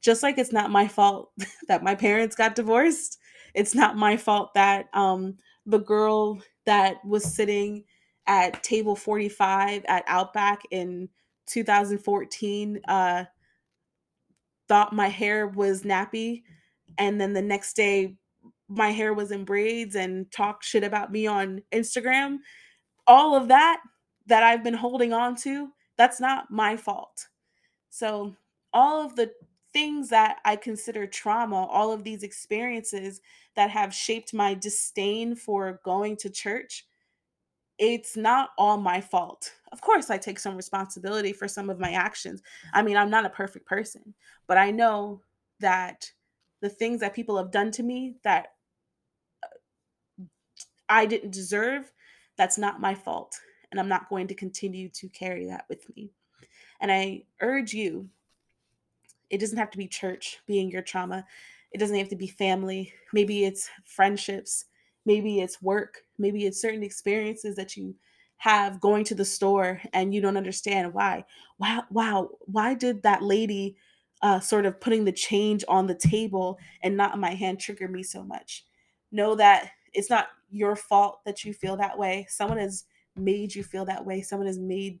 Just 0.00 0.22
like 0.22 0.38
it's 0.38 0.52
not 0.52 0.70
my 0.70 0.86
fault 0.88 1.32
that 1.68 1.82
my 1.82 1.94
parents 1.94 2.36
got 2.36 2.54
divorced. 2.54 3.18
It's 3.54 3.74
not 3.74 3.96
my 3.96 4.16
fault 4.16 4.52
that 4.54 4.86
um, 4.92 5.38
the 5.64 5.78
girl 5.78 6.42
that 6.66 6.96
was 7.04 7.24
sitting 7.24 7.84
at 8.26 8.62
table 8.62 8.96
45 8.96 9.84
at 9.86 10.04
Outback 10.06 10.62
in 10.70 11.08
2014 11.46 12.80
uh, 12.88 13.24
thought 14.66 14.92
my 14.92 15.08
hair 15.08 15.46
was 15.46 15.82
nappy 15.82 16.42
and 16.98 17.20
then 17.20 17.32
the 17.32 17.42
next 17.42 17.74
day 17.74 18.16
my 18.68 18.90
hair 18.90 19.12
was 19.12 19.30
in 19.30 19.44
braids 19.44 19.94
and 19.94 20.30
talked 20.30 20.64
shit 20.64 20.84
about 20.84 21.12
me 21.12 21.26
on 21.26 21.62
Instagram 21.72 22.38
all 23.06 23.34
of 23.34 23.48
that 23.48 23.80
that 24.26 24.42
I've 24.42 24.64
been 24.64 24.74
holding 24.74 25.12
on 25.12 25.36
to 25.36 25.68
that's 25.96 26.20
not 26.20 26.50
my 26.50 26.76
fault 26.76 27.26
so 27.90 28.34
all 28.72 29.04
of 29.04 29.14
the 29.16 29.30
things 29.72 30.08
that 30.10 30.38
I 30.44 30.56
consider 30.56 31.06
trauma 31.06 31.66
all 31.66 31.92
of 31.92 32.04
these 32.04 32.22
experiences 32.22 33.20
that 33.56 33.70
have 33.70 33.94
shaped 33.94 34.32
my 34.32 34.54
disdain 34.54 35.36
for 35.36 35.80
going 35.84 36.16
to 36.18 36.30
church 36.30 36.86
it's 37.78 38.16
not 38.16 38.50
all 38.56 38.76
my 38.76 39.00
fault. 39.00 39.52
Of 39.72 39.80
course, 39.80 40.10
I 40.10 40.18
take 40.18 40.38
some 40.38 40.56
responsibility 40.56 41.32
for 41.32 41.48
some 41.48 41.68
of 41.70 41.80
my 41.80 41.92
actions. 41.92 42.42
I 42.72 42.82
mean, 42.82 42.96
I'm 42.96 43.10
not 43.10 43.26
a 43.26 43.30
perfect 43.30 43.66
person, 43.66 44.14
but 44.46 44.58
I 44.58 44.70
know 44.70 45.20
that 45.60 46.10
the 46.64 46.70
things 46.70 47.00
that 47.00 47.12
people 47.12 47.36
have 47.36 47.50
done 47.50 47.70
to 47.70 47.82
me 47.82 48.14
that 48.24 48.54
uh, 49.42 50.24
I 50.88 51.04
didn't 51.04 51.32
deserve, 51.32 51.92
that's 52.38 52.56
not 52.56 52.80
my 52.80 52.94
fault. 52.94 53.38
And 53.70 53.78
I'm 53.78 53.88
not 53.88 54.08
going 54.08 54.28
to 54.28 54.34
continue 54.34 54.88
to 54.88 55.08
carry 55.10 55.44
that 55.44 55.66
with 55.68 55.84
me. 55.94 56.10
And 56.80 56.90
I 56.90 57.24
urge 57.42 57.74
you, 57.74 58.08
it 59.28 59.40
doesn't 59.40 59.58
have 59.58 59.70
to 59.72 59.78
be 59.78 59.86
church 59.86 60.38
being 60.46 60.70
your 60.70 60.80
trauma, 60.80 61.26
it 61.70 61.78
doesn't 61.78 61.98
have 61.98 62.08
to 62.08 62.16
be 62.16 62.28
family. 62.28 62.94
Maybe 63.12 63.44
it's 63.44 63.68
friendships, 63.84 64.64
maybe 65.04 65.40
it's 65.42 65.60
work, 65.60 65.98
maybe 66.16 66.46
it's 66.46 66.62
certain 66.62 66.82
experiences 66.82 67.56
that 67.56 67.76
you 67.76 67.94
have 68.38 68.80
going 68.80 69.04
to 69.04 69.14
the 69.14 69.24
store 69.26 69.82
and 69.92 70.14
you 70.14 70.22
don't 70.22 70.38
understand 70.38 70.94
why. 70.94 71.26
Wow, 71.58 71.84
wow, 71.90 72.30
why 72.46 72.72
did 72.72 73.02
that 73.02 73.22
lady 73.22 73.76
uh, 74.22 74.40
sort 74.40 74.66
of 74.66 74.80
putting 74.80 75.04
the 75.04 75.12
change 75.12 75.64
on 75.68 75.86
the 75.86 75.94
table 75.94 76.58
and 76.82 76.96
not 76.96 77.14
in 77.14 77.20
my 77.20 77.34
hand 77.34 77.60
trigger 77.60 77.88
me 77.88 78.02
so 78.02 78.22
much? 78.22 78.64
Know 79.12 79.34
that 79.36 79.70
it's 79.92 80.10
not 80.10 80.28
your 80.50 80.76
fault 80.76 81.20
that 81.24 81.44
you 81.44 81.52
feel 81.52 81.76
that 81.76 81.98
way. 81.98 82.26
Someone 82.28 82.58
has 82.58 82.84
made 83.16 83.54
you 83.54 83.62
feel 83.62 83.84
that 83.84 84.04
way. 84.04 84.22
Someone 84.22 84.46
has 84.46 84.58
made 84.58 85.00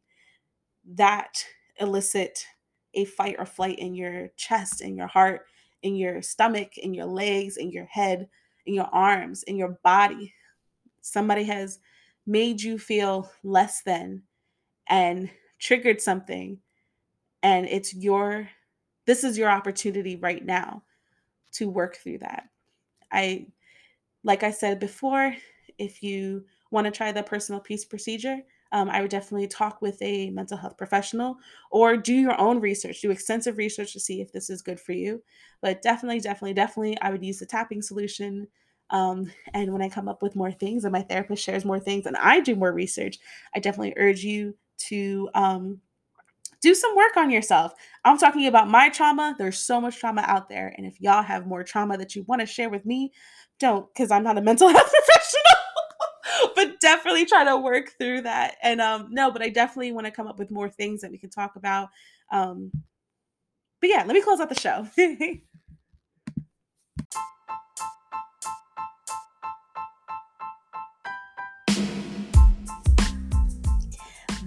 that 0.94 1.44
elicit 1.80 2.46
a 2.94 3.04
fight 3.04 3.36
or 3.38 3.46
flight 3.46 3.78
in 3.78 3.94
your 3.94 4.28
chest, 4.36 4.80
in 4.80 4.96
your 4.96 5.06
heart, 5.06 5.46
in 5.82 5.96
your 5.96 6.22
stomach, 6.22 6.78
in 6.78 6.94
your 6.94 7.06
legs, 7.06 7.56
in 7.56 7.70
your 7.70 7.86
head, 7.86 8.28
in 8.66 8.74
your 8.74 8.88
arms, 8.92 9.42
in 9.44 9.56
your 9.56 9.78
body. 9.82 10.32
Somebody 11.00 11.44
has 11.44 11.80
made 12.26 12.62
you 12.62 12.78
feel 12.78 13.30
less 13.42 13.82
than 13.82 14.22
and 14.88 15.30
triggered 15.58 16.00
something. 16.00 16.58
And 17.42 17.66
it's 17.66 17.94
your, 17.94 18.48
this 19.06 19.24
is 19.24 19.38
your 19.38 19.50
opportunity 19.50 20.16
right 20.16 20.44
now 20.44 20.82
to 21.52 21.68
work 21.68 21.96
through 21.96 22.18
that. 22.18 22.48
I, 23.12 23.46
like 24.22 24.42
I 24.42 24.50
said 24.50 24.80
before, 24.80 25.34
if 25.78 26.02
you 26.02 26.44
want 26.70 26.86
to 26.86 26.90
try 26.90 27.12
the 27.12 27.22
personal 27.22 27.60
peace 27.60 27.84
procedure, 27.84 28.40
um, 28.72 28.90
I 28.90 29.02
would 29.02 29.10
definitely 29.10 29.46
talk 29.46 29.80
with 29.80 30.00
a 30.02 30.30
mental 30.30 30.56
health 30.56 30.76
professional 30.76 31.36
or 31.70 31.96
do 31.96 32.12
your 32.12 32.38
own 32.40 32.58
research, 32.60 33.00
do 33.00 33.12
extensive 33.12 33.56
research 33.56 33.92
to 33.92 34.00
see 34.00 34.20
if 34.20 34.32
this 34.32 34.50
is 34.50 34.62
good 34.62 34.80
for 34.80 34.92
you. 34.92 35.22
But 35.62 35.80
definitely, 35.80 36.18
definitely, 36.18 36.54
definitely, 36.54 36.98
I 37.00 37.10
would 37.10 37.24
use 37.24 37.38
the 37.38 37.46
tapping 37.46 37.82
solution. 37.82 38.48
Um, 38.90 39.30
and 39.52 39.72
when 39.72 39.80
I 39.80 39.88
come 39.88 40.08
up 40.08 40.22
with 40.22 40.34
more 40.34 40.50
things 40.50 40.84
and 40.84 40.92
my 40.92 41.02
therapist 41.02 41.44
shares 41.44 41.64
more 41.64 41.78
things 41.78 42.06
and 42.06 42.16
I 42.16 42.40
do 42.40 42.56
more 42.56 42.72
research, 42.72 43.18
I 43.54 43.60
definitely 43.60 43.94
urge 43.96 44.24
you 44.24 44.56
to 44.88 45.30
um, 45.34 45.80
do 46.64 46.74
some 46.74 46.96
work 46.96 47.18
on 47.18 47.30
yourself. 47.30 47.74
I'm 48.06 48.16
talking 48.16 48.46
about 48.46 48.70
my 48.70 48.88
trauma. 48.88 49.34
There's 49.38 49.58
so 49.58 49.82
much 49.82 49.98
trauma 49.98 50.24
out 50.26 50.48
there. 50.48 50.74
And 50.76 50.86
if 50.86 50.98
y'all 50.98 51.22
have 51.22 51.46
more 51.46 51.62
trauma 51.62 51.98
that 51.98 52.16
you 52.16 52.24
want 52.26 52.40
to 52.40 52.46
share 52.46 52.70
with 52.70 52.86
me, 52.86 53.12
don't, 53.60 53.86
because 53.92 54.10
I'm 54.10 54.24
not 54.24 54.38
a 54.38 54.42
mental 54.42 54.68
health 54.68 54.90
professional. 54.90 56.52
but 56.56 56.80
definitely 56.80 57.26
try 57.26 57.44
to 57.44 57.58
work 57.58 57.92
through 57.98 58.22
that. 58.22 58.56
And 58.62 58.80
um, 58.80 59.08
no, 59.10 59.30
but 59.30 59.42
I 59.42 59.50
definitely 59.50 59.92
want 59.92 60.06
to 60.06 60.10
come 60.10 60.26
up 60.26 60.38
with 60.38 60.50
more 60.50 60.70
things 60.70 61.02
that 61.02 61.10
we 61.10 61.18
can 61.18 61.28
talk 61.28 61.56
about. 61.56 61.90
Um, 62.32 62.72
but 63.82 63.90
yeah, 63.90 64.04
let 64.06 64.14
me 64.14 64.22
close 64.22 64.40
out 64.40 64.48
the 64.48 64.54
show. 64.54 64.88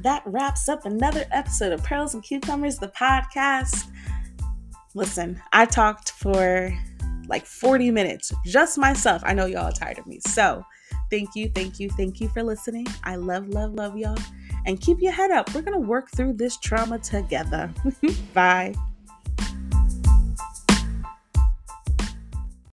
that 0.08 0.24
wraps 0.26 0.70
up 0.70 0.86
another 0.86 1.26
episode 1.34 1.74
of 1.74 1.84
Pearls 1.84 2.14
and 2.14 2.24
Cucumbers, 2.24 2.78
the 2.78 2.88
podcast. 2.88 3.90
Listen, 4.96 5.42
I 5.52 5.66
talked 5.66 6.12
for 6.12 6.74
like 7.28 7.46
40 7.46 7.92
minutes, 7.92 8.32
just 8.46 8.78
myself. 8.78 9.22
I 9.26 9.34
know 9.34 9.48
y'all 9.48 9.66
are 9.66 9.72
tired 9.74 10.00
of 10.00 10.08
me. 10.08 10.22
So, 10.26 10.64
thank 11.12 11.36
you, 11.36 11.52
thank 11.54 11.78
you, 11.78 11.90
thank 11.90 12.22
you 12.22 12.30
for 12.30 12.42
listening. 12.42 12.88
I 13.04 13.18
love, 13.18 13.50
love, 13.50 13.74
love 13.74 13.98
y'all. 13.98 14.18
And 14.66 14.80
keep 14.80 15.02
your 15.02 15.12
head 15.12 15.32
up. 15.32 15.54
We're 15.54 15.62
going 15.62 15.78
to 15.78 15.86
work 15.86 16.10
through 16.16 16.36
this 16.36 16.56
trauma 16.58 17.00
together. 17.00 17.70
Bye. 18.34 18.76